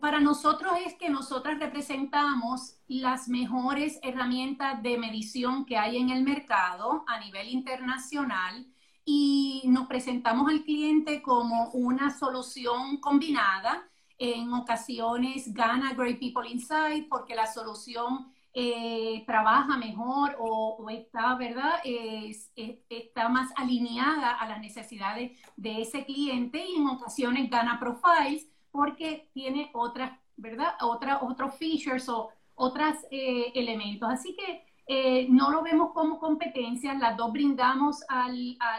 para 0.00 0.20
nosotros 0.20 0.72
es 0.84 0.94
que 0.94 1.08
nosotras 1.10 1.58
representamos 1.58 2.76
las 2.88 3.28
mejores 3.28 3.98
herramientas 4.02 4.82
de 4.82 4.98
medición 4.98 5.64
que 5.64 5.76
hay 5.76 5.98
en 5.98 6.10
el 6.10 6.22
mercado 6.22 7.04
a 7.06 7.18
nivel 7.20 7.48
internacional 7.48 8.66
y 9.04 9.62
nos 9.66 9.86
presentamos 9.86 10.48
al 10.48 10.64
cliente 10.64 11.22
como 11.22 11.70
una 11.70 12.16
solución 12.16 12.98
combinada. 12.98 13.88
En 14.18 14.52
ocasiones 14.52 15.52
gana 15.52 15.92
Great 15.92 16.18
People 16.18 16.48
Inside 16.48 17.06
porque 17.08 17.34
la 17.34 17.46
solución 17.46 18.32
eh, 18.58 19.22
trabaja 19.26 19.76
mejor 19.76 20.34
o, 20.38 20.88
está, 20.88 21.34
¿verdad? 21.34 21.74
está 21.84 23.28
más 23.28 23.52
alineada 23.54 24.30
a 24.30 24.48
las 24.48 24.60
necesidades 24.60 25.38
de 25.56 25.82
ese 25.82 26.06
cliente 26.06 26.64
y 26.64 26.76
en 26.76 26.86
ocasiones 26.86 27.50
gana 27.50 27.78
Profiles 27.78 28.48
porque 28.70 29.28
tiene 29.34 29.70
otras, 29.74 30.18
¿verdad? 30.38 30.72
Otra, 30.80 31.20
otros 31.20 31.54
features 31.56 32.08
o 32.08 32.30
otros 32.54 32.94
eh, 33.10 33.52
elementos. 33.54 34.08
Así 34.10 34.34
que 34.34 34.64
eh, 34.86 35.26
no 35.28 35.50
lo 35.50 35.62
vemos 35.62 35.92
como 35.92 36.18
competencia, 36.18 36.94
las 36.94 37.14
dos 37.14 37.32
brindamos 37.32 38.02
a, 38.08 38.30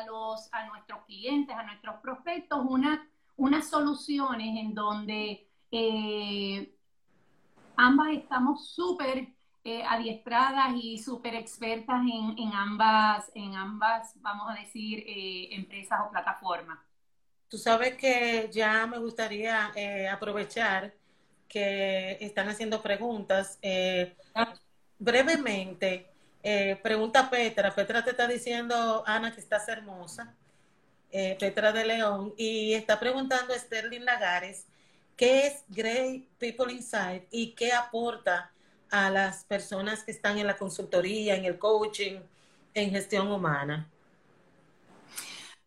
los, 0.08 0.52
a 0.54 0.66
nuestros 0.70 1.06
clientes, 1.06 1.56
a 1.56 1.62
nuestros 1.62 1.98
prospectos, 1.98 2.66
una, 2.68 3.08
unas 3.36 3.70
soluciones 3.70 4.58
en 4.58 4.74
donde 4.74 5.48
ambas 7.76 8.08
estamos 8.14 8.70
súper 8.70 9.37
eh, 9.70 9.84
adiestradas 9.84 10.74
y 10.82 10.98
súper 10.98 11.36
expertas 11.36 12.00
en, 12.00 12.54
ambas, 12.54 13.30
en 13.36 13.54
ambas, 13.54 14.14
vamos 14.22 14.50
a 14.50 14.54
decir, 14.58 15.04
eh, 15.06 15.50
empresas 15.52 16.00
o 16.08 16.10
plataformas. 16.10 16.80
Tú 17.50 17.58
sabes 17.58 17.98
que 17.98 18.50
ya 18.50 18.88
me 18.88 18.98
gustaría 18.98 19.74
eh, 19.76 20.08
aprovechar 20.08 20.94
que 21.50 22.18
están 22.22 22.48
haciendo 22.48 22.82
preguntas. 22.82 23.60
brevemente, 24.98 26.12
pregunta 26.82 27.30
Petra. 27.30 27.76
Petra 27.76 28.06
te 28.06 28.12
está 28.12 28.26
diciendo, 28.26 29.04
Ana, 29.06 29.34
que 29.34 29.42
estás 29.42 29.68
hermosa. 29.68 30.34
Petra 31.12 31.74
de 31.74 31.86
León. 31.86 32.34
Y 32.38 32.74
está 32.74 32.98
preguntando 32.98 33.54
Sterling 33.54 34.06
Lagares, 34.06 34.66
¿qué 35.18 35.48
es 35.48 35.66
Great 35.68 36.24
People 36.38 36.72
Inside 36.72 37.28
y 37.32 37.52
qué 37.54 37.74
aporta 37.74 38.54
a 38.92 39.10
las 39.10 39.44
personas 39.46 40.04
que 40.04 40.12
están 40.12 40.38
en 40.38 40.48
la 40.48 40.58
consultoría, 40.58 41.36
en 41.36 41.46
el 41.46 41.58
coaching, 41.58 42.20
en 42.74 42.92
gestión 42.92 43.32
humana? 43.32 43.90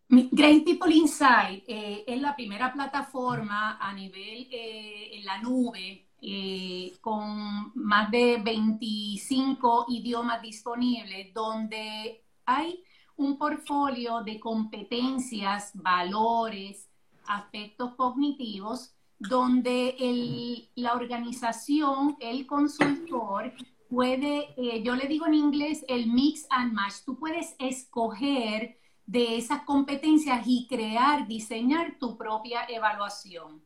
Great 0.09 0.64
People 0.64 0.92
Insight 0.92 1.62
eh, 1.68 2.04
es 2.04 2.20
la 2.20 2.35
primera 2.35 2.72
plataforma 2.72 3.78
a 3.80 3.92
nivel 3.92 4.48
eh, 4.50 5.11
en 5.12 5.24
la 5.24 5.38
nube 5.38 6.09
eh, 6.20 6.92
con 7.00 7.70
más 7.76 8.11
de 8.11 8.38
25 8.42 9.87
idiomas 9.88 10.42
disponibles 10.42 11.33
donde 11.33 12.24
hay 12.44 12.83
un 13.16 13.38
portfolio 13.38 14.22
de 14.22 14.40
competencias, 14.40 15.70
valores, 15.74 16.88
aspectos 17.26 17.94
cognitivos 17.94 18.92
donde 19.20 20.66
la 20.74 20.94
organización, 20.94 22.16
el 22.20 22.46
consultor, 22.46 23.52
puede, 23.88 24.54
eh, 24.56 24.83
yo 24.83 24.96
le 24.96 25.06
digo 25.06 25.26
en 25.26 25.35
inglés, 25.35 25.85
el 25.88 26.06
mix 26.06 26.46
and 26.48 26.72
match. 26.72 27.04
Tú 27.04 27.18
puedes 27.18 27.54
escoger 27.59 28.78
de 29.04 29.37
esas 29.37 29.62
competencias 29.64 30.42
y 30.46 30.66
crear, 30.66 31.28
diseñar 31.28 31.98
tu 31.98 32.16
propia 32.16 32.64
evaluación. 32.68 33.62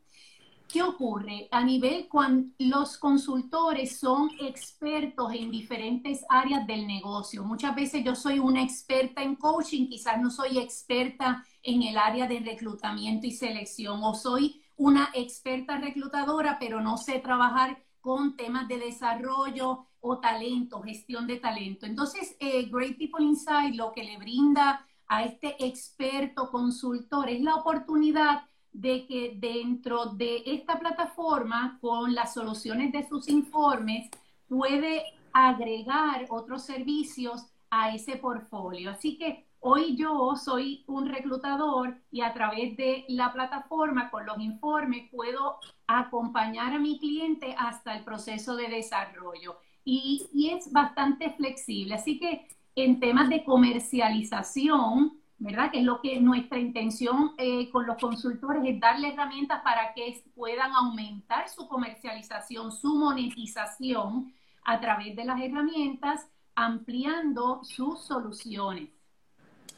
¿Qué 0.67 0.81
ocurre? 0.81 1.47
A 1.51 1.63
nivel 1.63 2.09
cuando 2.09 2.49
los 2.57 2.97
consultores 2.97 3.97
son 3.97 4.31
expertos 4.41 5.31
en 5.33 5.51
diferentes 5.51 6.25
áreas 6.27 6.67
del 6.67 6.85
negocio. 6.85 7.45
Muchas 7.45 7.73
veces 7.75 8.03
yo 8.03 8.15
soy 8.15 8.39
una 8.39 8.61
experta 8.61 9.21
en 9.21 9.35
coaching, 9.35 9.87
quizás 9.87 10.19
no 10.19 10.29
soy 10.29 10.57
experta 10.57 11.45
en 11.63 11.83
el 11.83 11.97
área 11.97 12.27
de 12.27 12.39
reclutamiento 12.39 13.25
y 13.25 13.31
selección 13.31 14.03
o 14.03 14.15
soy 14.15 14.59
una 14.77 15.09
experta 15.13 15.77
reclutadora, 15.77 16.57
pero 16.59 16.81
no 16.81 16.97
sé 16.97 17.19
trabajar 17.19 17.83
con 18.01 18.35
temas 18.35 18.67
de 18.67 18.77
desarrollo 18.77 19.87
o 19.99 20.19
talento, 20.19 20.81
gestión 20.81 21.25
de 21.25 21.37
talento. 21.37 21.85
Entonces, 21.85 22.35
eh, 22.39 22.69
Great 22.71 22.97
People 22.97 23.23
Inside 23.23 23.75
lo 23.75 23.91
que 23.91 24.03
le 24.03 24.17
brinda 24.17 24.85
a 25.07 25.23
este 25.23 25.55
experto 25.65 26.51
consultor 26.51 27.29
es 27.29 27.41
la 27.41 27.55
oportunidad 27.55 28.43
de 28.71 29.07
que 29.07 29.35
dentro 29.37 30.07
de 30.07 30.43
esta 30.45 30.77
plataforma, 30.79 31.79
con 31.81 32.13
las 32.13 32.33
soluciones 32.33 32.91
de 32.91 33.07
sus 33.07 33.29
informes, 33.29 34.09
puede 34.47 35.03
agregar 35.31 36.25
otros 36.29 36.63
servicios 36.63 37.45
a 37.69 37.95
ese 37.95 38.17
portfolio. 38.17 38.91
Así 38.91 39.17
que 39.17 39.47
Hoy 39.67 39.95
yo 39.95 40.35
soy 40.35 40.83
un 40.85 41.07
reclutador 41.07 41.97
y 42.11 42.21
a 42.21 42.35
través 42.35 42.77
de 42.77 43.03
la 43.07 43.33
plataforma 43.33 44.11
con 44.11 44.23
los 44.23 44.37
informes 44.37 45.09
puedo 45.09 45.57
acompañar 45.87 46.71
a 46.71 46.77
mi 46.77 46.99
cliente 46.99 47.55
hasta 47.57 47.97
el 47.97 48.03
proceso 48.03 48.55
de 48.55 48.67
desarrollo. 48.67 49.57
Y, 49.83 50.51
es 50.55 50.71
bastante 50.71 51.31
flexible. 51.31 51.95
Así 51.95 52.19
que 52.19 52.47
en 52.75 52.99
temas 52.99 53.27
de 53.27 53.43
comercialización, 53.43 55.19
¿verdad? 55.39 55.71
Que 55.71 55.79
es 55.79 55.83
lo 55.83 55.99
que 55.99 56.21
nuestra 56.21 56.59
intención 56.59 57.31
eh, 57.39 57.71
con 57.71 57.87
los 57.87 57.97
consultores 57.97 58.61
es 58.67 58.79
darle 58.79 59.13
herramientas 59.13 59.63
para 59.63 59.95
que 59.95 60.23
puedan 60.35 60.73
aumentar 60.73 61.49
su 61.49 61.67
comercialización, 61.67 62.71
su 62.71 62.93
monetización 62.93 64.31
a 64.63 64.79
través 64.79 65.15
de 65.15 65.25
las 65.25 65.41
herramientas, 65.41 66.29
ampliando 66.53 67.63
sus 67.63 68.01
soluciones. 68.01 68.89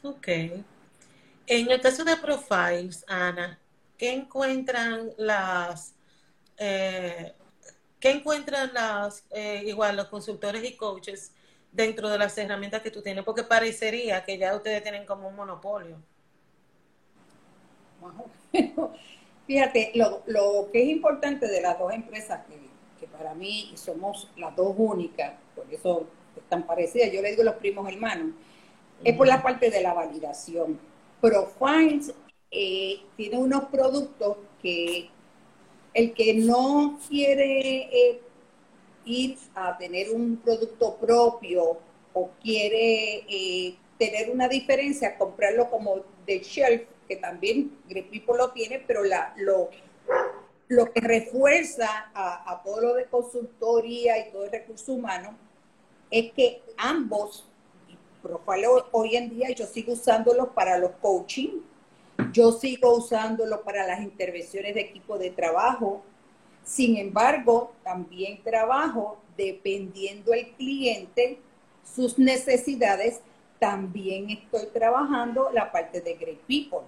Ok. 0.02 0.28
En 1.46 1.70
el 1.70 1.80
caso 1.80 2.04
de 2.04 2.16
Profiles, 2.16 3.04
Ana, 3.08 3.58
¿qué 3.96 4.12
encuentran 4.12 5.10
las, 5.16 5.94
eh, 6.56 7.32
qué 7.98 8.10
encuentran 8.10 8.72
las, 8.72 9.24
eh, 9.30 9.62
igual 9.66 9.96
los 9.96 10.08
consultores 10.08 10.62
y 10.62 10.76
coaches 10.76 11.32
dentro 11.72 12.08
de 12.08 12.18
las 12.18 12.36
herramientas 12.38 12.82
que 12.82 12.90
tú 12.90 13.02
tienes? 13.02 13.24
Porque 13.24 13.42
parecería 13.42 14.24
que 14.24 14.38
ya 14.38 14.54
ustedes 14.54 14.82
tienen 14.82 15.04
como 15.06 15.28
un 15.28 15.36
monopolio. 15.36 15.96
Fíjate, 19.46 19.92
lo, 19.94 20.22
lo, 20.26 20.70
que 20.70 20.82
es 20.82 20.88
importante 20.90 21.48
de 21.48 21.60
las 21.62 21.78
dos 21.78 21.92
empresas, 21.92 22.44
que, 22.46 22.58
que, 23.00 23.06
para 23.10 23.34
mí 23.34 23.72
somos 23.74 24.28
las 24.36 24.54
dos 24.54 24.74
únicas, 24.76 25.32
por 25.56 25.66
eso 25.72 26.06
están 26.36 26.66
parecidas, 26.66 27.10
yo 27.10 27.22
le 27.22 27.30
digo 27.30 27.42
los 27.42 27.54
primos 27.54 27.88
hermanos, 27.88 28.34
es 29.04 29.16
por 29.16 29.26
la 29.26 29.42
parte 29.42 29.70
de 29.70 29.80
la 29.80 29.94
validación. 29.94 30.78
Profiles 31.20 32.14
eh, 32.50 33.00
tiene 33.16 33.38
unos 33.38 33.64
productos 33.64 34.36
que 34.62 35.10
el 35.94 36.12
que 36.14 36.34
no 36.34 36.98
quiere 37.08 37.88
eh, 37.92 38.20
ir 39.04 39.38
a 39.54 39.76
tener 39.76 40.10
un 40.10 40.36
producto 40.36 40.96
propio 40.96 41.78
o 42.12 42.30
quiere 42.42 43.24
eh, 43.28 43.76
tener 43.98 44.30
una 44.30 44.48
diferencia, 44.48 45.16
comprarlo 45.16 45.70
como 45.70 46.04
de 46.26 46.40
shelf, 46.40 46.82
que 47.08 47.16
también 47.16 47.78
Grepipo 47.88 48.36
lo 48.36 48.50
tiene, 48.50 48.82
pero 48.86 49.02
la, 49.02 49.34
lo, 49.38 49.70
lo 50.68 50.92
que 50.92 51.00
refuerza 51.00 52.10
a, 52.14 52.52
a 52.52 52.62
todo 52.62 52.80
lo 52.80 52.94
de 52.94 53.06
consultoría 53.06 54.18
y 54.18 54.30
todo 54.30 54.44
el 54.44 54.52
recurso 54.52 54.92
humano 54.92 55.36
es 56.10 56.32
que 56.32 56.62
ambos 56.76 57.48
Profile 58.22 58.66
hoy 58.92 59.16
en 59.16 59.30
día 59.30 59.50
yo 59.50 59.66
sigo 59.66 59.92
usándolo 59.92 60.52
para 60.52 60.78
los 60.78 60.92
coaching, 61.00 61.60
yo 62.32 62.52
sigo 62.52 62.96
usándolo 62.96 63.62
para 63.62 63.86
las 63.86 64.00
intervenciones 64.00 64.74
de 64.74 64.80
equipo 64.80 65.18
de 65.18 65.30
trabajo. 65.30 66.02
Sin 66.64 66.96
embargo, 66.96 67.72
también 67.84 68.42
trabajo 68.42 69.18
dependiendo 69.36 70.32
el 70.32 70.50
cliente, 70.52 71.38
sus 71.94 72.18
necesidades, 72.18 73.20
también 73.58 74.30
estoy 74.30 74.66
trabajando 74.66 75.50
la 75.52 75.70
parte 75.70 76.00
de 76.00 76.14
Great 76.14 76.40
People. 76.40 76.86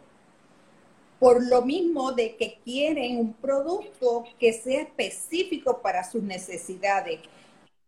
Por 1.19 1.47
lo 1.47 1.63
mismo 1.63 2.13
de 2.13 2.37
que 2.37 2.59
quieren 2.65 3.19
un 3.19 3.33
producto 3.35 4.25
que 4.39 4.53
sea 4.53 4.83
específico 4.83 5.81
para 5.81 6.03
sus 6.03 6.23
necesidades 6.23 7.21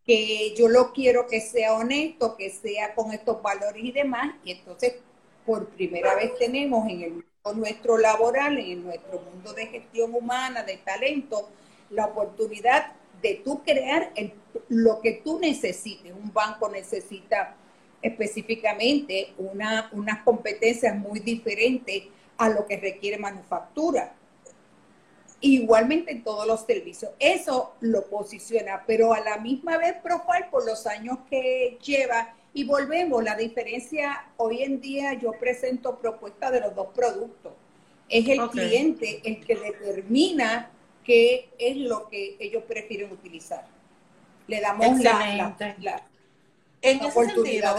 que 0.07 0.55
yo 0.57 0.69
lo 0.69 0.93
quiero 0.93 1.27
que 1.27 1.41
sea 1.41 1.75
honesto, 1.75 2.37
que 2.37 2.51
sea 2.51 2.95
con 2.95 3.13
estos 3.13 3.41
valores 3.43 3.83
y 3.83 3.93
demás, 3.93 4.35
y 4.45 4.53
entonces 4.53 4.95
por 5.47 5.69
primera 5.69 6.15
vez 6.15 6.37
tenemos 6.39 6.89
en 6.89 7.03
el 7.03 7.11
mundo 7.11 7.27
nuestro 7.55 7.99
laboral, 7.99 8.59
en 8.59 8.85
nuestro 8.85 9.21
mundo 9.21 9.53
de 9.53 9.67
gestión 9.67 10.15
humana, 10.15 10.63
de 10.63 10.77
talento, 10.77 11.49
la 11.91 12.07
oportunidad 12.07 12.93
de 13.21 13.41
tú 13.45 13.63
crear 13.65 14.13
lo 14.69 15.01
que 15.01 15.21
tú 15.25 15.39
necesites. 15.41 16.13
Un 16.13 16.33
banco 16.33 16.69
necesita 16.69 17.57
específicamente 18.01 19.33
una, 19.39 19.89
unas 19.93 20.23
competencias 20.23 20.97
muy 20.97 21.21
diferentes 21.21 22.05
a 22.37 22.49
lo 22.49 22.67
que 22.67 22.77
requiere 22.77 23.19
manufactura. 23.19 24.15
Igualmente 25.43 26.13
en 26.13 26.25
todos 26.25 26.47
los 26.47 26.65
servicios. 26.65 27.13
Eso 27.19 27.75
lo 27.81 28.07
posiciona, 28.07 28.85
pero 28.87 29.13
a 29.13 29.21
la 29.21 29.39
misma 29.39 29.77
vez 29.77 29.97
Profile 30.03 30.47
por 30.51 30.65
los 30.65 30.87
años 30.87 31.19
que 31.29 31.79
lleva 31.83 32.35
y 32.55 32.65
volvemos, 32.65 33.25
la 33.25 33.35
diferencia 33.35 34.27
hoy 34.37 34.63
en 34.63 34.81
día 34.81 35.15
yo 35.15 35.33
presento 35.33 35.99
propuestas 35.99 36.53
de 36.53 36.61
los 36.61 36.75
dos 36.75 36.89
productos. 36.95 37.53
Es 38.09 38.29
el 38.29 38.49
cliente 38.51 39.23
el 39.25 39.45
que 39.45 39.57
determina 39.57 40.71
qué 41.03 41.51
es 41.59 41.77
lo 41.77 42.09
que 42.09 42.37
ellos 42.39 42.63
prefieren 42.65 43.11
utilizar. 43.11 43.67
Le 44.47 44.61
damos 44.61 44.99
la, 45.01 45.57
en 46.83 47.01
ese 47.01 47.13
sentido, 47.13 47.77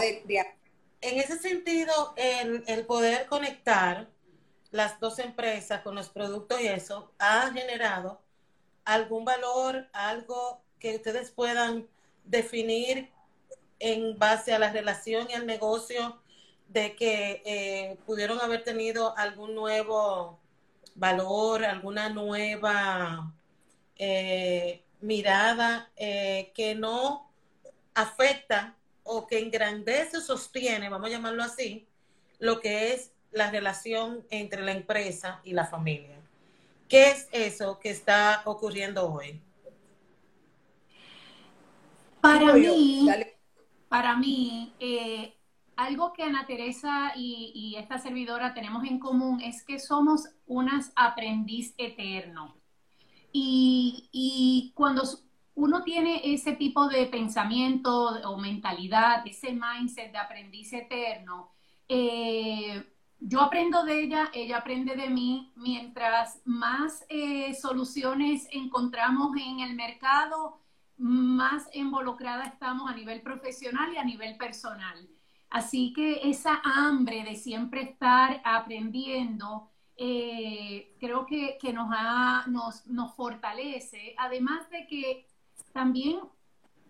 En 1.00 1.20
ese 1.20 1.38
sentido, 1.38 2.14
el, 2.16 2.86
poder 2.86 3.26
conectar 3.26 4.08
las 4.74 4.98
dos 4.98 5.20
empresas 5.20 5.82
con 5.82 5.94
los 5.94 6.08
productos 6.08 6.60
y 6.60 6.66
eso 6.66 7.12
ha 7.20 7.48
generado 7.52 8.20
algún 8.84 9.24
valor, 9.24 9.86
algo 9.92 10.60
que 10.80 10.96
ustedes 10.96 11.30
puedan 11.30 11.86
definir 12.24 13.08
en 13.78 14.18
base 14.18 14.52
a 14.52 14.58
la 14.58 14.72
relación 14.72 15.30
y 15.30 15.34
al 15.34 15.46
negocio 15.46 16.20
de 16.66 16.96
que 16.96 17.40
eh, 17.44 17.98
pudieron 18.04 18.40
haber 18.40 18.64
tenido 18.64 19.16
algún 19.16 19.54
nuevo 19.54 20.40
valor, 20.96 21.64
alguna 21.64 22.08
nueva 22.08 23.32
eh, 23.94 24.82
mirada 25.00 25.88
eh, 25.94 26.50
que 26.52 26.74
no 26.74 27.30
afecta 27.94 28.74
o 29.04 29.28
que 29.28 29.38
engrandece 29.38 30.16
o 30.16 30.20
sostiene, 30.20 30.88
vamos 30.88 31.06
a 31.06 31.12
llamarlo 31.12 31.44
así, 31.44 31.86
lo 32.40 32.60
que 32.60 32.92
es 32.92 33.13
la 33.34 33.50
relación 33.50 34.24
entre 34.30 34.62
la 34.62 34.72
empresa 34.72 35.40
y 35.44 35.52
la 35.52 35.66
familia. 35.66 36.20
¿Qué 36.88 37.10
es 37.10 37.28
eso 37.32 37.78
que 37.78 37.90
está 37.90 38.42
ocurriendo 38.44 39.12
hoy? 39.12 39.40
Para 42.20 42.54
mí, 42.54 43.06
para 43.88 44.16
mí, 44.16 44.72
eh, 44.78 45.34
algo 45.76 46.12
que 46.12 46.22
Ana 46.22 46.46
Teresa 46.46 47.12
y, 47.16 47.74
esta 47.76 47.98
servidora 47.98 48.54
tenemos 48.54 48.84
en 48.84 48.98
común 48.98 49.40
es 49.42 49.62
que 49.64 49.78
somos 49.78 50.28
unas 50.46 50.92
aprendiz 50.96 51.74
eterno. 51.76 52.54
Y, 53.32 54.08
y 54.12 54.72
cuando 54.74 55.02
uno 55.56 55.82
tiene 55.82 56.20
ese 56.24 56.52
tipo 56.52 56.88
de 56.88 57.06
pensamiento 57.06 58.20
o 58.28 58.38
mentalidad, 58.38 59.26
ese 59.26 59.52
mindset 59.52 60.12
de 60.12 60.18
aprendiz 60.18 60.72
eterno, 60.72 61.50
eh, 61.88 62.93
yo 63.26 63.40
aprendo 63.40 63.84
de 63.84 64.02
ella, 64.02 64.30
ella 64.34 64.58
aprende 64.58 64.96
de 64.96 65.08
mí, 65.08 65.50
mientras 65.56 66.42
más 66.44 67.06
eh, 67.08 67.54
soluciones 67.54 68.46
encontramos 68.52 69.34
en 69.36 69.60
el 69.60 69.74
mercado, 69.74 70.58
más 70.98 71.68
involucrada 71.72 72.44
estamos 72.44 72.90
a 72.90 72.94
nivel 72.94 73.22
profesional 73.22 73.94
y 73.94 73.96
a 73.96 74.04
nivel 74.04 74.36
personal. 74.36 75.08
Así 75.48 75.94
que 75.94 76.28
esa 76.28 76.60
hambre 76.64 77.24
de 77.24 77.34
siempre 77.36 77.82
estar 77.82 78.42
aprendiendo, 78.44 79.70
eh, 79.96 80.94
creo 81.00 81.24
que, 81.24 81.58
nos, 81.72 81.88
nos, 82.46 82.86
nos 82.86 83.14
fortalece, 83.14 84.14
además 84.18 84.68
de 84.68 84.86
que 84.86 85.26
también 85.72 86.20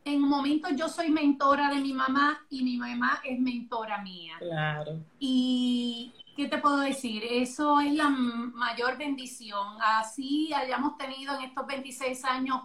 en 0.04 0.22
un 0.22 0.28
momento 0.28 0.68
yo 0.70 0.88
soy 0.88 1.10
mentora 1.10 1.70
de 1.70 1.80
mi 1.80 1.92
mamá 1.92 2.44
y 2.50 2.62
mi 2.64 2.76
mamá 2.76 3.20
es 3.24 3.38
mentora 3.38 4.02
mía. 4.02 4.34
Claro. 4.38 5.00
Y 5.18 6.12
¿qué 6.34 6.48
te 6.48 6.58
puedo 6.58 6.78
decir? 6.78 7.22
Eso 7.28 7.80
es 7.80 7.92
la 7.92 8.08
mayor 8.08 8.98
bendición. 8.98 9.76
Así 9.80 10.52
hayamos 10.52 10.96
tenido 10.98 11.36
en 11.36 11.44
estos 11.44 11.66
26 11.66 12.24
años 12.24 12.62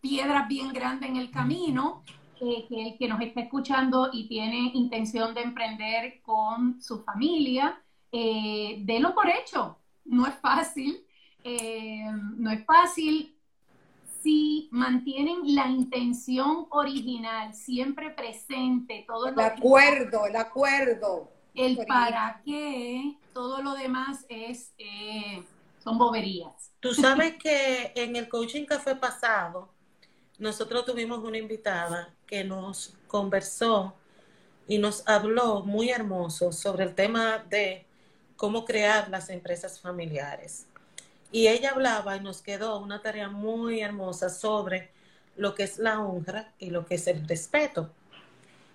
piedras 0.00 0.48
bien 0.48 0.72
grandes 0.72 1.08
en 1.08 1.16
el 1.16 1.30
camino, 1.30 2.02
que 2.38 2.66
el 2.70 2.98
que 2.98 3.08
nos 3.08 3.20
está 3.20 3.40
escuchando 3.40 4.10
y 4.12 4.28
tiene 4.28 4.70
intención 4.74 5.34
de 5.34 5.42
emprender 5.42 6.20
con 6.22 6.80
su 6.82 7.02
familia, 7.02 7.80
eh, 8.12 8.78
délo 8.82 9.14
por 9.14 9.28
hecho. 9.28 9.78
No 10.04 10.26
es 10.26 10.34
fácil. 10.34 11.04
Eh, 11.42 12.06
no 12.36 12.50
es 12.50 12.64
fácil, 12.64 13.34
si 14.22 14.70
mantienen 14.72 15.54
la 15.54 15.68
intención 15.68 16.66
original 16.70 17.52
siempre 17.52 18.08
presente, 18.08 19.04
todo 19.06 19.28
el 19.28 19.38
acuerdo, 19.38 20.26
el 20.26 20.36
acuerdo. 20.36 21.33
El 21.54 21.78
para 21.86 22.42
qué, 22.44 23.16
todo 23.32 23.62
lo 23.62 23.74
demás 23.74 24.26
es 24.28 24.72
eh, 24.76 25.42
son 25.82 25.98
boberías. 25.98 26.72
Tú 26.80 26.94
sabes 26.94 27.36
que 27.36 27.92
en 27.94 28.16
el 28.16 28.28
coaching 28.28 28.64
café 28.64 28.96
pasado, 28.96 29.68
nosotros 30.38 30.84
tuvimos 30.84 31.20
una 31.20 31.38
invitada 31.38 32.12
que 32.26 32.42
nos 32.42 32.94
conversó 33.06 33.94
y 34.66 34.78
nos 34.78 35.06
habló 35.06 35.62
muy 35.62 35.90
hermoso 35.90 36.52
sobre 36.52 36.84
el 36.84 36.94
tema 36.94 37.38
de 37.38 37.86
cómo 38.36 38.64
crear 38.64 39.08
las 39.10 39.28
empresas 39.30 39.78
familiares. 39.78 40.66
Y 41.30 41.48
ella 41.48 41.70
hablaba 41.70 42.16
y 42.16 42.20
nos 42.20 42.40
quedó 42.40 42.78
una 42.78 43.02
tarea 43.02 43.28
muy 43.28 43.80
hermosa 43.80 44.30
sobre 44.30 44.90
lo 45.36 45.54
que 45.54 45.64
es 45.64 45.78
la 45.78 46.00
honra 46.00 46.52
y 46.58 46.70
lo 46.70 46.86
que 46.86 46.94
es 46.94 47.06
el 47.06 47.26
respeto. 47.28 47.90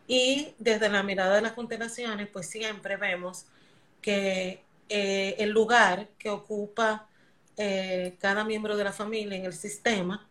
Y 0.10 0.56
desde 0.58 0.90
la 0.90 1.04
mirada 1.04 1.36
de 1.36 1.42
las 1.44 1.52
constelaciones, 1.52 2.28
pues 2.34 2.48
siempre 2.50 2.98
vemos 2.98 3.46
que 4.02 4.64
eh, 4.90 5.36
el 5.38 5.52
lugar 5.52 6.08
que 6.18 6.32
ocupa 6.32 7.08
eh, 7.58 8.16
cada 8.20 8.44
miembro 8.44 8.76
de 8.76 8.86
la 8.86 8.92
familia 8.92 9.38
en 9.38 9.46
el 9.46 9.54
sistema, 9.54 10.28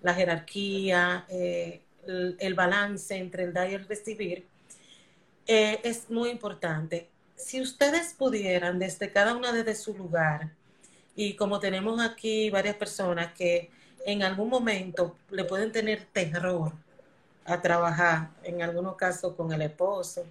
la 0.00 0.14
jerarquía, 0.14 1.26
eh, 1.28 1.82
el, 2.06 2.54
balance 2.54 3.16
entre 3.16 3.42
el 3.42 3.52
dar 3.52 3.68
y 3.68 3.74
el 3.74 3.88
recibir, 3.88 4.46
es 5.44 6.08
muy 6.08 6.30
importante. 6.30 7.08
Si 7.34 7.60
ustedes 7.60 8.14
pudieran, 8.14 8.78
desde 8.78 9.10
cada 9.10 9.34
una 9.34 9.50
desde 9.50 9.74
su 9.74 9.92
lugar, 9.96 10.52
y 11.16 11.34
como 11.34 11.58
tenemos 11.58 12.00
aquí 12.00 12.48
varias 12.50 12.76
personas 12.76 13.32
que 13.32 13.70
en 14.04 14.22
algún 14.22 14.50
momento 14.50 15.16
le 15.30 15.42
pueden 15.42 15.72
tener 15.72 16.04
terror 16.12 16.85
a 17.46 17.60
trabajar, 17.62 18.30
en 18.42 18.62
algunos 18.62 18.96
casos 18.96 19.34
con 19.34 19.52
el 19.52 19.62
esposo, 19.62 20.26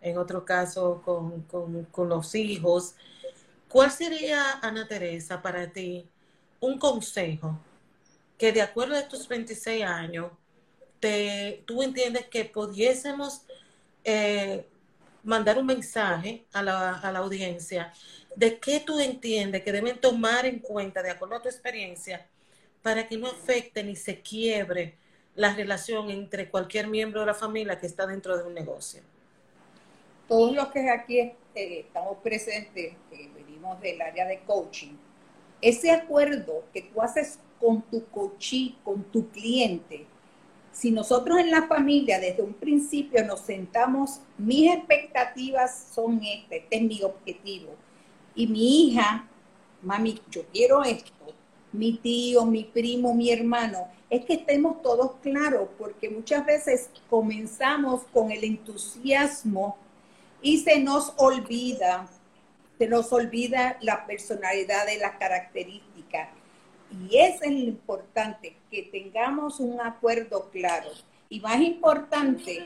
en 0.00 0.18
otros 0.18 0.44
casos 0.44 1.02
con, 1.02 2.08
los 2.08 2.34
hijos, 2.34 2.94
¿cuál 3.68 3.90
sería, 3.90 4.58
Ana 4.60 4.86
Teresa, 4.86 5.42
para 5.42 5.66
ti 5.72 6.06
un 6.60 6.78
consejo 6.78 7.58
que 8.38 8.52
de 8.52 8.62
acuerdo 8.62 8.96
a 8.96 9.08
tus 9.08 9.26
26 9.26 9.84
años, 9.84 10.30
te, 11.00 11.62
tú 11.66 11.82
entiendes 11.82 12.26
que 12.26 12.44
pudiésemos 12.44 13.42
eh, 14.04 14.66
mandar 15.22 15.58
un 15.58 15.66
mensaje 15.66 16.44
a 16.52 16.62
la, 16.62 16.98
a 16.98 17.12
la 17.12 17.18
audiencia 17.20 17.92
de 18.36 18.58
qué 18.58 18.80
tú 18.80 19.00
entiendes 19.00 19.62
que 19.62 19.72
deben 19.72 19.98
tomar 20.00 20.46
en 20.46 20.58
cuenta, 20.58 21.02
de 21.02 21.10
acuerdo 21.10 21.36
a 21.36 21.42
tu 21.42 21.48
experiencia, 21.48 22.26
para 22.82 23.06
que 23.06 23.16
no 23.16 23.28
afecte 23.28 23.82
ni 23.82 23.96
se 23.96 24.20
quiebre 24.20 24.96
la 25.36 25.54
relación 25.54 26.10
entre 26.10 26.48
cualquier 26.48 26.86
miembro 26.86 27.20
de 27.20 27.26
la 27.26 27.34
familia 27.34 27.78
que 27.78 27.86
está 27.86 28.06
dentro 28.06 28.36
de 28.36 28.44
un 28.44 28.54
negocio. 28.54 29.02
Todos 30.28 30.54
los 30.54 30.68
que 30.68 30.88
aquí 30.88 31.18
eh, 31.18 31.34
estamos 31.54 32.18
presentes, 32.22 32.94
que 33.10 33.30
venimos 33.34 33.80
del 33.80 34.00
área 34.00 34.26
de 34.26 34.40
coaching, 34.40 34.94
ese 35.60 35.90
acuerdo 35.90 36.64
que 36.72 36.82
tú 36.82 37.02
haces 37.02 37.38
con 37.60 37.82
tu 37.82 38.04
coachee, 38.06 38.76
con 38.84 39.02
tu 39.04 39.28
cliente, 39.30 40.06
si 40.72 40.90
nosotros 40.90 41.38
en 41.38 41.50
la 41.50 41.66
familia 41.68 42.18
desde 42.18 42.42
un 42.42 42.54
principio 42.54 43.24
nos 43.24 43.40
sentamos, 43.40 44.20
mis 44.36 44.72
expectativas 44.72 45.88
son 45.94 46.20
este, 46.22 46.58
este 46.58 46.76
es 46.76 46.82
mi 46.82 47.02
objetivo, 47.02 47.74
y 48.34 48.46
mi 48.48 48.88
hija, 48.88 49.28
mami, 49.82 50.20
yo 50.30 50.42
quiero 50.52 50.82
esto, 50.82 51.12
mi 51.72 51.96
tío, 51.98 52.44
mi 52.44 52.64
primo, 52.64 53.14
mi 53.14 53.30
hermano, 53.30 53.88
es 54.14 54.24
que 54.24 54.34
estemos 54.34 54.80
todos 54.80 55.16
claros, 55.22 55.68
porque 55.76 56.08
muchas 56.08 56.46
veces 56.46 56.88
comenzamos 57.10 58.02
con 58.12 58.30
el 58.30 58.44
entusiasmo 58.44 59.76
y 60.40 60.58
se 60.58 60.78
nos 60.78 61.12
olvida, 61.16 62.06
se 62.78 62.86
nos 62.86 63.12
olvida 63.12 63.76
la 63.80 64.06
personalidad 64.06 64.86
de 64.86 64.98
las 64.98 65.16
características. 65.16 66.28
Y 66.92 67.18
es 67.18 67.40
lo 67.40 67.58
importante, 67.58 68.56
que 68.70 68.84
tengamos 68.84 69.58
un 69.58 69.80
acuerdo 69.80 70.48
claro. 70.50 70.90
Y 71.28 71.40
más 71.40 71.60
importante, 71.60 72.64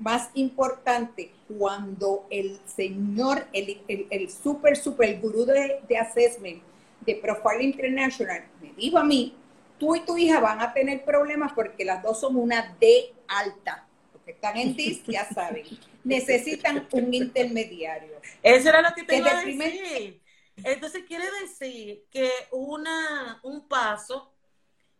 más 0.00 0.30
importante, 0.34 1.30
cuando 1.56 2.26
el 2.30 2.58
señor, 2.66 3.46
el, 3.52 3.80
el, 3.86 4.28
super, 4.28 4.76
super 4.76 5.20
gurú 5.20 5.44
de, 5.44 5.82
de 5.88 5.98
assessment 5.98 6.60
de 7.06 7.14
Profile 7.14 7.62
International 7.62 8.44
me 8.60 8.72
dijo 8.72 8.98
a 8.98 9.04
mí, 9.04 9.36
tú 9.78 9.96
y 9.96 10.00
tu 10.00 10.16
hija 10.16 10.40
van 10.40 10.60
a 10.60 10.72
tener 10.72 11.04
problemas 11.04 11.52
porque 11.52 11.84
las 11.84 12.02
dos 12.02 12.20
son 12.20 12.36
una 12.36 12.76
D 12.80 13.14
alta. 13.26 13.86
Los 14.12 14.22
que 14.22 14.32
están 14.32 14.56
en 14.56 14.74
DIS 14.74 15.04
ya 15.06 15.28
saben. 15.28 15.66
Necesitan 16.04 16.86
un 16.92 17.14
intermediario. 17.14 18.20
Eso 18.42 18.68
era 18.68 18.82
lo 18.82 18.94
que 18.94 19.04
te 19.04 19.16
iba 19.16 19.30
a 19.30 19.44
decir. 19.44 20.22
Entonces 20.56 21.04
quiere 21.06 21.26
decir 21.42 22.04
que 22.10 22.30
una, 22.50 23.40
un 23.42 23.68
paso 23.68 24.32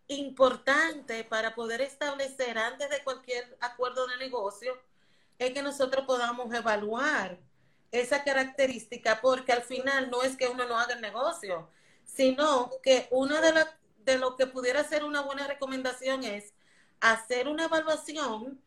importante 0.07 1.25
para 1.25 1.55
poder 1.55 1.81
establecer 1.81 2.57
antes 2.59 2.89
de 2.89 3.03
cualquier 3.05 3.57
acuerdo 3.61 4.07
de 4.07 4.17
negocio 4.19 4.73
es 5.39 5.53
que 5.53 5.63
nosotros 5.63 6.05
podamos 6.07 6.53
evaluar 6.55 7.39
esa 7.91 8.23
característica, 8.23 9.21
porque 9.21 9.53
al 9.53 9.63
final 9.63 10.11
no 10.11 10.23
es 10.23 10.37
que 10.37 10.49
uno 10.49 10.67
no 10.67 10.79
haga 10.79 10.95
el 10.95 11.01
negocio, 11.01 11.69
sino 12.05 12.71
que 12.83 13.07
una 13.11 13.41
de, 13.41 13.53
las 13.53 13.69
lo 14.17 14.37
que 14.37 14.47
pudiera 14.47 14.83
ser 14.85 15.05
una 15.05 15.21
buena 15.21 15.47
recomendación 15.47 16.25
es 16.25 16.55
hacer 17.01 17.49
una 17.49 17.65
evaluación, 17.65 18.61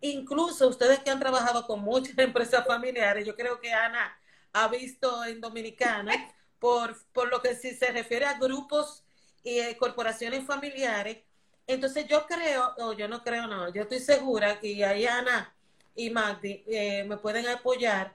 incluso 0.00 0.68
ustedes 0.68 1.00
que 1.00 1.10
han 1.10 1.20
trabajado 1.20 1.66
con 1.66 1.80
muchas 1.80 2.16
empresas 2.18 2.66
familiares, 2.66 3.26
yo 3.26 3.36
creo 3.36 3.60
que 3.60 3.72
Ana 3.72 4.18
ha 4.52 4.68
visto 4.68 5.24
en 5.24 5.40
Dominicana, 5.40 6.12
por, 6.58 6.96
por 7.12 7.28
lo 7.28 7.42
que 7.42 7.54
si 7.54 7.74
se 7.74 7.92
refiere 7.92 8.24
a 8.24 8.38
grupos 8.38 9.04
y 9.42 9.58
eh, 9.58 9.76
corporaciones 9.76 10.46
familiares, 10.46 11.18
entonces 11.66 12.06
yo 12.06 12.26
creo, 12.26 12.74
o 12.78 12.92
yo 12.92 13.08
no 13.08 13.22
creo, 13.22 13.46
no, 13.46 13.72
yo 13.72 13.82
estoy 13.82 13.98
segura 13.98 14.60
que 14.60 14.84
ahí 14.84 15.04
Ana 15.06 15.52
y 15.96 16.10
Magdi 16.10 16.62
eh, 16.66 17.04
me 17.04 17.16
pueden 17.16 17.48
apoyar. 17.48 18.14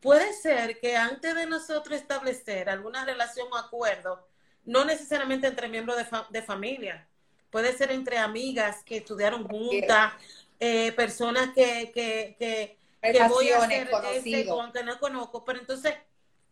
Puede 0.00 0.32
ser 0.32 0.80
que 0.80 0.96
antes 0.96 1.34
de 1.34 1.46
nosotros 1.46 1.96
establecer 1.96 2.68
alguna 2.68 3.04
relación 3.04 3.46
o 3.52 3.56
acuerdo, 3.56 4.26
no 4.64 4.84
necesariamente 4.84 5.46
entre 5.46 5.68
miembros 5.68 5.96
de, 5.96 6.06
de 6.30 6.42
familia, 6.42 7.06
puede 7.50 7.72
ser 7.76 7.90
entre 7.92 8.18
amigas 8.18 8.82
que 8.84 8.98
estudiaron 8.98 9.46
juntas, 9.46 10.12
eh, 10.58 10.92
personas 10.92 11.50
que, 11.54 11.90
que, 11.92 12.36
que, 12.38 12.76
que 13.02 13.28
voy 13.28 13.50
a 13.50 13.58
hacer 13.58 13.90
ese, 14.14 14.48
aunque 14.48 14.82
no 14.84 14.98
conozco, 14.98 15.44
pero 15.44 15.58
entonces 15.58 15.94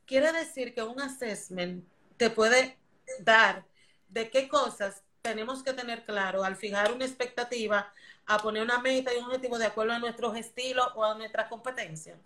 quiere 0.04 0.32
decir 0.32 0.74
que 0.74 0.82
un 0.82 1.00
assessment 1.00 1.84
te 2.16 2.30
puede 2.30 2.76
dar 3.20 3.64
de 4.08 4.28
qué 4.30 4.48
cosas 4.48 5.02
tenemos 5.22 5.62
que 5.62 5.72
tener 5.72 6.04
claro 6.04 6.44
al 6.44 6.56
fijar 6.56 6.92
una 6.92 7.04
expectativa, 7.04 7.92
a 8.26 8.38
poner 8.38 8.62
una 8.62 8.78
meta 8.78 9.14
y 9.14 9.18
un 9.18 9.24
objetivo 9.24 9.58
de 9.58 9.66
acuerdo 9.66 9.92
a 9.92 9.98
nuestros 9.98 10.36
estilos 10.36 10.88
o 10.94 11.04
a 11.04 11.14
nuestras 11.14 11.48
competencias. 11.48 12.18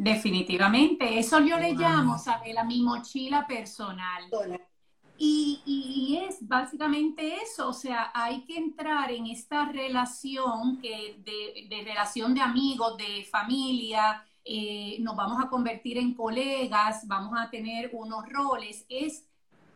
Definitivamente, 0.00 1.18
eso 1.18 1.40
yo 1.40 1.58
le 1.58 1.72
llamo, 1.72 2.14
a 2.14 2.64
mi 2.64 2.82
mochila 2.82 3.44
personal. 3.48 4.30
Y, 5.18 5.60
y, 5.66 6.16
es 6.24 6.38
básicamente 6.46 7.42
eso, 7.42 7.70
o 7.70 7.72
sea, 7.72 8.12
hay 8.14 8.44
que 8.44 8.56
entrar 8.56 9.10
en 9.10 9.26
esta 9.26 9.64
relación 9.64 10.78
que 10.80 11.20
de, 11.24 11.66
de 11.68 11.82
relación 11.82 12.32
de 12.32 12.40
amigos, 12.40 12.96
de 12.96 13.26
familia, 13.28 14.22
eh, 14.44 14.98
nos 15.00 15.16
vamos 15.16 15.44
a 15.44 15.48
convertir 15.48 15.98
en 15.98 16.14
colegas, 16.14 17.08
vamos 17.08 17.36
a 17.36 17.50
tener 17.50 17.90
unos 17.92 18.24
roles, 18.28 18.86
es 18.88 19.26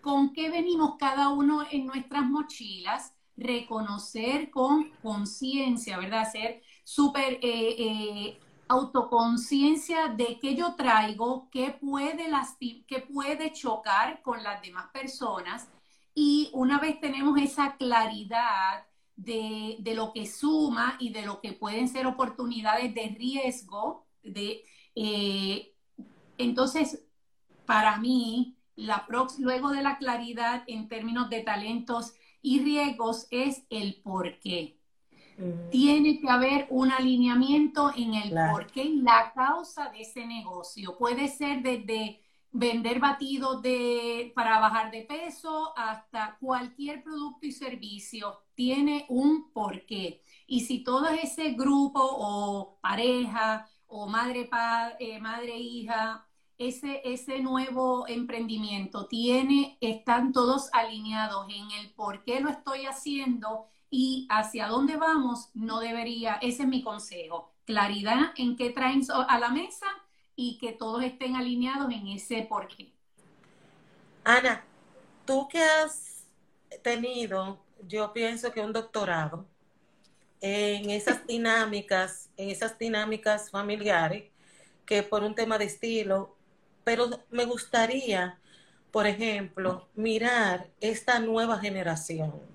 con 0.01 0.33
qué 0.33 0.51
venimos 0.51 0.95
cada 1.01 1.31
uno 1.31 1.65
en 1.69 1.85
nuestras 1.85 2.25
mochilas, 2.25 3.13
reconocer 3.37 4.51
con 4.51 4.91
conciencia, 5.03 5.99
¿verdad? 5.99 6.31
Ser 6.31 6.63
súper 6.85 7.35
eh, 7.43 7.75
eh, 7.79 8.39
autoconciencia 8.73 10.09
de 10.09 10.39
qué 10.41 10.55
yo 10.55 10.75
traigo, 10.75 11.49
qué 11.51 11.71
puede, 11.71 12.29
puede 13.13 13.53
chocar 13.53 14.23
con 14.23 14.43
las 14.43 14.63
demás 14.63 14.91
personas. 14.93 15.69
Y 16.15 16.51
una 16.53 16.79
vez 16.79 17.01
tenemos 17.01 17.39
esa 17.41 17.77
claridad 17.77 18.87
de, 19.17 19.77
de 19.81 19.95
lo 19.95 20.13
que 20.13 20.27
suma 20.27 20.97
y 20.99 21.11
de 21.11 21.23
lo 21.27 21.41
que 21.41 21.53
pueden 21.53 21.89
ser 21.89 22.07
oportunidades 22.07 22.95
de 22.95 23.15
riesgo, 23.19 24.07
de, 24.23 24.65
eh, 24.95 25.75
entonces, 26.39 27.07
para 27.67 27.99
mí, 27.99 28.57
la 28.77 29.07
luego 29.39 29.71
de 29.71 29.83
la 29.83 29.99
claridad 29.99 30.65
en 30.67 30.89
términos 30.89 31.29
de 31.31 31.43
talentos 31.43 32.15
y 32.41 32.61
riesgos 32.63 33.27
es 33.31 33.65
el 33.71 34.01
por 34.03 34.39
qué. 34.41 34.82
Tiene 35.71 36.21
que 36.21 36.29
haber 36.29 36.67
un 36.71 36.91
alineamiento 36.91 37.91
en 37.97 38.15
el 38.15 38.35
por 38.51 38.67
qué 38.67 38.85
y 38.85 39.01
la 39.01 39.33
causa 39.35 39.89
de 39.91 40.03
ese 40.03 40.27
negocio. 40.27 40.97
Puede 40.99 41.29
ser 41.29 41.63
desde 41.63 42.21
vender 42.53 43.01
batidos 43.01 43.63
de, 43.63 44.33
para 44.35 44.61
bajar 44.61 44.91
de 44.91 45.03
peso 45.03 45.73
hasta 45.77 46.37
cualquier 46.39 47.03
producto 47.03 47.47
y 47.47 47.53
servicio. 47.53 48.41
Tiene 48.55 49.07
un 49.09 49.51
porqué. 49.53 50.23
Y 50.47 50.61
si 50.61 50.85
todo 50.85 51.09
ese 51.09 51.53
grupo 51.53 52.01
o 52.03 52.79
pareja 52.81 53.67
o 53.87 54.07
madre, 54.07 54.49
eh, 54.99 55.19
madre 55.19 55.57
hija, 55.57 56.27
ese, 56.59 57.01
ese 57.05 57.41
nuevo 57.41 58.07
emprendimiento 58.07 59.07
tiene, 59.07 59.79
están 59.81 60.33
todos 60.33 60.69
alineados 60.73 61.47
en 61.49 61.71
el 61.81 61.93
por 61.95 62.23
qué 62.23 62.41
lo 62.41 62.51
estoy 62.51 62.87
haciendo 62.87 63.67
y 63.95 64.27
hacia 64.31 64.69
dónde 64.69 64.97
vamos, 64.97 65.51
no 65.53 65.79
debería, 65.79 66.39
ese 66.41 66.63
es 66.63 66.69
mi 66.69 66.83
consejo, 66.83 67.53
claridad 67.67 68.33
en 68.37 68.57
qué 68.57 68.71
traen 68.71 69.03
a 69.29 69.39
la 69.39 69.51
mesa 69.51 69.87
y 70.35 70.57
que 70.57 70.73
todos 70.73 71.05
estén 71.05 71.37
alineados 71.37 71.93
en 71.93 72.09
ese 72.09 72.43
por 72.49 72.69
qué. 72.69 72.91
Ana, 74.25 74.65
tú 75.27 75.47
que 75.47 75.63
has 75.63 76.25
tenido, 76.83 77.61
yo 77.87 78.15
pienso 78.15 78.51
que 78.51 78.63
un 78.63 78.73
doctorado, 78.73 79.45
en 80.41 80.89
esas 80.89 81.27
dinámicas, 81.27 82.31
en 82.39 82.49
esas 82.49 82.79
dinámicas 82.79 83.51
familiares, 83.51 84.25
que 84.87 85.03
por 85.03 85.23
un 85.23 85.35
tema 85.35 85.59
de 85.59 85.67
estilo, 85.67 86.35
pero 86.83 87.11
me 87.29 87.45
gustaría, 87.45 88.41
por 88.91 89.07
ejemplo, 89.07 89.87
mirar 89.95 90.71
esta 90.81 91.19
nueva 91.19 91.59
generación. 91.59 92.52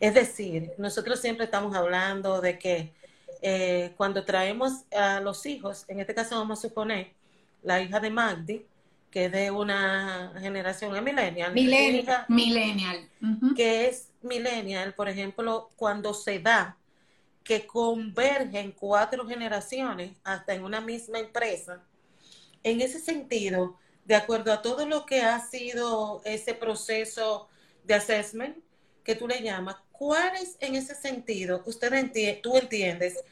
Es 0.00 0.14
decir, 0.14 0.72
nosotros 0.78 1.20
siempre 1.20 1.44
estamos 1.44 1.76
hablando 1.76 2.40
de 2.40 2.58
que 2.58 2.92
eh, 3.42 3.92
cuando 3.98 4.24
traemos 4.24 4.84
a 4.96 5.20
los 5.20 5.44
hijos, 5.44 5.84
en 5.88 6.00
este 6.00 6.14
caso 6.14 6.36
vamos 6.36 6.58
a 6.58 6.68
suponer 6.68 7.12
la 7.62 7.82
hija 7.82 8.00
de 8.00 8.10
Magdi, 8.10 8.66
que 9.10 9.26
es 9.26 9.32
de 9.32 9.50
una 9.50 10.32
generación 10.40 10.92
millennial. 11.04 11.52
Millennial. 11.52 12.24
millennial. 12.28 13.08
Que 13.54 13.88
es 13.88 14.08
millennial, 14.22 14.94
por 14.94 15.08
ejemplo, 15.08 15.68
cuando 15.76 16.14
se 16.14 16.38
da 16.38 16.76
que 17.42 17.66
convergen 17.66 18.72
cuatro 18.72 19.26
generaciones 19.26 20.12
hasta 20.24 20.54
en 20.54 20.64
una 20.64 20.80
misma 20.80 21.18
empresa. 21.18 21.82
En 22.62 22.80
ese 22.80 23.00
sentido, 23.00 23.76
de 24.04 24.14
acuerdo 24.14 24.52
a 24.52 24.62
todo 24.62 24.86
lo 24.86 25.04
que 25.04 25.22
ha 25.22 25.40
sido 25.40 26.22
ese 26.24 26.54
proceso 26.54 27.48
de 27.84 27.94
assessment 27.94 28.56
que 29.02 29.14
tú 29.14 29.26
le 29.26 29.42
llamas, 29.42 29.76
¿cuáles 30.00 30.56
en 30.60 30.76
ese 30.76 30.94
sentido 30.94 31.62
usted 31.66 32.10
tú 32.42 32.56
entiendes 32.56 33.22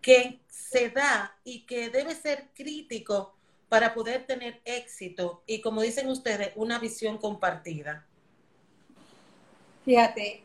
que 0.00 0.40
se 0.48 0.88
da 0.88 1.36
y 1.44 1.66
que 1.66 1.90
debe 1.90 2.14
ser 2.14 2.48
crítico 2.54 3.34
para 3.68 3.92
poder 3.92 4.26
tener 4.26 4.62
éxito 4.64 5.42
y, 5.46 5.60
como 5.60 5.82
dicen 5.82 6.08
ustedes, 6.08 6.52
una 6.56 6.78
visión 6.78 7.18
compartida? 7.18 8.06
Fíjate, 9.84 10.42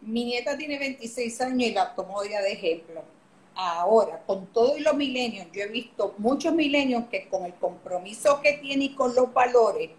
mi 0.00 0.26
nieta 0.26 0.56
tiene 0.56 0.78
26 0.78 1.40
años 1.40 1.70
y 1.70 1.72
la 1.72 1.96
tomo 1.96 2.22
ya 2.22 2.40
de 2.40 2.52
ejemplo. 2.52 3.02
Ahora, 3.56 4.22
con 4.26 4.46
todos 4.46 4.80
los 4.80 4.94
milenios, 4.94 5.48
yo 5.52 5.62
he 5.62 5.68
visto 5.68 6.14
muchos 6.18 6.54
milenios 6.54 7.06
que 7.10 7.28
con 7.28 7.44
el 7.46 7.54
compromiso 7.54 8.40
que 8.40 8.52
tiene 8.58 8.84
y 8.84 8.94
con 8.94 9.12
los 9.16 9.34
valores, 9.34 9.90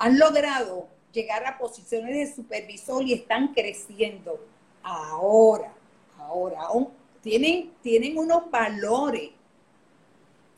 han 0.00 0.18
logrado 0.18 0.93
llegar 1.14 1.46
a 1.46 1.56
posiciones 1.56 2.14
de 2.14 2.34
supervisor 2.34 3.02
y 3.04 3.14
están 3.14 3.54
creciendo. 3.54 4.38
Ahora, 4.82 5.72
ahora, 6.18 6.68
tienen, 7.22 7.72
tienen 7.82 8.18
unos 8.18 8.50
valores, 8.50 9.30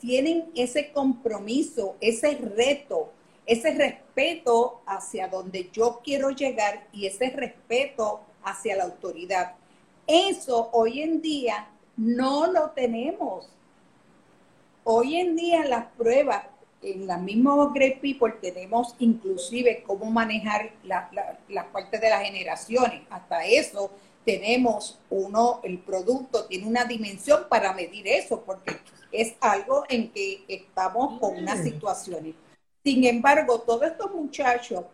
tienen 0.00 0.50
ese 0.57 0.90
compromiso, 0.90 1.96
ese 2.00 2.34
reto, 2.36 3.12
ese 3.44 3.72
respeto 3.72 4.80
hacia 4.86 5.28
donde 5.28 5.70
yo 5.70 6.00
quiero 6.02 6.30
llegar 6.30 6.88
y 6.92 7.07
ese 7.07 7.30
respeto 7.30 8.20
hacia 8.42 8.76
la 8.76 8.84
autoridad. 8.84 9.54
Eso 10.07 10.70
hoy 10.72 11.02
en 11.02 11.20
día 11.20 11.68
no 11.96 12.46
lo 12.46 12.70
tenemos. 12.70 13.48
Hoy 14.84 15.16
en 15.16 15.36
día 15.36 15.64
las 15.66 15.86
pruebas, 15.92 16.44
en 16.87 17.07
la 17.07 17.18
misma 17.18 17.72
Great 17.74 18.01
People 18.01 18.32
tenemos 18.41 18.95
inclusive 19.01 19.82
cómo 19.84 20.07
manejar 20.07 20.70
la, 20.84 21.11
la, 21.49 21.72
parte 21.72 21.99
de 21.99 22.09
las 22.09 22.22
generaciones. 22.22 23.03
Hasta 23.11 23.45
eso 23.45 23.91
tenemos 24.24 24.99
uno, 25.11 25.61
el 25.64 25.78
producto 25.78 26.47
tiene 26.47 26.66
una 26.66 26.84
dimensión 26.84 27.47
para 27.49 27.72
medir 27.72 28.07
eso, 28.07 28.43
porque 28.43 28.78
es 29.11 29.34
algo 29.41 29.84
en 29.89 30.12
que 30.12 30.45
estamos 30.47 31.18
con 31.18 31.37
unas 31.37 31.62
situaciones. 31.62 32.34
Sin 32.84 33.05
embargo, 33.05 33.61
todos 33.61 33.82
estos 33.82 34.14
muchachos, 34.14 34.84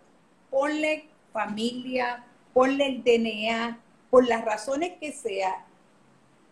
ponle 0.50 1.08
familia, 1.32 2.24
ponle 2.54 2.86
el 2.86 3.04
DNA, 3.04 3.78
por 4.08 4.26
las 4.26 4.44
razones 4.44 4.94
que 4.98 5.12
sea, 5.12 5.66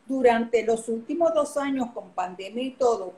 durante 0.07 0.65
los 0.65 0.89
últimos 0.89 1.33
dos 1.35 1.57
años 1.57 1.89
con 1.95 2.11
pandemia 2.11 2.65
y 2.65 2.71
todo, 2.73 3.15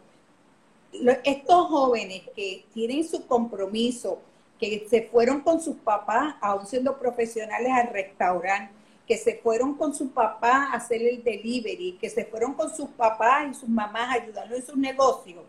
estos 1.24 1.66
jóvenes 1.68 2.22
que 2.34 2.64
tienen 2.72 3.09
su 3.09 3.26
compromiso, 3.26 4.18
que 4.59 4.86
se 4.88 5.03
fueron 5.03 5.40
con 5.40 5.61
sus 5.61 5.76
papás, 5.76 6.36
aún 6.40 6.66
siendo 6.66 6.99
profesionales 6.99 7.72
al 7.72 7.88
restaurante, 7.88 8.72
que 9.07 9.16
se 9.16 9.36
fueron 9.36 9.74
con 9.74 9.95
su 9.95 10.11
papá 10.11 10.68
a 10.70 10.74
hacer 10.74 11.03
el 11.03 11.22
delivery, 11.24 11.99
que 12.01 12.09
se 12.09 12.24
fueron 12.24 12.55
con 12.55 12.74
sus 12.74 12.88
papás 12.90 13.49
y 13.51 13.55
sus 13.55 13.68
mamás 13.68 14.16
ayudando 14.20 14.55
en 14.55 14.64
sus 14.64 14.76
negocios, 14.76 15.43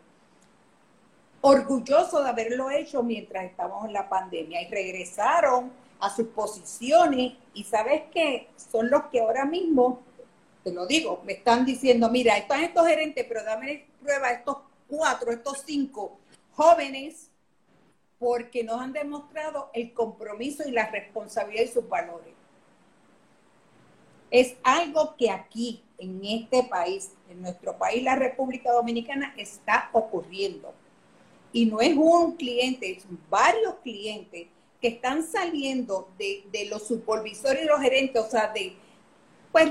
orgullosos 1.42 2.24
de 2.24 2.30
haberlo 2.30 2.72
hecho 2.72 3.04
mientras 3.04 3.46
estábamos 3.46 3.86
en 3.86 3.94
la 3.94 4.10
pandemia 4.10 4.62
y 4.62 4.68
regresaron 4.70 5.72
a 6.00 6.10
sus 6.10 6.28
posiciones 6.28 7.34
y 7.54 7.64
sabes 7.64 8.04
que 8.12 8.48
son 8.56 8.90
los 8.90 9.04
que 9.06 9.20
ahora 9.20 9.46
mismo, 9.46 10.00
te 10.64 10.72
lo 10.72 10.88
digo, 10.88 11.22
me 11.26 11.34
están 11.34 11.66
diciendo, 11.66 12.10
mira, 12.10 12.38
están 12.38 12.64
estos 12.64 12.88
gerentes, 12.88 13.26
pero 13.28 13.44
dame 13.44 13.86
prueba 14.02 14.32
estos 14.32 14.58
cuatro, 14.96 15.32
estos 15.32 15.64
cinco 15.66 16.20
jóvenes, 16.52 17.32
porque 18.20 18.64
nos 18.64 18.80
han 18.80 18.94
demostrado 18.94 19.70
el 19.74 19.92
compromiso 19.94 20.64
y 20.68 20.72
la 20.72 20.90
responsabilidad 20.90 21.64
y 21.64 21.68
sus 21.68 21.90
valores. 21.90 22.34
Es 24.30 24.56
algo 24.64 25.16
que 25.18 25.30
aquí, 25.30 25.84
en 25.98 26.22
este 26.24 26.64
país, 26.64 27.12
en 27.30 27.42
nuestro 27.42 27.78
país, 27.78 28.04
la 28.04 28.16
República 28.16 28.72
Dominicana, 28.72 29.34
está 29.38 29.90
ocurriendo. 29.94 30.74
Y 31.52 31.66
no 31.66 31.82
es 31.82 31.96
un 31.96 32.36
cliente, 32.36 32.92
es 32.92 33.04
varios 33.30 33.76
clientes 33.84 34.48
que 34.80 34.88
están 34.90 35.24
saliendo 35.24 36.10
de, 36.18 36.68
los 36.70 36.88
supervisores 36.88 37.64
y 37.64 37.68
los 37.68 37.80
gerentes, 37.80 38.22
o 38.22 38.30
sea, 38.30 38.52
de, 38.54 38.76
pues 39.54 39.70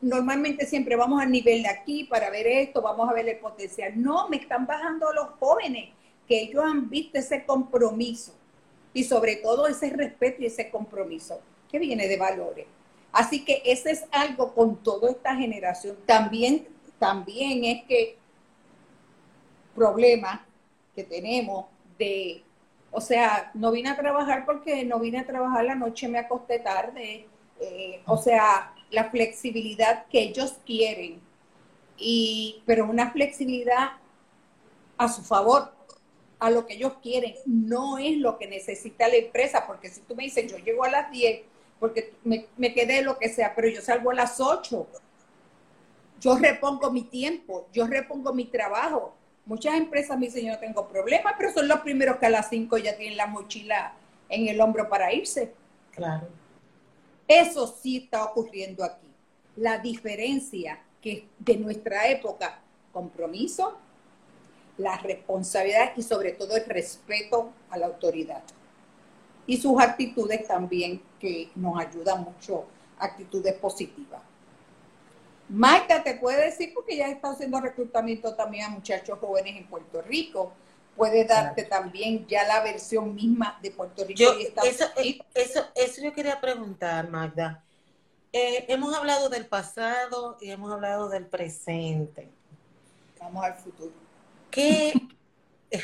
normalmente 0.00 0.64
siempre 0.64 0.96
vamos 0.96 1.20
al 1.20 1.30
nivel 1.30 1.62
de 1.62 1.68
aquí 1.68 2.04
para 2.04 2.30
ver 2.30 2.46
esto, 2.46 2.80
vamos 2.80 3.10
a 3.10 3.12
ver 3.12 3.28
el 3.28 3.36
potencial. 3.36 3.92
No, 3.94 4.26
me 4.30 4.38
están 4.38 4.66
bajando 4.66 5.12
los 5.12 5.28
jóvenes, 5.38 5.90
que 6.26 6.44
ellos 6.44 6.64
han 6.64 6.88
visto 6.88 7.18
ese 7.18 7.44
compromiso 7.44 8.32
y 8.94 9.04
sobre 9.04 9.36
todo 9.36 9.66
ese 9.66 9.90
respeto 9.90 10.42
y 10.42 10.46
ese 10.46 10.70
compromiso 10.70 11.42
que 11.70 11.78
viene 11.78 12.08
de 12.08 12.16
valores. 12.16 12.66
Así 13.12 13.44
que 13.44 13.60
ese 13.66 13.90
es 13.90 14.06
algo 14.12 14.54
con 14.54 14.82
toda 14.82 15.10
esta 15.10 15.36
generación. 15.36 15.98
También, 16.06 16.66
también 16.98 17.66
es 17.66 17.84
que 17.84 18.16
problema 19.74 20.46
que 20.94 21.04
tenemos 21.04 21.66
de, 21.98 22.42
o 22.90 23.02
sea, 23.02 23.50
no 23.52 23.72
vine 23.72 23.90
a 23.90 23.96
trabajar 23.96 24.46
porque 24.46 24.86
no 24.86 24.98
vine 24.98 25.18
a 25.18 25.26
trabajar 25.26 25.66
la 25.66 25.74
noche, 25.74 26.08
me 26.08 26.18
acosté 26.18 26.60
tarde. 26.60 27.26
Eh, 27.60 28.00
o 28.06 28.16
sea, 28.16 28.72
la 28.90 29.10
flexibilidad 29.10 30.06
que 30.06 30.20
ellos 30.20 30.56
quieren, 30.64 31.20
y, 31.96 32.62
pero 32.66 32.86
una 32.86 33.10
flexibilidad 33.10 33.92
a 34.96 35.08
su 35.08 35.22
favor, 35.22 35.72
a 36.38 36.50
lo 36.50 36.66
que 36.66 36.74
ellos 36.74 36.94
quieren, 37.02 37.34
no 37.46 37.98
es 37.98 38.16
lo 38.16 38.38
que 38.38 38.46
necesita 38.46 39.08
la 39.08 39.16
empresa, 39.16 39.66
porque 39.66 39.88
si 39.88 40.00
tú 40.02 40.14
me 40.14 40.24
dices, 40.24 40.50
yo 40.50 40.58
llego 40.58 40.84
a 40.84 40.90
las 40.90 41.10
10, 41.10 41.40
porque 41.80 42.14
me, 42.24 42.46
me 42.56 42.72
quedé 42.74 43.02
lo 43.02 43.18
que 43.18 43.28
sea, 43.28 43.54
pero 43.54 43.68
yo 43.68 43.80
salgo 43.80 44.10
a 44.10 44.14
las 44.14 44.40
8, 44.40 44.86
yo 46.20 46.36
repongo 46.38 46.90
mi 46.90 47.02
tiempo, 47.02 47.68
yo 47.72 47.86
repongo 47.86 48.32
mi 48.32 48.44
trabajo. 48.44 49.14
Muchas 49.46 49.74
empresas 49.74 50.18
me 50.18 50.26
dicen, 50.26 50.46
yo 50.46 50.52
no 50.52 50.58
tengo 50.58 50.88
problema, 50.88 51.34
pero 51.38 51.52
son 51.52 51.68
los 51.68 51.80
primeros 51.80 52.16
que 52.16 52.26
a 52.26 52.30
las 52.30 52.48
5 52.50 52.78
ya 52.78 52.96
tienen 52.96 53.16
la 53.16 53.26
mochila 53.26 53.94
en 54.28 54.48
el 54.48 54.60
hombro 54.60 54.88
para 54.88 55.12
irse. 55.12 55.54
Claro. 55.92 56.28
Eso 57.28 57.66
sí 57.66 57.98
está 57.98 58.24
ocurriendo 58.24 58.82
aquí. 58.82 59.06
La 59.56 59.78
diferencia 59.78 60.80
que 61.02 61.28
de 61.38 61.56
nuestra 61.58 62.08
época, 62.08 62.60
compromiso, 62.92 63.76
la 64.78 64.96
responsabilidad 64.96 65.92
y 65.96 66.02
sobre 66.02 66.32
todo 66.32 66.56
el 66.56 66.64
respeto 66.64 67.52
a 67.68 67.76
la 67.76 67.86
autoridad. 67.86 68.42
Y 69.46 69.58
sus 69.58 69.80
actitudes 69.80 70.46
también 70.46 71.02
que 71.20 71.50
nos 71.54 71.78
ayudan 71.78 72.24
mucho, 72.24 72.64
actitudes 72.98 73.54
positivas. 73.54 74.22
Magda 75.48 76.02
te 76.02 76.14
puede 76.14 76.46
decir, 76.46 76.72
porque 76.74 76.96
ya 76.96 77.08
está 77.08 77.30
haciendo 77.30 77.60
reclutamiento 77.60 78.34
también 78.34 78.66
a 78.66 78.68
muchachos 78.68 79.18
jóvenes 79.18 79.56
en 79.56 79.66
Puerto 79.66 80.02
Rico, 80.02 80.52
puede 80.98 81.24
darte 81.24 81.62
también 81.62 82.26
ya 82.26 82.46
la 82.46 82.62
versión 82.62 83.14
misma 83.14 83.58
de 83.62 83.70
Puerto 83.70 84.04
Rico. 84.04 84.18
Yo, 84.18 84.32
eso, 84.64 84.84
eh, 84.96 85.20
eso, 85.32 85.64
eso 85.74 86.02
yo 86.02 86.12
quería 86.12 86.40
preguntar, 86.40 87.08
Magda. 87.08 87.64
Eh, 88.32 88.66
hemos 88.68 88.94
hablado 88.94 89.30
del 89.30 89.46
pasado 89.46 90.36
y 90.40 90.50
hemos 90.50 90.70
hablado 90.72 91.08
del 91.08 91.24
presente. 91.24 92.28
Vamos 93.20 93.44
al 93.44 93.54
futuro. 93.54 93.92
¿Qué? 94.50 94.92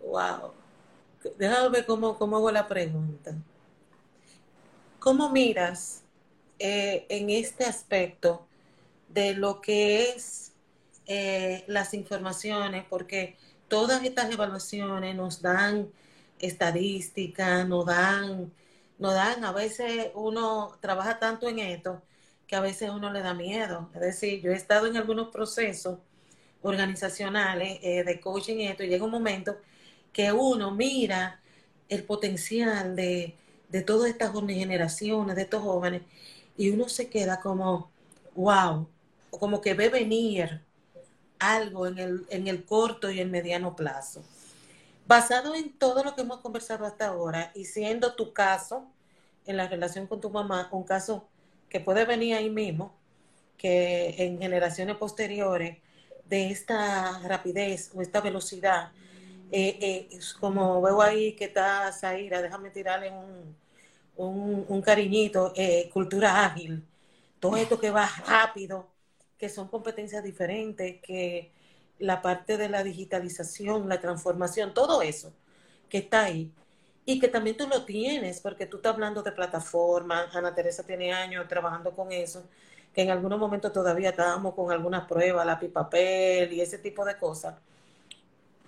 wow. 0.00 0.52
Déjame 1.38 1.68
ver 1.70 1.86
cómo, 1.86 2.16
cómo 2.16 2.36
hago 2.36 2.52
la 2.52 2.68
pregunta. 2.68 3.34
¿Cómo 5.00 5.30
miras 5.30 6.02
eh, 6.58 7.06
en 7.08 7.30
este 7.30 7.64
aspecto 7.64 8.46
de 9.08 9.32
lo 9.32 9.60
que 9.60 10.10
es 10.10 10.52
eh, 11.08 11.64
las 11.68 11.94
informaciones, 11.94 12.84
porque 12.88 13.36
todas 13.68 14.04
estas 14.04 14.30
evaluaciones 14.30 15.16
nos 15.16 15.40
dan 15.42 15.90
estadísticas, 16.38 17.66
nos 17.66 17.86
dan, 17.86 18.52
nos 18.98 19.14
dan, 19.14 19.42
a 19.44 19.52
veces 19.52 20.10
uno 20.14 20.76
trabaja 20.80 21.18
tanto 21.18 21.48
en 21.48 21.60
esto 21.60 22.02
que 22.46 22.56
a 22.56 22.60
veces 22.60 22.90
uno 22.90 23.10
le 23.12 23.22
da 23.22 23.34
miedo. 23.34 23.90
Es 23.94 24.00
decir, 24.00 24.42
yo 24.42 24.52
he 24.52 24.54
estado 24.54 24.86
en 24.86 24.98
algunos 24.98 25.28
procesos 25.28 25.98
organizacionales 26.62 27.78
eh, 27.82 28.04
de 28.04 28.20
coaching 28.20 28.56
y 28.56 28.68
esto, 28.68 28.84
y 28.84 28.88
llega 28.88 29.04
un 29.04 29.10
momento 29.10 29.56
que 30.12 30.30
uno 30.32 30.72
mira 30.72 31.40
el 31.88 32.04
potencial 32.04 32.96
de, 32.96 33.34
de 33.70 33.82
todas 33.82 34.10
estas 34.10 34.32
generaciones, 34.32 35.36
de 35.36 35.42
estos 35.42 35.62
jóvenes, 35.62 36.02
y 36.56 36.70
uno 36.70 36.88
se 36.88 37.08
queda 37.08 37.40
como, 37.40 37.90
wow, 38.34 38.88
como 39.30 39.60
que 39.62 39.74
ve 39.74 39.88
venir 39.88 40.67
algo 41.38 41.86
en 41.86 41.98
el, 41.98 42.26
en 42.30 42.46
el 42.48 42.64
corto 42.64 43.10
y 43.10 43.20
el 43.20 43.30
mediano 43.30 43.76
plazo. 43.76 44.22
Basado 45.06 45.54
en 45.54 45.72
todo 45.72 46.04
lo 46.04 46.14
que 46.14 46.20
hemos 46.22 46.40
conversado 46.40 46.84
hasta 46.84 47.08
ahora 47.08 47.50
y 47.54 47.64
siendo 47.64 48.14
tu 48.14 48.32
caso 48.32 48.86
en 49.46 49.56
la 49.56 49.66
relación 49.66 50.06
con 50.06 50.20
tu 50.20 50.30
mamá, 50.30 50.68
un 50.72 50.84
caso 50.84 51.26
que 51.68 51.80
puede 51.80 52.04
venir 52.04 52.34
ahí 52.34 52.50
mismo, 52.50 52.94
que 53.56 54.14
en 54.18 54.38
generaciones 54.38 54.96
posteriores 54.96 55.78
de 56.28 56.50
esta 56.50 57.20
rapidez 57.26 57.90
o 57.94 58.02
esta 58.02 58.20
velocidad, 58.20 58.92
eh, 59.50 59.78
eh, 59.80 60.18
como 60.40 60.82
veo 60.82 61.00
ahí 61.00 61.32
que 61.32 61.46
está 61.46 61.90
Zaira, 61.92 62.42
déjame 62.42 62.70
tirarle 62.70 63.10
un, 63.10 64.66
un, 64.68 64.82
cariñito, 64.82 65.52
eh, 65.56 65.88
cultura 65.92 66.44
ágil, 66.44 66.84
todo 67.40 67.56
esto 67.56 67.78
que 67.80 67.90
va 67.90 68.08
rápido, 68.26 68.88
que 69.38 69.48
son 69.48 69.68
competencias 69.68 70.22
diferentes, 70.24 71.00
que 71.00 71.50
la 71.98 72.22
parte 72.22 72.56
de 72.56 72.68
la 72.68 72.82
digitalización, 72.82 73.88
la 73.88 74.00
transformación, 74.00 74.74
todo 74.74 75.02
eso 75.02 75.32
que 75.88 75.98
está 75.98 76.24
ahí. 76.24 76.52
Y 77.04 77.18
que 77.18 77.28
también 77.28 77.56
tú 77.56 77.66
lo 77.66 77.84
tienes, 77.84 78.40
porque 78.40 78.66
tú 78.66 78.76
estás 78.76 78.92
hablando 78.92 79.22
de 79.22 79.32
plataformas, 79.32 80.34
Ana 80.36 80.54
Teresa 80.54 80.82
tiene 80.82 81.12
años 81.12 81.48
trabajando 81.48 81.92
con 81.92 82.12
eso, 82.12 82.44
que 82.92 83.02
en 83.02 83.10
algunos 83.10 83.38
momentos 83.38 83.72
todavía 83.72 84.10
estábamos 84.10 84.54
con 84.54 84.70
algunas 84.70 85.06
pruebas, 85.06 85.46
lápiz 85.46 85.70
papel 85.70 86.52
y 86.52 86.60
ese 86.60 86.78
tipo 86.78 87.04
de 87.04 87.16
cosas. 87.16 87.54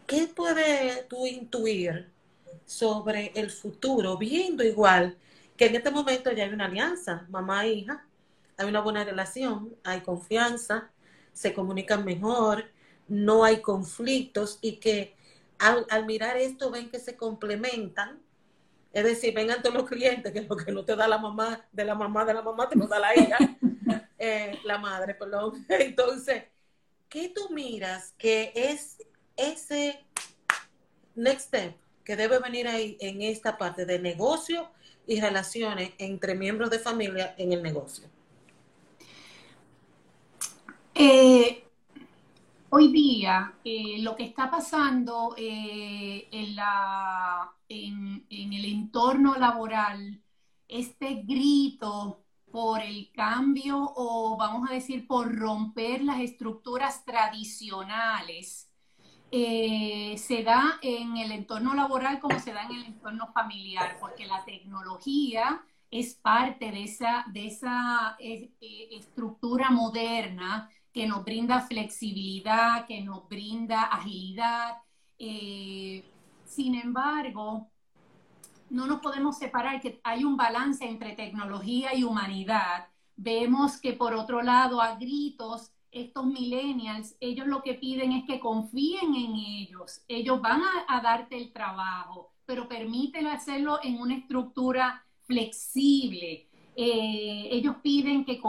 ¿Qué 0.06 0.26
puedes 0.34 1.06
tú 1.08 1.26
intuir 1.26 2.08
sobre 2.64 3.32
el 3.34 3.50
futuro, 3.50 4.16
viendo 4.16 4.64
igual 4.64 5.16
que 5.56 5.66
en 5.66 5.76
este 5.76 5.90
momento 5.90 6.32
ya 6.32 6.44
hay 6.44 6.54
una 6.54 6.66
alianza, 6.66 7.26
mamá 7.28 7.66
e 7.66 7.72
hija, 7.72 8.06
hay 8.60 8.68
una 8.68 8.80
buena 8.80 9.04
relación, 9.04 9.74
hay 9.84 10.02
confianza, 10.02 10.90
se 11.32 11.54
comunican 11.54 12.04
mejor, 12.04 12.66
no 13.08 13.42
hay 13.42 13.62
conflictos 13.62 14.58
y 14.60 14.76
que 14.76 15.16
al, 15.58 16.04
mirar 16.04 16.36
esto 16.36 16.70
ven 16.70 16.90
que 16.90 16.98
se 16.98 17.16
complementan. 17.16 18.20
Es 18.92 19.04
decir, 19.04 19.32
vengan 19.32 19.62
todos 19.62 19.76
los 19.76 19.88
clientes, 19.88 20.30
que 20.30 20.42
lo 20.42 20.56
que 20.56 20.72
no 20.72 20.84
te 20.84 20.94
da 20.94 21.08
la 21.08 21.16
mamá 21.16 21.64
de 21.72 21.84
la 21.84 21.94
mamá 21.94 22.26
de 22.26 22.34
la 22.34 22.42
mamá, 22.42 22.68
te 22.68 22.76
lo 22.76 22.86
da 22.86 22.98
la 22.98 23.16
hija, 23.16 23.38
eh, 24.18 24.58
la 24.64 24.76
madre, 24.76 25.14
perdón. 25.14 25.64
Entonces, 25.68 26.44
¿qué 27.08 27.32
tú 27.34 27.48
miras 27.50 28.12
que 28.18 28.52
es 28.54 28.98
ese 29.36 30.04
next 31.14 31.46
step 31.46 31.76
que 32.04 32.14
debe 32.14 32.38
venir 32.40 32.68
ahí 32.68 32.98
en 33.00 33.22
esta 33.22 33.56
parte 33.56 33.86
de 33.86 33.98
negocio 33.98 34.68
y 35.06 35.18
relaciones 35.18 35.92
entre 35.96 36.34
miembros 36.34 36.68
de 36.68 36.78
familia 36.78 37.34
en 37.38 37.54
el 37.54 37.62
negocio? 37.62 38.06
Eh, 41.02 41.64
hoy 42.68 42.92
día, 42.92 43.54
eh, 43.64 44.02
lo 44.02 44.14
que 44.14 44.24
está 44.24 44.50
pasando 44.50 45.34
eh, 45.38 46.28
en, 46.30 48.26
el 48.28 48.64
entorno 48.66 49.34
laboral, 49.36 50.20
este 50.68 51.22
grito 51.22 52.22
por 52.52 52.82
el 52.82 53.10
cambio 53.12 53.78
o 53.96 54.36
vamos 54.36 54.68
a 54.68 54.74
decir 54.74 55.06
por 55.06 55.34
romper 55.34 56.04
las 56.04 56.20
estructuras 56.20 57.02
tradicionales, 57.06 58.70
se 59.30 60.42
da 60.44 60.80
en 60.82 61.16
el 61.16 61.32
entorno 61.32 61.72
laboral 61.72 62.20
como 62.20 62.38
se 62.40 62.52
da 62.52 62.64
en 62.64 62.72
el 62.72 62.84
entorno 62.84 63.32
familiar, 63.32 63.96
porque 64.00 64.26
la 64.26 64.44
tecnología 64.44 65.64
es 65.90 66.14
parte 66.14 66.70
de 66.70 66.84
esa, 67.46 68.16
estructura 68.20 69.70
moderna 69.70 70.68
que 70.92 71.06
nos 71.06 71.24
brinda 71.24 71.60
flexibilidad, 71.60 72.86
que 72.86 73.02
nos 73.02 73.28
brinda 73.28 73.84
agilidad. 73.84 74.78
sin 76.44 76.74
embargo, 76.74 77.70
no 78.70 78.86
nos 78.86 79.00
podemos 79.00 79.36
separar, 79.38 79.80
que 79.80 80.00
hay 80.04 80.24
un 80.24 80.36
balance 80.36 80.84
entre 80.84 81.14
tecnología 81.14 81.94
y 81.94 82.04
humanidad. 82.04 82.88
Vemos 83.16 83.78
que 83.80 83.92
por 83.92 84.14
otro 84.14 84.42
lado, 84.42 84.80
a 84.80 84.94
gritos, 84.94 85.72
estos 85.90 86.24
millennials, 86.24 87.16
ellos 87.20 87.46
lo 87.46 87.62
que 87.62 87.74
piden 87.74 88.12
es 88.12 88.24
que 88.24 88.38
confíen 88.38 89.14
en 89.14 89.34
ellos. 89.34 90.02
Ellos 90.08 90.40
van 90.40 90.62
a, 90.86 91.00
darte 91.00 91.36
el 91.36 91.52
trabajo, 91.52 92.32
pero 92.46 92.68
permítelo 92.68 93.30
hacerlo 93.30 93.80
en 93.82 94.00
una 94.00 94.14
estructura 94.14 95.04
flexible. 95.24 96.48
Eh, 96.76 97.48
ellos 97.50 97.76
piden 97.82 98.24
que, 98.24 98.40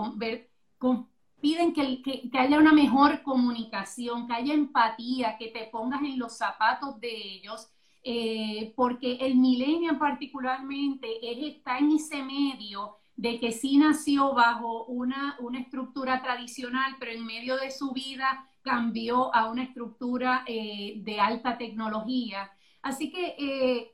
piden 1.41 1.73
que, 1.73 2.01
que, 2.01 2.29
haya 2.37 2.57
una 2.57 2.73
mejor 2.73 3.23
comunicación, 3.23 4.27
que 4.27 4.33
haya 4.33 4.53
empatía, 4.53 5.37
que 5.37 5.47
te 5.47 5.65
pongas 5.65 6.01
en 6.03 6.19
los 6.19 6.37
zapatos 6.37 6.99
de 6.99 7.09
ellos 7.09 7.69
eh, 8.03 8.73
porque 8.75 9.17
el 9.21 9.35
millennial 9.35 9.99
particularmente 9.99 11.07
está 11.47 11.77
en 11.77 11.91
ese 11.91 12.23
medio 12.23 12.97
de 13.15 13.39
que 13.39 13.51
sí 13.51 13.77
nació 13.77 14.33
bajo 14.33 14.85
una, 14.85 15.35
una 15.39 15.59
estructura 15.59 16.23
tradicional, 16.23 16.95
pero 16.99 17.11
en 17.11 17.25
medio 17.25 17.57
de 17.57 17.69
su 17.69 17.91
vida 17.91 18.47
cambió 18.63 19.33
a 19.35 19.51
una 19.51 19.63
estructura 19.63 20.43
eh, 20.47 20.95
de 20.97 21.19
alta 21.19 21.57
tecnología. 21.59 22.51
Así 22.81 23.11
que 23.11 23.35
eh, 23.37 23.91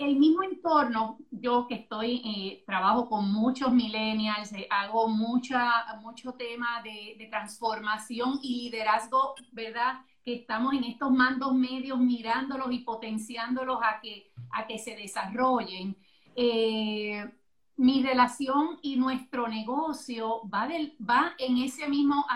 el 0.00 0.16
mismo 0.16 0.42
entorno, 0.42 1.18
yo 1.30 1.66
que 1.66 1.74
estoy, 1.74 2.62
trabajo 2.66 3.08
con 3.08 3.30
muchos 3.30 3.72
millennials, 3.72 4.52
hago 4.70 5.08
mucha, 5.08 5.94
mucho 6.00 6.32
tema 6.32 6.82
de, 6.82 7.28
transformación 7.30 8.38
y 8.42 8.64
liderazgo, 8.64 9.34
¿verdad? 9.52 10.00
que 10.24 10.34
estamos 10.34 10.74
en 10.74 10.84
estos 10.84 11.10
mandos 11.10 11.54
medios 11.54 11.98
mirándolos 11.98 12.72
y 12.72 12.78
potenciándolos 12.80 13.78
a 13.82 14.00
que, 14.00 14.32
a 14.52 14.66
que 14.66 14.78
se 14.78 14.96
desarrollen. 14.96 15.96
Eh, 16.34 17.30
mi 17.76 18.02
relación 18.02 18.78
y 18.82 18.96
nuestro 18.96 19.48
negocio 19.48 20.42
va, 20.52 20.66
del, 20.66 20.96
va 21.00 21.32
en 21.38 21.58
ese 21.58 21.88
mismo 21.88 22.26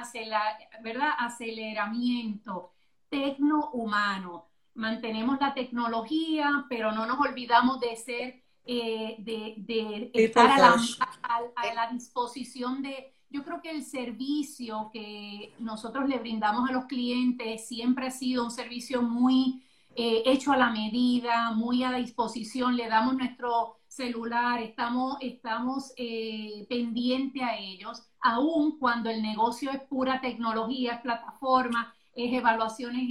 ¿verdad? 0.82 1.10
aceleramiento 1.18 2.72
tecno-humano. 3.10 4.46
Mantenemos 4.74 5.38
la 5.40 5.54
tecnología, 5.54 6.66
pero 6.68 6.92
no 6.92 7.06
nos 7.06 7.20
olvidamos 7.20 7.80
de 7.80 7.96
ser, 7.96 8.42
eh, 8.64 9.16
de, 9.18 10.10
estar 10.14 10.50
a 10.50 11.74
la 11.74 11.90
disposición 11.92 12.82
de, 12.82 13.14
yo 13.30 13.42
creo 13.42 13.60
que 13.60 13.70
el 13.70 13.82
servicio 13.82 14.90
que 14.92 15.54
nosotros 15.58 16.08
le 16.08 16.18
brindamos 16.18 16.70
a 16.70 16.72
los 16.72 16.84
clientes 16.84 17.66
siempre 17.66 18.06
ha 18.06 18.10
sido 18.10 18.44
un 18.44 18.50
servicio 18.50 19.02
muy 19.02 19.64
eh, 19.96 20.22
hecho 20.26 20.52
a 20.52 20.56
la 20.56 20.70
medida, 20.70 21.52
muy 21.52 21.84
a 21.84 21.92
disposición, 21.92 22.76
le 22.76 22.88
damos 22.88 23.16
nuestro 23.16 23.76
celular, 23.88 24.60
estamos, 24.60 25.16
estamos 25.20 25.92
eh, 25.96 26.66
pendientes 26.68 27.42
a 27.42 27.56
ellos, 27.56 28.02
aun 28.20 28.78
cuando 28.78 29.10
el 29.10 29.22
negocio 29.22 29.70
es 29.70 29.80
pura 29.82 30.20
tecnología, 30.20 30.94
es 30.94 31.00
plataforma, 31.00 31.94
es 32.14 32.32
evaluaciones 32.32 33.02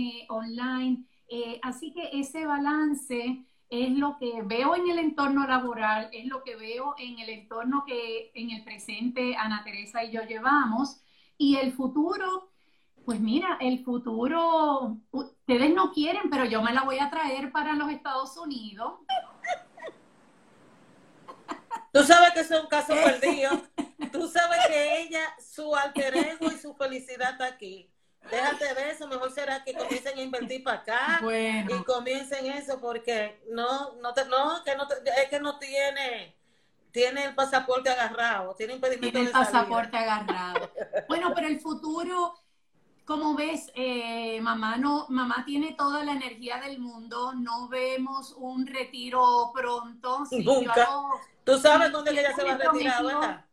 eh, 1.35 1.59
así 1.63 1.91
que 1.91 2.11
ese 2.13 2.45
balance 2.45 3.43
es 3.67 3.89
lo 3.89 4.17
que 4.19 4.43
veo 4.43 4.75
en 4.75 4.87
el 4.87 4.99
entorno 4.99 5.47
laboral, 5.47 6.07
es 6.13 6.27
lo 6.27 6.43
que 6.43 6.55
veo 6.55 6.93
en 6.99 7.17
el 7.17 7.29
entorno 7.29 7.85
que 7.87 8.31
en 8.35 8.51
el 8.51 8.63
presente 8.63 9.35
Ana 9.35 9.63
Teresa 9.63 10.03
y 10.03 10.11
yo 10.11 10.21
llevamos. 10.21 11.01
Y 11.35 11.55
el 11.55 11.73
futuro, 11.73 12.51
pues 13.03 13.19
mira, 13.19 13.57
el 13.61 13.83
futuro, 13.83 14.97
ustedes 15.09 15.73
no 15.73 15.91
quieren, 15.91 16.29
pero 16.29 16.45
yo 16.45 16.61
me 16.61 16.71
la 16.71 16.83
voy 16.83 16.99
a 16.99 17.09
traer 17.09 17.51
para 17.51 17.73
los 17.73 17.89
Estados 17.89 18.37
Unidos. 18.37 18.99
Tú 21.91 22.03
sabes 22.03 22.31
que 22.33 22.41
es 22.41 22.51
un 22.51 22.67
caso 22.67 22.93
perdido. 22.93 23.59
Tú 24.11 24.27
sabes 24.27 24.59
que 24.67 25.01
ella, 25.01 25.35
su 25.39 25.75
alter 25.75 26.15
ego 26.15 26.45
y 26.51 26.57
su 26.59 26.75
felicidad 26.75 27.31
está 27.31 27.45
aquí. 27.47 27.92
Déjate 28.29 28.73
de 28.73 28.91
eso, 28.91 29.07
mejor 29.07 29.31
será 29.31 29.63
que 29.63 29.73
comiencen 29.73 30.17
a 30.17 30.21
invertir 30.21 30.63
para 30.63 30.79
acá 30.79 31.21
y 31.69 31.83
comiencen 31.83 32.45
eso 32.47 32.79
porque 32.79 33.41
no, 33.49 33.95
no, 33.95 34.13
te, 34.13 34.25
no, 34.25 34.63
que 34.63 34.75
no 34.75 34.87
es 35.17 35.29
que 35.29 35.39
no 35.39 35.59
tiene, 35.59 36.35
tiene 36.91 37.25
el 37.25 37.35
pasaporte 37.35 37.89
agarrado, 37.89 38.55
tiene 38.55 38.73
impedimento 38.73 39.11
tiene 39.11 39.27
el 39.27 39.31
pasaporte 39.31 39.97
agarrado. 39.97 40.71
Bueno, 41.07 41.33
pero 41.35 41.47
el 41.47 41.59
futuro, 41.59 42.33
como 43.05 43.35
ves, 43.35 43.71
eh, 43.75 44.39
mamá 44.41 44.77
no, 44.77 45.05
mamá 45.09 45.43
tiene 45.45 45.73
toda 45.73 46.03
la 46.03 46.13
energía 46.13 46.59
del 46.59 46.79
mundo, 46.79 47.33
no 47.33 47.67
vemos 47.67 48.33
un 48.37 48.65
retiro 48.65 49.51
pronto. 49.53 50.23
Nunca. 50.31 50.87
Tú 51.43 51.59
sabes 51.59 51.91
dónde 51.91 52.11
ella 52.11 52.33
se 52.33 52.43
va 52.43 52.53
a 52.53 52.57
retirar, 52.57 53.03
¿verdad? 53.05 53.45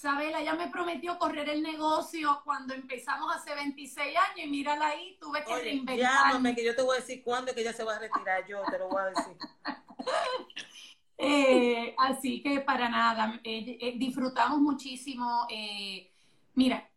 Isabela 0.00 0.42
ya 0.42 0.54
me 0.54 0.68
prometió 0.68 1.18
correr 1.18 1.46
el 1.50 1.62
negocio 1.62 2.40
cuando 2.42 2.72
empezamos 2.72 3.36
hace 3.36 3.54
26 3.54 4.16
años 4.16 4.46
y 4.46 4.48
mírala 4.48 4.86
ahí, 4.86 5.18
tuve 5.20 5.44
que 5.44 5.52
Oye, 5.52 5.84
Llámame 5.94 6.54
que 6.54 6.64
yo 6.64 6.74
te 6.74 6.80
voy 6.80 6.96
a 6.96 7.00
decir 7.00 7.22
cuándo 7.22 7.50
es 7.50 7.54
que 7.54 7.60
ella 7.60 7.74
se 7.74 7.84
va 7.84 7.96
a 7.96 7.98
retirar, 7.98 8.46
yo 8.46 8.62
te 8.70 8.78
lo 8.78 8.88
voy 8.88 9.02
a 9.02 9.06
decir. 9.06 9.36
Eh, 11.22 11.94
así 11.98 12.42
que 12.42 12.60
para 12.60 12.88
nada, 12.88 13.38
eh, 13.44 13.76
eh, 13.78 13.92
disfrutamos 13.98 14.58
muchísimo. 14.58 15.46
mira, 16.54 16.89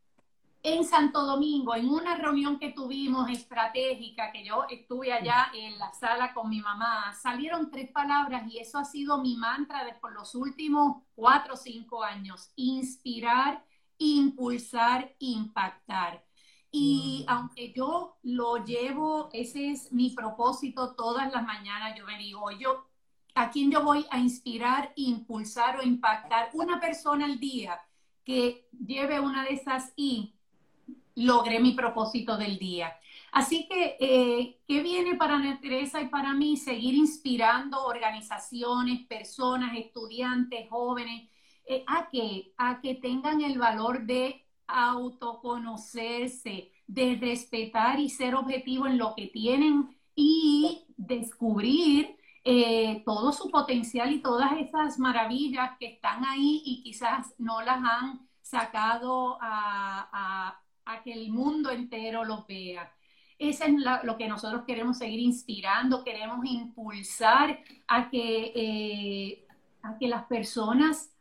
en 0.63 0.85
Santo 0.85 1.25
Domingo, 1.25 1.75
en 1.75 1.89
una 1.89 2.15
reunión 2.15 2.57
que 2.57 2.71
tuvimos 2.71 3.29
estratégica, 3.29 4.31
que 4.31 4.45
yo 4.45 4.65
estuve 4.69 5.11
allá 5.11 5.51
en 5.53 5.77
la 5.77 5.91
sala 5.93 6.33
con 6.33 6.49
mi 6.49 6.61
mamá, 6.61 7.13
salieron 7.21 7.69
tres 7.69 7.91
palabras 7.91 8.43
y 8.49 8.59
eso 8.59 8.77
ha 8.77 8.85
sido 8.85 9.21
mi 9.21 9.35
mantra 9.35 9.83
desde 9.83 9.99
los 10.13 10.33
últimos 10.35 11.03
cuatro 11.15 11.55
o 11.55 11.57
cinco 11.57 12.01
años. 12.01 12.53
Inspirar, 12.55 13.61
impulsar, 13.97 15.13
impactar. 15.19 16.23
Y 16.71 17.25
aunque 17.27 17.73
yo 17.73 18.17
lo 18.23 18.63
llevo, 18.63 19.29
ese 19.33 19.71
es 19.71 19.91
mi 19.91 20.11
propósito 20.11 20.95
todas 20.95 21.29
las 21.33 21.43
mañanas, 21.43 21.97
yo 21.97 22.05
me 22.05 22.17
digo, 22.17 22.49
yo, 22.51 22.87
¿a 23.35 23.51
quién 23.51 23.69
yo 23.69 23.83
voy 23.83 24.05
a 24.09 24.17
inspirar, 24.17 24.93
impulsar 24.95 25.79
o 25.79 25.83
impactar? 25.83 26.51
Una 26.53 26.79
persona 26.79 27.25
al 27.25 27.37
día 27.39 27.81
que 28.23 28.69
lleve 28.71 29.19
una 29.19 29.43
de 29.43 29.55
esas 29.55 29.91
I 29.97 30.33
logré 31.15 31.59
mi 31.59 31.73
propósito 31.73 32.37
del 32.37 32.57
día. 32.57 32.93
Así 33.31 33.67
que, 33.67 33.97
eh, 33.99 34.59
¿qué 34.67 34.83
viene 34.83 35.15
para 35.15 35.59
Teresa 35.59 36.01
y 36.01 36.07
para 36.07 36.33
mí? 36.33 36.55
Seguir 36.55 36.93
inspirando 36.93 37.83
organizaciones, 37.85 39.07
personas, 39.07 39.75
estudiantes, 39.75 40.69
jóvenes, 40.69 41.29
eh, 41.65 41.83
a, 41.87 42.09
que, 42.11 42.53
a 42.57 42.79
que 42.81 42.95
tengan 42.95 43.41
el 43.41 43.57
valor 43.57 44.05
de 44.05 44.45
autoconocerse, 44.67 46.71
de 46.85 47.17
respetar 47.19 47.99
y 47.99 48.09
ser 48.09 48.35
objetivo 48.35 48.85
en 48.85 48.99
lo 48.99 49.15
que 49.15 49.27
tienen 49.27 49.97
y 50.15 50.85
descubrir 50.95 52.15
eh, 52.43 53.01
todo 53.05 53.31
su 53.31 53.49
potencial 53.49 54.13
y 54.13 54.21
todas 54.21 54.51
esas 54.59 54.99
maravillas 54.99 55.71
que 55.79 55.87
están 55.87 56.23
ahí 56.25 56.61
y 56.65 56.83
quizás 56.83 57.33
no 57.39 57.61
las 57.61 57.77
han 57.77 58.27
sacado 58.41 59.37
a 59.41 60.62
que 61.03 61.13
el 61.13 61.31
mundo 61.31 61.69
entero 61.69 62.23
lo 62.23 62.45
vea. 62.47 62.91
Eso 63.39 63.65
es 63.65 63.73
lo 64.03 64.17
que 64.17 64.27
nosotros 64.27 64.63
queremos 64.65 64.97
seguir 64.97 65.19
inspirando, 65.19 66.03
queremos 66.03 66.45
impulsar 66.45 67.59
a 67.87 68.09
que, 68.09 68.51
eh, 68.55 69.47
a 69.81 69.97
que 69.97 70.07
las 70.07 70.25
personas 70.25 71.11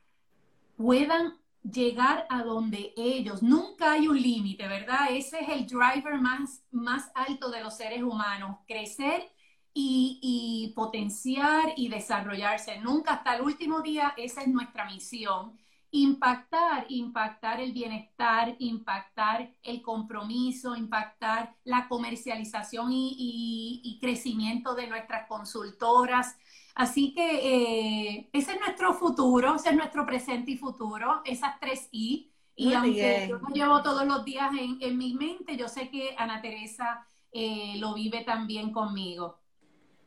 puedan 0.77 1.35
llegar 1.63 2.27
a 2.29 2.43
donde 2.43 2.93
ellos. 2.97 3.43
Nunca 3.43 3.93
hay 3.93 4.09
un 4.09 4.21
límite, 4.21 4.67
¿verdad? 4.69 5.09
Ese 5.11 5.41
es 5.41 5.49
el 5.49 5.67
driver 5.67 6.21
más, 6.21 6.63
más 6.71 7.11
alto 7.15 7.51
de 7.51 7.63
los 7.63 7.77
seres 7.77 8.03
humanos, 8.03 8.59
crecer 8.67 9.31
y, 9.75 10.73
potenciar 10.77 11.73
y 11.77 11.89
desarrollarse. 11.89 12.79
Nunca 12.79 13.15
hasta 13.15 13.37
el 13.37 13.43
último 13.43 13.81
día, 13.81 14.15
esa 14.17 14.43
es 14.43 14.49
nuestra 14.49 14.85
misión. 14.87 15.59
Impactar, 15.95 16.87
impactar 16.89 17.61
el 17.61 17.73
bienestar, 17.73 18.57
impactar 18.59 19.53
el 19.63 19.83
compromiso, 19.83 20.75
impactar 20.75 21.55
la 21.65 21.87
comercialización 21.87 22.89
y, 22.93 23.99
crecimiento 24.01 24.75
de 24.75 24.87
nuestras 24.87 25.29
consultoras. 25.29 26.37
Así 26.75 27.13
que 27.13 28.15
eh, 28.17 28.31
ese 28.33 28.53
es 28.53 28.61
nuestro 28.61 28.95
futuro, 28.95 29.57
ese 29.57 29.69
es 29.69 29.77
nuestro 29.77 30.07
presente 30.07 30.53
y 30.53 30.57
futuro, 30.57 31.21
esas 31.27 31.61
tres 31.61 31.89
I. 31.93 32.33
Y 32.57 32.73
aunque 32.73 33.27
yo 33.29 33.39
lo 33.39 33.49
llevo 33.49 33.83
todos 33.83 34.07
los 34.07 34.25
días 34.25 34.51
en, 34.59 34.97
mi 34.97 35.13
mente, 35.13 35.57
yo 35.57 35.69
sé 35.69 35.91
que 35.91 36.15
Ana 36.17 36.41
Teresa 36.41 37.07
eh, 37.33 37.75
lo 37.77 37.93
vive 37.93 38.25
también 38.25 38.73
conmigo. 38.73 39.39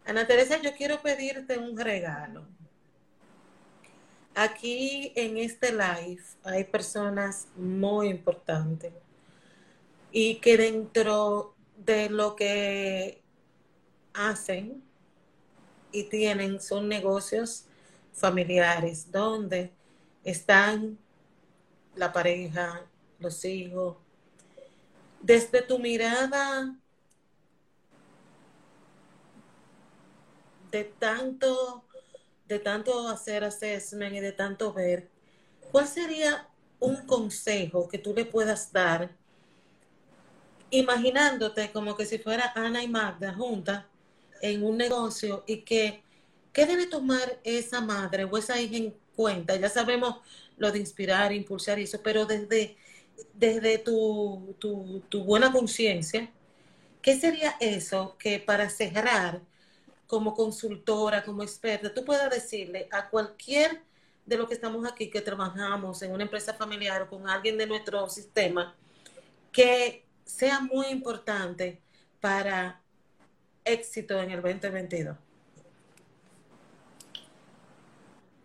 Ana 0.05 0.25
Teresa, 0.25 0.59
yo 0.61 0.75
quiero 0.75 1.01
pedirte 1.01 1.57
un 1.59 1.77
regalo. 1.77 2.47
Aquí 4.37 5.13
en 5.15 5.37
este 5.37 5.71
live 5.71 6.21
hay 6.43 6.65
personas 6.65 7.47
muy 7.55 8.09
importantes 8.09 8.91
y 10.11 10.35
que 10.35 10.57
dentro 10.57 11.55
de 11.77 12.09
lo 12.09 12.35
que 12.35 13.21
hacen 14.13 14.83
y 15.93 16.03
tienen 16.03 16.59
son 16.59 16.89
negocios 16.89 17.67
familiares 18.11 19.09
donde 19.09 19.71
están 20.25 20.97
la 21.95 22.11
pareja, 22.11 22.85
los 23.19 23.45
hijos. 23.45 23.95
Desde 25.21 25.61
tu 25.61 25.79
mirada 25.79 26.75
de 30.71 30.83
tanto, 30.83 31.84
de 32.47 32.59
tanto 32.59 33.07
hacer 33.07 33.43
assessment 33.43 34.15
y 34.15 34.19
de 34.19 34.31
tanto 34.31 34.73
ver, 34.73 35.09
¿cuál 35.71 35.87
sería 35.87 36.47
un 36.79 36.97
consejo 37.05 37.87
que 37.87 37.97
tú 37.97 38.13
le 38.13 38.25
puedas 38.25 38.71
dar, 38.71 39.11
imaginándote 40.69 41.71
como 41.71 41.95
que 41.95 42.05
si 42.05 42.17
fuera 42.17 42.51
Ana 42.55 42.83
y 42.83 42.87
Magda 42.87 43.33
juntas 43.33 43.85
en 44.41 44.63
un 44.63 44.77
negocio 44.77 45.43
y 45.47 45.61
que, 45.61 46.03
¿qué 46.53 46.65
debe 46.65 46.87
tomar 46.87 47.39
esa 47.43 47.81
madre 47.81 48.25
o 48.25 48.37
esa 48.37 48.59
hija 48.59 48.77
en 48.77 48.95
cuenta? 49.15 49.55
Ya 49.55 49.69
sabemos 49.69 50.17
lo 50.57 50.71
de 50.71 50.79
inspirar, 50.79 51.31
impulsar 51.31 51.79
y 51.79 51.83
eso, 51.83 52.01
pero 52.03 52.25
desde, 52.25 52.77
desde 53.33 53.77
tu, 53.77 54.55
tu, 54.59 55.01
tu 55.09 55.23
buena 55.23 55.51
conciencia, 55.51 56.29
¿qué 57.01 57.19
sería 57.19 57.55
eso 57.59 58.15
que 58.19 58.39
para 58.39 58.69
cerrar 58.69 59.41
como 60.07 60.33
consultora, 60.33 61.23
como 61.23 61.43
experta, 61.43 61.93
tú 61.93 62.05
puedas 62.05 62.29
decirle 62.29 62.87
a 62.91 63.09
cualquier 63.09 63.81
de 64.25 64.37
los 64.37 64.47
que 64.47 64.55
estamos 64.55 64.85
aquí, 64.91 65.09
que 65.09 65.21
trabajamos 65.21 66.01
en 66.01 66.11
una 66.11 66.23
empresa 66.23 66.53
familiar 66.53 67.01
o 67.03 67.09
con 67.09 67.29
alguien 67.29 67.57
de 67.57 67.67
nuestro 67.67 68.09
sistema, 68.09 68.75
que 69.51 70.05
sea 70.25 70.59
muy 70.59 70.87
importante 70.87 71.81
para 72.19 72.81
éxito 73.63 74.21
en 74.21 74.31
el 74.31 74.41
2022? 74.41 75.17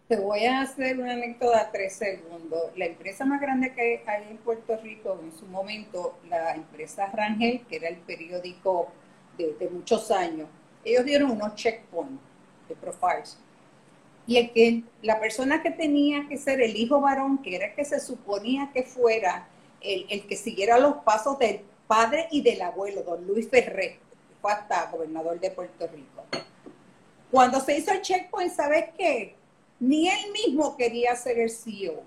Te 0.08 0.16
voy 0.16 0.44
a 0.44 0.62
hacer 0.62 0.98
una 0.98 1.12
anécdota 1.12 1.66
de 1.66 1.70
tres 1.72 1.92
segundos. 1.94 2.76
La 2.76 2.86
empresa 2.86 3.24
más 3.24 3.40
grande 3.40 3.72
que 3.74 4.02
hay 4.04 4.28
en 4.28 4.38
Puerto 4.38 4.76
Rico 4.82 5.20
en 5.22 5.32
su 5.38 5.46
momento, 5.46 6.18
la 6.28 6.56
empresa 6.56 7.06
Rangel, 7.06 7.64
que 7.66 7.76
era 7.76 7.88
el 7.88 7.98
periódico 7.98 8.92
de, 9.38 9.54
de 9.54 9.70
muchos 9.70 10.11
años, 10.11 10.48
ellos 10.85 11.05
dieron 11.05 11.31
unos 11.31 11.55
checkpoints 11.55 12.20
de 12.68 12.74
profiles. 12.76 13.39
Y 14.26 14.37
el 14.37 14.53
que, 14.53 14.85
la 15.03 15.18
persona 15.18 15.62
que 15.62 15.70
tenía 15.70 16.28
que 16.28 16.39
ser 16.39 16.61
el 16.61 16.76
hijo 16.76 17.01
varón, 17.01 17.39
que 17.39 17.57
era 17.57 17.66
el 17.66 17.74
que 17.74 17.85
se 17.85 18.01
suponía 18.01 18.70
que 18.72 18.85
fuera 18.85 19.49
el, 19.81 20.07
el 20.09 20.26
que 20.26 20.37
siguiera 20.37 20.78
los 20.78 20.97
pasos 20.99 21.39
del 21.39 21.62
padre 21.87 22.28
y 22.31 22.43
del 22.43 22.62
abuelo, 22.62 23.03
don 23.03 23.26
Luis 23.26 23.49
Ferré, 23.49 23.99
que 24.28 24.35
fue 24.41 24.53
hasta 24.53 24.91
gobernador 24.91 25.41
de 25.41 25.51
Puerto 25.51 25.89
Rico. 25.89 26.24
Cuando 27.31 27.61
se 27.61 27.78
hizo 27.78 27.93
el 27.93 28.03
checkpoint, 28.03 28.53
¿sabes 28.53 28.87
qué? 28.97 29.35
Ni 29.78 30.09
él 30.09 30.33
mismo 30.33 30.76
quería 30.76 31.16
ser 31.16 31.39
el 31.39 31.51
CEO. 31.51 32.03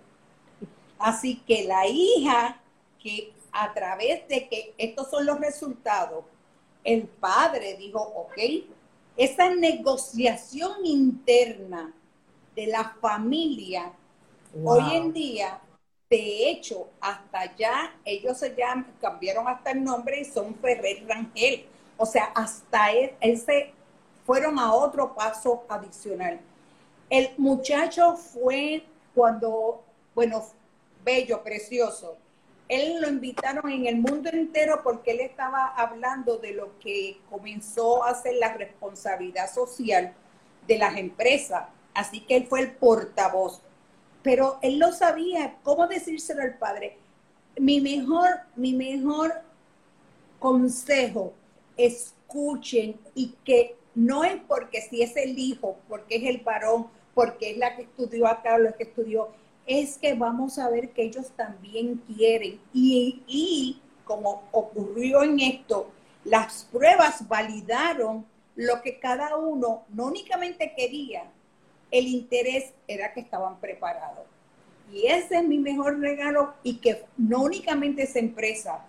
Así 0.99 1.41
que 1.45 1.65
la 1.65 1.87
hija, 1.87 2.61
que 3.01 3.33
a 3.51 3.73
través 3.73 4.27
de 4.27 4.47
que 4.47 4.73
estos 4.77 5.09
son 5.09 5.25
los 5.25 5.39
resultados, 5.39 6.25
el 6.83 7.03
padre 7.03 7.75
dijo, 7.77 7.99
ok, 7.99 8.37
esa 9.15 9.53
negociación 9.53 10.85
interna 10.85 11.93
de 12.55 12.67
la 12.67 12.95
familia, 13.01 13.93
hoy 14.63 14.95
en 14.95 15.13
día, 15.13 15.59
de 16.09 16.49
hecho, 16.49 16.89
hasta 16.99 17.39
allá, 17.39 17.95
ellos 18.05 18.37
se 18.37 18.55
llaman, 18.55 18.93
cambiaron 19.01 19.47
hasta 19.47 19.71
el 19.71 19.83
nombre 19.83 20.21
y 20.21 20.25
son 20.25 20.55
Ferrer 20.55 21.05
Rangel. 21.07 21.65
O 21.97 22.05
sea, 22.05 22.25
hasta 22.35 22.93
e, 22.93 23.15
ese 23.21 23.73
fueron 24.25 24.59
a 24.59 24.73
otro 24.73 25.13
paso 25.15 25.63
adicional. 25.67 26.39
El 27.09 27.29
muchacho 27.37 28.15
fue 28.15 28.83
cuando, 29.13 29.83
bueno, 30.13 30.43
bello, 31.03 31.43
precioso, 31.43 32.17
él 32.75 33.01
lo 33.01 33.09
invitaron 33.09 33.69
en 33.69 33.85
el 33.85 33.97
mundo 33.97 34.29
entero 34.31 34.81
porque 34.83 35.11
él 35.11 35.19
estaba 35.21 35.67
hablando 35.67 36.37
de 36.37 36.53
lo 36.53 36.79
que 36.79 37.19
comenzó 37.29 38.03
a 38.03 38.15
ser 38.15 38.35
la 38.35 38.53
responsabilidad 38.53 39.51
social 39.51 40.13
de 40.67 40.77
las 40.77 40.97
empresas. 40.97 41.65
Así 41.93 42.21
que 42.21 42.35
él 42.35 42.47
fue 42.47 42.61
el 42.61 42.71
portavoz. 42.71 43.61
Pero 44.23 44.57
él 44.61 44.79
lo 44.79 44.91
sabía, 44.93 45.57
¿cómo 45.63 45.87
decírselo 45.87 46.41
al 46.41 46.57
padre? 46.57 46.97
Mi 47.59 47.81
mejor, 47.81 48.29
mi 48.55 48.73
mejor 48.73 49.33
consejo, 50.39 51.33
escuchen 51.77 52.99
y 53.13 53.35
que 53.43 53.75
no 53.95 54.23
es 54.23 54.35
porque 54.47 54.81
si 54.81 55.01
es 55.03 55.15
el 55.17 55.37
hijo, 55.37 55.77
porque 55.87 56.15
es 56.15 56.23
el 56.23 56.39
varón, 56.39 56.87
porque 57.13 57.51
es 57.51 57.57
la 57.57 57.75
que 57.75 57.83
estudió 57.83 58.27
acá 58.27 58.55
o 58.55 58.59
la 58.59 58.71
que 58.71 58.83
estudió, 58.83 59.29
es 59.65 59.97
que 59.97 60.13
vamos 60.13 60.59
a 60.59 60.69
ver 60.69 60.91
que 60.91 61.03
ellos 61.03 61.31
también 61.35 62.01
quieren. 62.07 62.59
Y, 62.73 63.81
como 64.03 64.43
ocurrió 64.51 65.23
en 65.23 65.39
esto, 65.39 65.91
las 66.25 66.65
pruebas 66.71 67.27
validaron 67.27 68.25
lo 68.55 68.81
que 68.81 68.99
cada 68.99 69.37
uno 69.37 69.83
no 69.89 70.05
únicamente 70.05 70.73
quería, 70.75 71.23
el 71.89 72.07
interés 72.07 72.73
era 72.87 73.13
que 73.13 73.21
estaban 73.21 73.59
preparados. 73.59 74.25
Y 74.91 75.07
ese 75.07 75.37
es 75.37 75.47
mi 75.47 75.57
mejor 75.57 75.99
regalo 75.99 76.53
y 76.61 76.77
que 76.77 77.05
no 77.17 77.43
únicamente 77.43 78.03
esa 78.03 78.19
empresa, 78.19 78.85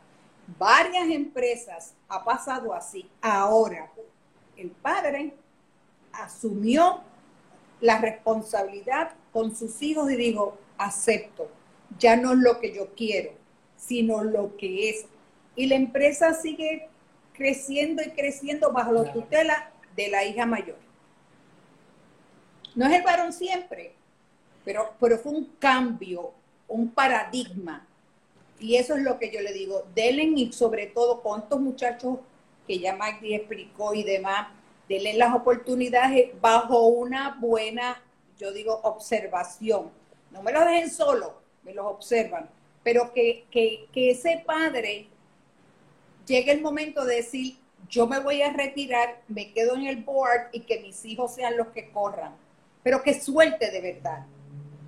varias 0.59 1.09
empresas 1.09 1.95
ha 2.09 2.25
pasado 2.25 2.75
así. 2.75 3.09
Ahora, 3.21 3.91
el 4.57 4.71
padre 4.71 5.35
asumió 6.13 7.01
la 7.81 7.99
responsabilidad 7.99 9.13
con 9.33 9.55
sus 9.55 9.81
hijos 9.83 10.11
y 10.11 10.17
dijo, 10.17 10.59
acepto. 10.79 11.51
Ya 11.99 12.17
no 12.17 12.33
es 12.33 12.39
lo 12.39 12.61
que 12.61 12.75
yo 12.75 12.95
quiero, 12.95 13.33
sino 13.77 14.25
lo 14.25 14.57
que 14.57 14.91
es. 14.91 15.07
Y 15.57 15.67
la 15.67 15.77
empresa 15.77 16.35
sigue 16.35 16.89
creciendo 17.33 18.03
y 18.03 18.11
creciendo 18.11 18.73
bajo 18.73 18.93
la 18.93 19.13
tutela 19.13 19.71
de 19.97 20.09
la 20.09 20.25
hija 20.25 20.47
mayor. 20.47 20.79
No 22.75 22.87
es 22.87 22.93
el 22.93 23.03
varón 23.03 23.33
siempre, 23.33 23.95
pero, 24.65 24.95
pero 24.99 25.19
fue 25.19 25.33
un 25.33 25.45
cambio, 25.59 26.33
un 26.67 26.91
paradigma. 26.91 27.87
Y 28.59 28.77
eso 28.77 28.97
es 28.97 29.03
lo 29.03 29.19
que 29.19 29.31
yo 29.31 29.41
le 29.41 29.53
digo. 29.53 29.85
Delen 29.95 30.37
y 30.39 30.53
sobre 30.53 30.87
todo 30.87 31.23
con 31.23 31.43
estos 31.43 31.61
muchachos 31.61 32.19
que 32.67 32.79
ya 32.79 32.97
Magdi 32.97 33.35
explicó 33.35 33.95
y 33.95 34.03
demás, 34.03 34.49
denle 34.89 35.15
las 35.15 35.35
oportunidades 35.35 36.31
bajo 36.41 36.87
una 36.87 37.37
buena, 37.39 38.03
yo 38.39 38.53
digo, 38.53 38.81
observación 38.83 39.91
no 40.35 40.43
me 40.43 40.53
los 40.53 40.65
dejen 40.65 40.91
solo, 40.91 41.41
me 41.63 41.73
los 41.73 41.87
observan, 41.87 42.51
pero 42.83 43.13
que, 43.15 43.47
ese 43.95 44.43
padre 44.45 45.07
llegue 46.27 46.51
el 46.51 46.61
momento 46.61 47.05
de 47.05 47.17
decir, 47.17 47.57
yo 47.89 48.09
me 48.09 48.19
voy 48.19 48.43
a 48.43 48.53
retirar, 48.53 49.23
me 49.29 49.53
quedo 49.53 49.77
en 49.77 49.87
el 49.87 50.03
board 50.03 50.49
y 50.53 50.61
que 50.61 50.81
mis 50.81 51.05
hijos 51.05 51.37
sean 51.37 51.57
los 51.57 51.69
que 51.69 51.91
corran, 51.91 52.35
pero 52.83 53.03
que 53.03 53.15
suelte 53.15 53.71
de 53.71 53.81
verdad. 53.81 54.27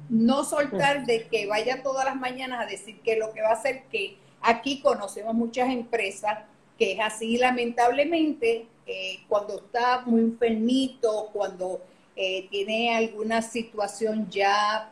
No 0.08 0.44
soltar 0.44 1.06
de 1.06 1.28
que 1.28 1.46
vaya 1.46 1.82
todas 1.82 2.04
las 2.04 2.16
mañanas 2.16 2.60
a 2.64 2.66
decir 2.66 3.00
que 3.02 3.16
lo 3.16 3.32
que 3.32 3.42
va 3.42 3.50
a 3.50 3.54
hacer 3.54 3.84
que 3.84 4.16
aquí 4.40 4.80
conocemos 4.80 5.34
muchas 5.34 5.70
empresas 5.70 6.40
que 6.78 6.92
es 6.92 7.00
así, 7.00 7.38
lamentablemente, 7.38 8.66
eh, 8.86 9.20
cuando 9.28 9.58
está 9.58 10.02
muy 10.04 10.20
enfermito, 10.20 11.30
cuando 11.32 11.82
eh, 12.14 12.46
tiene 12.50 12.94
alguna 12.94 13.42
situación 13.42 14.28
ya 14.30 14.90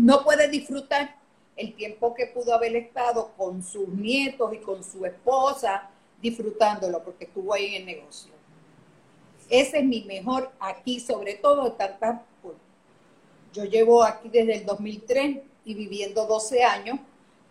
no 0.00 0.24
puede 0.24 0.48
disfrutar 0.48 1.14
el 1.56 1.74
tiempo 1.74 2.14
que 2.14 2.26
pudo 2.26 2.54
haber 2.54 2.74
estado 2.74 3.32
con 3.36 3.62
sus 3.62 3.86
nietos 3.88 4.52
y 4.54 4.58
con 4.58 4.82
su 4.82 5.04
esposa 5.04 5.90
disfrutándolo 6.22 7.02
porque 7.04 7.24
estuvo 7.24 7.52
ahí 7.52 7.74
en 7.74 7.82
el 7.82 7.96
negocio. 7.96 8.32
Ese 9.50 9.80
es 9.80 9.84
mi 9.84 10.02
mejor 10.02 10.52
aquí, 10.58 11.00
sobre 11.00 11.34
todo 11.34 11.72
tantas... 11.72 12.20
Yo 13.52 13.64
llevo 13.64 14.04
aquí 14.04 14.28
desde 14.28 14.58
el 14.58 14.64
2003 14.64 15.38
y 15.64 15.74
viviendo 15.74 16.24
12 16.24 16.62
años 16.62 17.00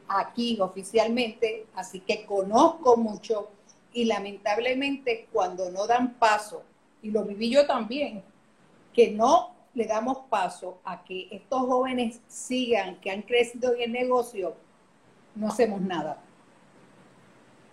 aquí 0.08 0.58
oficialmente, 0.60 1.68
así 1.76 2.00
que 2.00 2.26
conozco 2.26 2.96
mucho 2.96 3.50
y 3.94 4.06
lamentablemente 4.06 5.28
cuando 5.32 5.70
no 5.70 5.86
dan 5.86 6.14
paso, 6.14 6.64
y 7.04 7.12
lo 7.12 7.26
viví 7.26 7.50
yo 7.50 7.68
también, 7.68 8.24
que 8.94 9.12
no 9.12 9.59
le 9.80 9.86
damos 9.86 10.18
paso 10.30 10.82
a 10.84 11.06
que 11.06 11.30
estos 11.32 11.62
jóvenes 11.62 12.20
sigan, 12.28 13.00
que 13.00 13.12
han 13.12 13.22
crecido 13.22 13.74
en 13.76 13.84
el 13.84 13.92
negocio, 13.94 14.54
no 15.36 15.48
hacemos 15.48 15.80
nada. 15.80 16.22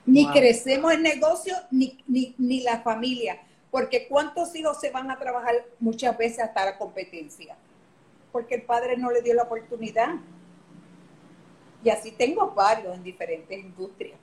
Ni 0.05 0.25
crecemos 0.31 0.93
en 0.93 1.03
negocio, 1.03 1.57
ni, 1.73 1.99
ni, 2.07 2.33
ni 2.39 2.61
la 2.61 2.81
familia. 2.83 3.41
Porque 3.73 4.07
¿cuántos 4.07 4.55
hijos 4.55 4.79
se 4.81 4.93
van 4.93 5.11
a 5.11 5.19
trabajar 5.19 5.57
muchas 5.81 6.17
veces 6.17 6.39
hasta 6.45 6.65
la 6.65 6.79
competencia? 6.79 7.57
Porque 8.31 8.55
el 8.55 8.63
padre 8.63 8.97
no 8.97 9.11
le 9.11 9.21
dio 9.21 9.35
la 9.35 9.43
oportunidad. 9.43 10.15
Y 11.83 11.91
así 11.91 12.13
tengo 12.13 12.53
varios 12.53 12.95
en 12.95 13.03
diferentes 13.03 13.59
industrias. 13.59 14.21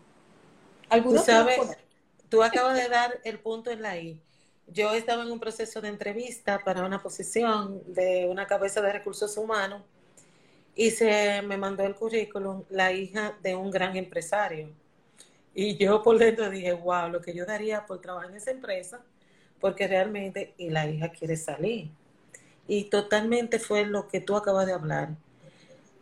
Algunos 0.88 1.26
tú 1.26 1.32
sabes, 1.32 1.60
tú 2.30 2.42
acabas 2.42 2.78
de 2.78 2.88
dar 2.88 3.20
el 3.26 3.40
punto 3.40 3.72
en 3.72 3.82
la 3.82 3.98
I. 3.98 4.22
Yo 4.68 4.94
estaba 4.94 5.24
en 5.24 5.32
un 5.32 5.40
proceso 5.40 5.82
de 5.82 5.90
entrevista 5.90 6.60
para 6.64 6.86
una 6.86 7.02
posición 7.02 7.82
de 7.88 8.28
una 8.30 8.48
cabeza 8.48 8.82
de 8.82 8.94
recursos 8.94 9.38
humanos 9.38 9.82
y 10.76 10.92
se 10.92 11.42
me 11.44 11.58
mandó 11.58 11.84
el 11.84 11.96
currículum 11.96 12.64
la 12.70 12.92
hija 12.92 13.38
de 13.44 13.56
un 13.56 13.70
gran 13.70 13.96
empresario. 13.96 14.70
Y 15.54 15.78
yo 15.78 16.02
por 16.02 16.18
dentro 16.18 16.50
dije, 16.50 16.74
wow, 16.74 17.10
lo 17.10 17.22
que 17.22 17.34
yo 17.34 17.46
daría 17.46 17.86
por 17.86 18.02
trabajar 18.02 18.32
en 18.32 18.38
esa 18.38 18.52
empresa, 18.52 19.02
porque 19.60 19.88
realmente, 19.88 20.54
y 20.58 20.70
la 20.70 20.88
hija 20.88 21.10
quiere 21.10 21.38
salir. 21.38 21.92
Y 22.68 22.86
totalmente 22.86 23.60
fue 23.60 23.86
lo 23.86 24.08
que 24.08 24.20
tú 24.20 24.36
acabas 24.36 24.66
de 24.66 24.74
hablar. 24.74 25.10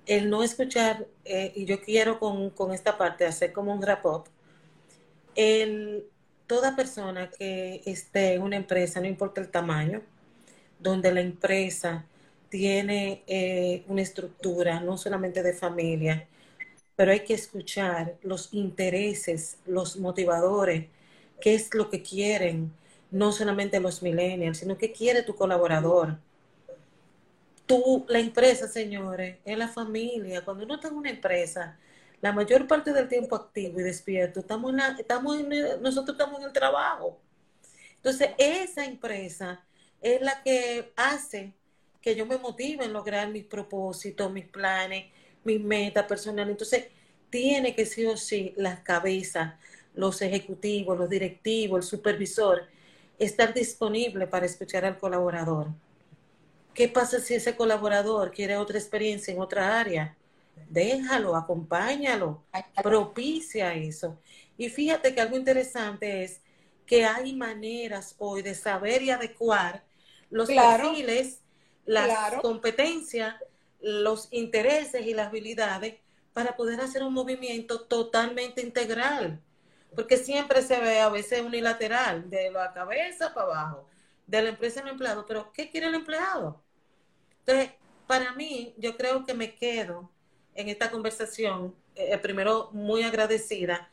El 0.05 0.29
no 0.29 0.43
escuchar, 0.43 1.05
eh, 1.25 1.51
y 1.55 1.65
yo 1.65 1.81
quiero 1.81 2.19
con, 2.19 2.49
con, 2.51 2.73
esta 2.73 2.97
parte 2.97 3.25
hacer 3.25 3.51
como 3.51 3.73
un 3.73 3.81
wrap 3.81 4.05
up, 4.05 4.23
el, 5.35 6.05
toda 6.51 6.75
persona 6.75 7.29
que 7.29 7.81
esté 7.85 8.33
en 8.33 8.41
una 8.41 8.57
empresa, 8.57 8.99
no 8.99 9.07
importa 9.07 9.39
el 9.39 9.47
tamaño, 9.47 10.01
donde 10.79 11.09
la 11.13 11.21
empresa 11.21 12.03
tiene 12.49 13.23
eh, 13.25 13.85
una 13.87 14.01
estructura 14.01 14.81
no 14.81 14.97
solamente 14.97 15.43
de 15.43 15.53
familia, 15.53 16.27
pero 16.97 17.13
hay 17.13 17.21
que 17.21 17.35
escuchar 17.35 18.17
los 18.21 18.53
intereses, 18.53 19.59
los 19.65 19.95
motivadores, 19.95 20.87
qué 21.39 21.55
es 21.55 21.73
lo 21.73 21.89
que 21.89 22.01
quieren, 22.03 22.73
no 23.11 23.31
solamente 23.31 23.79
los 23.79 24.03
millennials, 24.03 24.57
sino 24.57 24.77
qué 24.77 24.91
quiere 24.91 25.23
tu 25.23 25.35
colaborador. 25.37 26.17
Tú, 27.65 28.05
la 28.09 28.19
empresa, 28.19 28.67
señores, 28.67 29.37
es 29.45 29.57
la 29.57 29.69
familia. 29.69 30.43
Cuando 30.43 30.65
uno 30.65 30.75
está 30.75 30.89
en 30.89 30.95
una 30.95 31.11
empresa, 31.11 31.77
la 32.21 32.31
mayor 32.31 32.67
parte 32.67 32.93
del 32.93 33.07
tiempo 33.07 33.35
activo 33.35 33.79
y 33.79 33.83
despierto, 33.83 34.41
estamos, 34.41 34.73
estamos 34.99 35.37
nosotros 35.81 36.15
estamos 36.15 36.39
en 36.39 36.47
el 36.47 36.53
trabajo. 36.53 37.19
Entonces, 37.95 38.29
esa 38.37 38.85
empresa 38.85 39.63
es 40.01 40.21
la 40.21 40.41
que 40.43 40.91
hace 40.95 41.53
que 42.01 42.15
yo 42.15 42.25
me 42.25 42.37
motive 42.37 42.85
en 42.85 42.93
lograr 42.93 43.29
mis 43.29 43.45
propósitos, 43.45 44.31
mis 44.31 44.45
planes, 44.45 45.05
mis 45.43 45.61
metas 45.61 46.05
personales. 46.05 46.51
Entonces, 46.51 46.85
tiene 47.29 47.75
que 47.75 47.85
sí 47.85 48.05
o 48.05 48.17
sí 48.17 48.53
las 48.57 48.79
cabezas, 48.81 49.53
los 49.93 50.21
ejecutivos, 50.21 50.97
los 50.97 51.09
directivos, 51.09 51.77
el 51.77 51.83
supervisor, 51.83 52.67
estar 53.19 53.53
disponible 53.53 54.27
para 54.27 54.45
escuchar 54.45 54.85
al 54.85 54.97
colaborador. 54.97 55.67
¿Qué 56.73 56.87
pasa 56.87 57.19
si 57.19 57.35
ese 57.35 57.55
colaborador 57.55 58.31
quiere 58.31 58.57
otra 58.57 58.77
experiencia 58.77 59.33
en 59.33 59.41
otra 59.41 59.79
área? 59.79 60.17
Déjalo, 60.69 61.35
acompáñalo, 61.35 62.43
propicia 62.81 63.73
eso. 63.73 64.19
Y 64.57 64.69
fíjate 64.69 65.13
que 65.13 65.21
algo 65.21 65.37
interesante 65.37 66.23
es 66.23 66.41
que 66.85 67.05
hay 67.05 67.33
maneras 67.33 68.15
hoy 68.17 68.41
de 68.41 68.53
saber 68.53 69.01
y 69.01 69.11
adecuar 69.11 69.83
los 70.29 70.47
perfiles 70.47 71.41
las 71.85 72.35
competencias, 72.41 73.35
los 73.81 74.27
intereses 74.31 75.05
y 75.05 75.13
las 75.13 75.27
habilidades 75.27 75.95
para 76.33 76.55
poder 76.55 76.79
hacer 76.79 77.03
un 77.03 77.13
movimiento 77.13 77.81
totalmente 77.81 78.61
integral. 78.61 79.41
Porque 79.93 80.17
siempre 80.17 80.61
se 80.61 80.79
ve 80.79 81.01
a 81.01 81.09
veces 81.09 81.41
unilateral, 81.41 82.29
de 82.29 82.49
la 82.49 82.71
cabeza 82.71 83.33
para 83.33 83.47
abajo, 83.47 83.87
de 84.25 84.41
la 84.41 84.49
empresa 84.49 84.79
al 84.81 84.87
empleado. 84.87 85.25
Pero, 85.25 85.51
¿qué 85.51 85.69
quiere 85.69 85.87
el 85.87 85.95
empleado? 85.95 86.63
Entonces, 87.39 87.71
para 88.07 88.31
mí, 88.33 88.73
yo 88.77 88.95
creo 88.95 89.25
que 89.25 89.33
me 89.33 89.55
quedo 89.55 90.09
en 90.55 90.69
esta 90.69 90.91
conversación, 90.91 91.73
eh, 91.95 92.17
primero 92.17 92.69
muy 92.73 93.03
agradecida, 93.03 93.89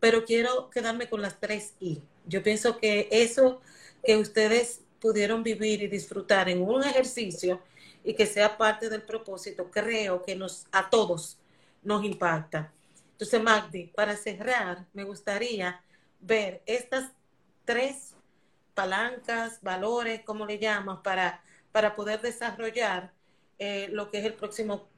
pero 0.00 0.24
quiero 0.24 0.70
quedarme 0.70 1.08
con 1.08 1.22
las 1.22 1.38
tres 1.40 1.74
I. 1.80 2.00
Yo 2.26 2.42
pienso 2.42 2.78
que 2.78 3.08
eso 3.10 3.60
que 4.04 4.16
ustedes 4.16 4.80
pudieron 5.00 5.42
vivir 5.42 5.82
y 5.82 5.88
disfrutar 5.88 6.48
en 6.48 6.62
un 6.62 6.82
ejercicio 6.84 7.60
y 8.04 8.14
que 8.14 8.26
sea 8.26 8.56
parte 8.56 8.88
del 8.88 9.02
propósito, 9.02 9.70
creo 9.70 10.24
que 10.24 10.34
nos 10.34 10.66
a 10.72 10.88
todos 10.88 11.38
nos 11.82 12.04
impacta. 12.04 12.72
Entonces, 13.12 13.42
Magdi, 13.42 13.86
para 13.88 14.16
cerrar, 14.16 14.86
me 14.92 15.04
gustaría 15.04 15.82
ver 16.20 16.62
estas 16.66 17.10
tres 17.64 18.14
palancas, 18.74 19.60
valores, 19.60 20.22
como 20.24 20.46
le 20.46 20.58
llamas, 20.58 21.00
para, 21.02 21.42
para 21.72 21.96
poder 21.96 22.20
desarrollar 22.20 23.12
eh, 23.58 23.88
lo 23.90 24.10
que 24.10 24.18
es 24.18 24.24
el 24.24 24.34
próximo, 24.34 24.88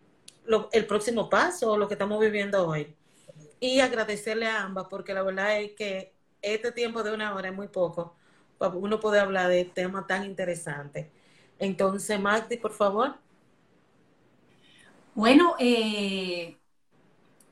el 0.72 0.86
próximo 0.86 1.28
paso, 1.28 1.76
lo 1.76 1.88
que 1.88 1.94
estamos 1.94 2.20
viviendo 2.20 2.66
hoy. 2.66 2.94
Y 3.61 3.80
agradecerle 3.80 4.46
a 4.46 4.62
ambas, 4.62 4.86
porque 4.88 5.14
la 5.14 5.22
verdad 5.22 5.61
es 5.61 5.72
que 5.72 6.14
este 6.42 6.72
tiempo 6.72 7.03
de 7.03 7.12
una 7.12 7.34
hora 7.34 7.48
es 7.48 7.55
muy 7.55 7.68
poco 7.68 8.16
uno 8.68 9.01
puede 9.01 9.20
hablar 9.20 9.48
de 9.48 9.64
temas 9.64 10.07
tan 10.07 10.24
interesantes. 10.24 11.09
Entonces, 11.59 12.20
Magdi, 12.20 12.57
por 12.57 12.72
favor. 12.72 13.16
Bueno, 15.14 15.55
eh, 15.59 16.59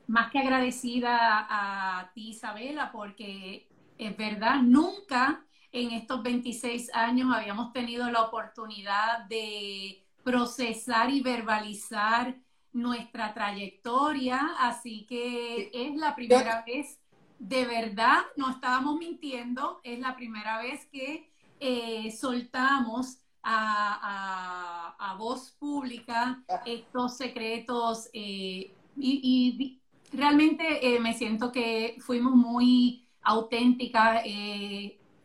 más 0.07 0.31
que 0.31 0.39
agradecida 0.39 1.47
a 1.49 2.11
ti, 2.13 2.29
Isabela, 2.29 2.91
porque 2.91 3.67
es 3.97 4.17
verdad, 4.17 4.61
nunca 4.61 5.45
en 5.71 5.91
estos 5.91 6.23
26 6.23 6.93
años 6.93 7.33
habíamos 7.33 7.73
tenido 7.73 8.09
la 8.09 8.23
oportunidad 8.23 9.25
de 9.25 10.03
procesar 10.23 11.11
y 11.11 11.21
verbalizar 11.21 12.35
nuestra 12.73 13.33
trayectoria, 13.33 14.55
así 14.59 15.05
que 15.07 15.71
es 15.73 15.95
la 15.95 16.15
primera 16.15 16.63
vez 16.65 16.99
de 17.39 17.65
verdad 17.65 18.19
no 18.35 18.51
estábamos 18.51 18.99
mintiendo, 18.99 19.79
es 19.83 19.99
la 19.99 20.15
primera 20.15 20.61
vez 20.61 20.85
que 20.91 21.31
eh, 21.59 22.11
soltamos 22.11 23.17
a, 23.41 25.15
voz 25.17 25.51
pública 25.59 26.41
estos 26.65 27.17
secretos 27.17 28.09
eh, 28.13 28.71
y, 28.95 29.81
realmente 30.13 30.95
eh, 30.95 30.99
me 30.99 31.13
siento 31.13 31.51
que 31.51 31.97
fuimos 31.99 32.33
muy 32.33 33.05
auténticas. 33.21 34.21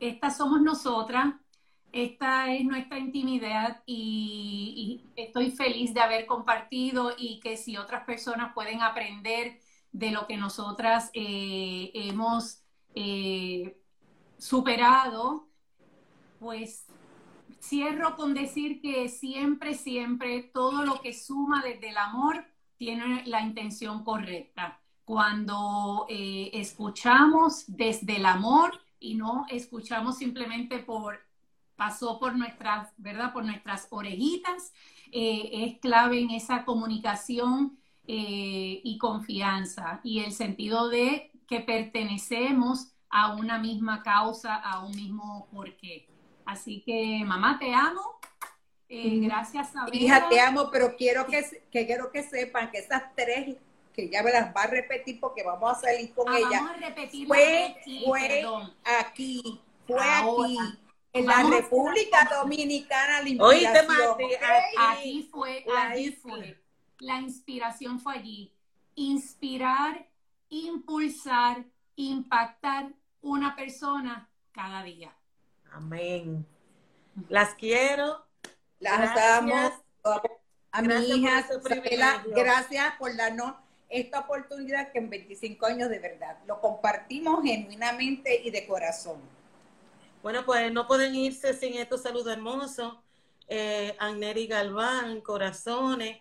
estas 0.00 0.36
somos 0.36 0.60
nosotras, 0.62 1.34
esta 1.94 2.52
es 2.52 2.64
nuestra 2.64 2.98
intimidad 2.98 3.80
y, 3.86 5.00
estoy 5.14 5.52
feliz 5.52 5.94
de 5.94 6.00
haber 6.00 6.26
compartido 6.26 7.12
y 7.16 7.38
que 7.38 7.56
si 7.56 7.76
otras 7.76 8.04
personas 8.04 8.52
pueden 8.52 8.82
aprender 8.82 9.60
de 9.92 10.10
lo 10.10 10.26
que 10.26 10.36
nosotras 10.36 11.10
eh, 11.14 11.92
hemos 11.94 12.64
eh, 12.96 13.80
superado, 14.38 15.48
pues 16.40 16.86
cierro 17.60 18.16
con 18.16 18.34
decir 18.34 18.80
que 18.80 19.08
siempre, 19.08 19.74
siempre 19.74 20.42
todo 20.42 20.84
lo 20.84 21.00
que 21.00 21.12
suma 21.12 21.62
desde 21.62 21.90
el 21.90 21.96
amor 21.96 22.44
tiene 22.76 23.24
la 23.26 23.40
intención 23.40 24.02
correcta. 24.02 24.80
Cuando 25.04 26.06
eh, 26.08 26.50
escuchamos 26.54 27.64
desde 27.68 28.16
el 28.16 28.26
amor 28.26 28.80
y 28.98 29.14
no 29.14 29.46
escuchamos 29.48 30.18
simplemente 30.18 30.80
por 30.80 31.23
pasó 31.76 32.18
por 32.18 32.36
nuestras, 32.36 32.92
¿verdad? 32.96 33.32
Por 33.32 33.44
nuestras 33.44 33.88
orejitas, 33.90 34.72
es 35.10 35.78
clave 35.78 36.20
en 36.20 36.30
esa 36.30 36.64
comunicación 36.64 37.78
eh, 38.06 38.82
y 38.84 38.98
confianza 38.98 40.00
y 40.02 40.20
el 40.20 40.32
sentido 40.32 40.90
de 40.90 41.30
que 41.48 41.60
pertenecemos 41.60 42.92
a 43.08 43.34
una 43.34 43.58
misma 43.58 44.02
causa, 44.02 44.56
a 44.56 44.84
un 44.84 44.94
mismo 44.94 45.48
porqué. 45.50 46.06
Así 46.44 46.82
que, 46.84 47.22
mamá, 47.24 47.58
te 47.58 47.72
amo. 47.72 48.02
Eh, 48.90 49.20
gracias, 49.22 49.74
a 49.74 49.86
Hija, 49.90 50.28
te 50.28 50.38
amo, 50.38 50.68
pero 50.70 50.96
quiero 50.96 51.26
que, 51.26 51.64
que, 51.70 51.86
quiero 51.86 52.12
que 52.12 52.24
sepan 52.24 52.70
que 52.70 52.80
esas 52.80 53.04
tres 53.16 53.56
que 53.94 54.10
ya 54.10 54.22
me 54.22 54.32
las 54.32 54.54
va 54.54 54.64
a 54.64 54.66
repetir 54.66 55.18
porque 55.18 55.42
vamos 55.42 55.70
a 55.70 55.80
salir 55.80 56.12
con 56.12 56.28
ah, 56.28 56.36
ella. 56.36 56.60
Vamos 56.60 56.70
a 56.72 56.76
repetir 56.76 57.26
fue, 57.26 57.76
fue 58.04 58.44
aquí, 59.00 59.62
fue 59.86 60.02
aquí 60.02 60.58
En 61.14 61.26
la 61.26 61.34
Vamos 61.34 61.52
República 61.52 62.28
Dominicana 62.28 63.22
la 63.22 63.44
Oíste. 63.44 63.86
Allí 64.76 65.22
fue, 65.30 65.64
allí 65.76 66.10
fue. 66.10 66.60
La 66.98 67.20
inspiración 67.20 68.00
fue 68.00 68.14
allí. 68.14 68.52
Inspirar, 68.96 70.08
impulsar, 70.48 71.64
impactar 71.94 72.92
una 73.22 73.54
persona 73.54 74.28
cada 74.50 74.82
día. 74.82 75.16
Amén. 75.70 76.44
Las 77.28 77.54
quiero. 77.54 78.26
Las 78.80 78.98
Gracias. 78.98 79.14
damos 79.14 79.72
a 80.72 80.82
mi 80.82 80.88
Gracias 80.88 81.58
por 81.58 81.70
hija 81.70 81.84
Isabela, 81.84 82.24
gracias 82.34 82.94
por 82.98 83.16
darnos 83.16 83.54
esta 83.88 84.18
oportunidad 84.18 84.90
que 84.90 84.98
en 84.98 85.08
25 85.08 85.66
años 85.66 85.88
de 85.88 86.00
verdad 86.00 86.38
lo 86.46 86.60
compartimos 86.60 87.44
genuinamente 87.44 88.42
y 88.42 88.50
de 88.50 88.66
corazón. 88.66 89.33
Bueno, 90.24 90.42
pues 90.46 90.72
no 90.72 90.86
pueden 90.86 91.14
irse 91.14 91.52
sin 91.52 91.74
estos 91.74 92.00
saludos 92.00 92.32
hermosos. 92.32 92.94
Eh, 93.46 93.94
Anneri 93.98 94.46
Galván, 94.46 95.20
corazones. 95.20 96.16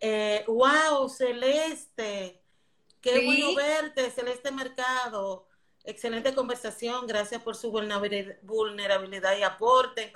Eh, 0.00 0.46
wow, 0.48 1.10
Celeste. 1.10 2.40
Qué 3.02 3.20
Sí. 3.20 3.26
bueno 3.26 3.54
verte, 3.54 4.10
Celeste 4.10 4.50
Mercado. 4.50 5.46
Excelente 5.84 6.34
conversación. 6.34 7.06
Gracias 7.06 7.42
por 7.42 7.54
su 7.54 7.70
vulnerabilidad- 7.70 9.38
y 9.38 9.42
aporte. 9.42 10.14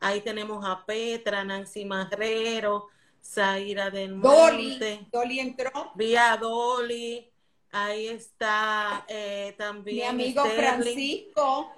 Ahí 0.00 0.22
tenemos 0.22 0.64
a 0.66 0.86
Petra, 0.86 1.44
Nancy 1.44 1.84
Marrero, 1.84 2.88
Zaira 3.22 3.90
del 3.90 4.18
Dolly, 4.22 4.70
Monte, 4.70 5.06
Dolly 5.12 5.38
entró, 5.40 5.92
Vía 5.96 6.38
Dolly. 6.40 7.30
Ahí 7.72 8.08
está 8.08 9.04
eh, 9.06 9.54
también 9.58 10.16
mi 10.16 10.22
amigo 10.24 10.42
Sterling. 10.46 10.64
Francisco, 10.82 11.72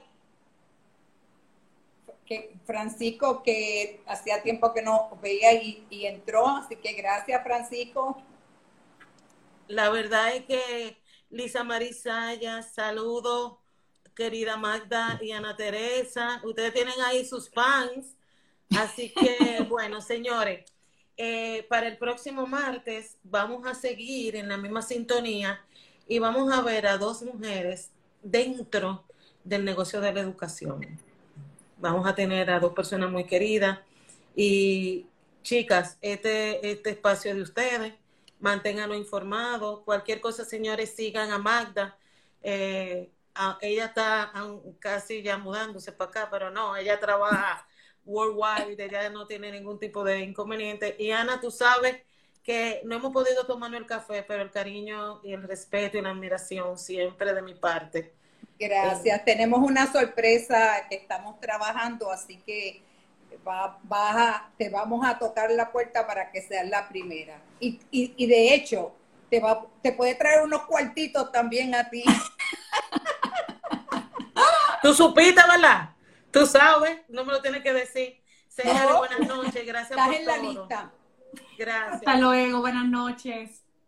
que 2.27 2.57
Francisco 2.65 3.43
que 3.43 4.03
hacía 4.07 4.43
tiempo 4.43 4.73
que 4.73 4.83
no 4.83 5.19
veía 5.23 5.53
y, 5.55 5.87
y 5.91 6.07
entró, 6.07 6.47
así 6.49 6.77
que 6.77 6.93
gracias 6.93 7.43
Francisco. 7.43 8.23
La 9.69 9.91
verdad 9.91 10.35
es 10.35 10.45
que 10.45 10.99
Lisa 11.31 11.65
Marisaya, 11.65 12.63
saludo, 12.63 13.63
querida 14.15 14.57
Magda 14.57 15.19
y 15.23 15.33
Ana 15.33 15.57
Teresa. 15.57 16.41
Ustedes 16.45 16.75
tienen 16.75 17.01
ahí 17.07 17.25
sus 17.25 17.49
fans. 17.51 18.15
Así 18.79 19.13
que, 19.13 19.63
bueno, 19.69 20.01
señores, 20.01 20.65
eh, 21.17 21.65
para 21.69 21.89
el 21.89 21.99
próximo 21.99 22.47
martes 22.47 23.17
vamos 23.23 23.67
a 23.67 23.75
seguir 23.75 24.37
en 24.37 24.49
la 24.49 24.57
misma 24.57 24.83
sintonía 24.83 25.65
y 26.09 26.19
vamos 26.19 26.53
a 26.53 26.63
ver 26.63 26.87
a 26.87 26.99
dos 26.99 27.23
mujeres 27.23 27.91
dentro 28.23 29.05
del 29.45 29.65
negocio 29.65 30.01
de 30.01 30.13
la 30.13 30.21
educación. 30.21 30.99
Vamos 31.83 32.07
a 32.09 32.15
tener 32.15 32.51
a 32.51 32.61
dos 32.61 32.73
personas 32.75 33.11
muy 33.11 33.25
queridas 33.27 33.81
y 34.37 35.07
chicas, 35.43 35.99
este, 36.01 36.71
este 36.71 36.91
espacio 36.91 37.35
de 37.35 37.43
ustedes, 37.43 37.95
manténganlo 38.41 38.95
informado. 38.97 39.85
Cualquier 39.85 40.21
cosa, 40.21 40.45
señores, 40.45 40.95
sigan 40.97 41.31
a 41.33 41.39
Magda. 41.39 41.99
Eh, 42.43 43.11
a- 43.35 43.59
ella 43.63 43.87
está 43.87 44.33
casi 44.81 45.23
ya 45.23 45.39
mudándose 45.39 45.93
para 45.93 46.11
acá, 46.11 46.29
pero 46.31 46.51
no, 46.51 46.77
ella 46.77 46.99
trabaja 47.01 47.67
worldwide, 48.05 48.85
ella 48.85 49.11
no 49.11 49.27
tiene 49.27 49.51
ningún 49.53 49.79
tipo 49.79 50.05
de 50.05 50.21
inconveniente. 50.21 50.97
Y 50.99 51.11
Ana, 51.13 51.41
tú 51.41 51.51
sabes 51.51 52.03
que 52.45 52.81
no 52.85 52.97
hemos 52.97 53.13
podido 53.13 53.47
tomarnos 53.47 53.81
el 53.81 53.87
café, 53.87 54.25
pero 54.27 54.43
el 54.43 54.51
cariño 54.51 55.21
y 55.25 55.33
el 55.33 55.43
respeto 55.45 55.99
y 55.99 56.03
la 56.03 56.11
admiración 56.11 56.79
siempre 56.79 57.33
de 57.35 57.43
mi 57.43 57.55
parte. 57.55 58.15
Gracias. 58.69 59.25
Tenemos 59.25 59.61
una 59.61 59.91
sorpresa 59.91 60.87
que 60.89 60.97
estamos 60.97 61.41
trabajando, 61.41 62.11
así 62.11 62.37
que 62.47 62.83
va, 63.47 63.79
vas 63.85 64.17
a- 64.17 64.51
te 64.59 64.69
vamos 64.69 65.05
a 65.07 65.19
tocar 65.19 65.51
la 65.51 65.73
puerta 65.73 66.07
para 66.07 66.31
que 66.31 66.43
seas 66.43 66.69
la 66.69 66.89
primera. 66.89 67.41
Y, 67.61 67.81
y, 67.91 68.15
y 68.17 68.27
de 68.27 68.55
hecho, 68.55 68.95
te, 69.31 69.41
va, 69.41 69.67
te 69.83 69.93
puede 69.93 70.15
traer 70.15 70.43
unos 70.43 70.63
cuartitos 70.63 71.33
también 71.33 71.75
a 71.75 71.89
ti. 71.91 72.05
Tú 74.83 74.93
supiste, 74.95 75.41
¿verdad? 75.49 75.91
Tú 76.31 76.47
sabes, 76.47 76.99
no 77.09 77.25
me 77.25 77.33
lo 77.33 77.41
tienes 77.43 77.63
que 77.63 77.73
decir. 77.73 78.21
Señores, 78.49 78.83
No. 78.83 78.99
buenas 78.99 79.21
noches, 79.21 79.67
gracias 79.67 79.91
Estás 79.93 80.07
por 80.07 80.15
en 80.17 80.27
la 80.27 80.37
lista. 80.39 80.93
Gracias. 81.57 81.95
Hasta 81.95 82.17
luego, 82.17 82.61
buenas 82.61 82.87
noches. 82.87 83.62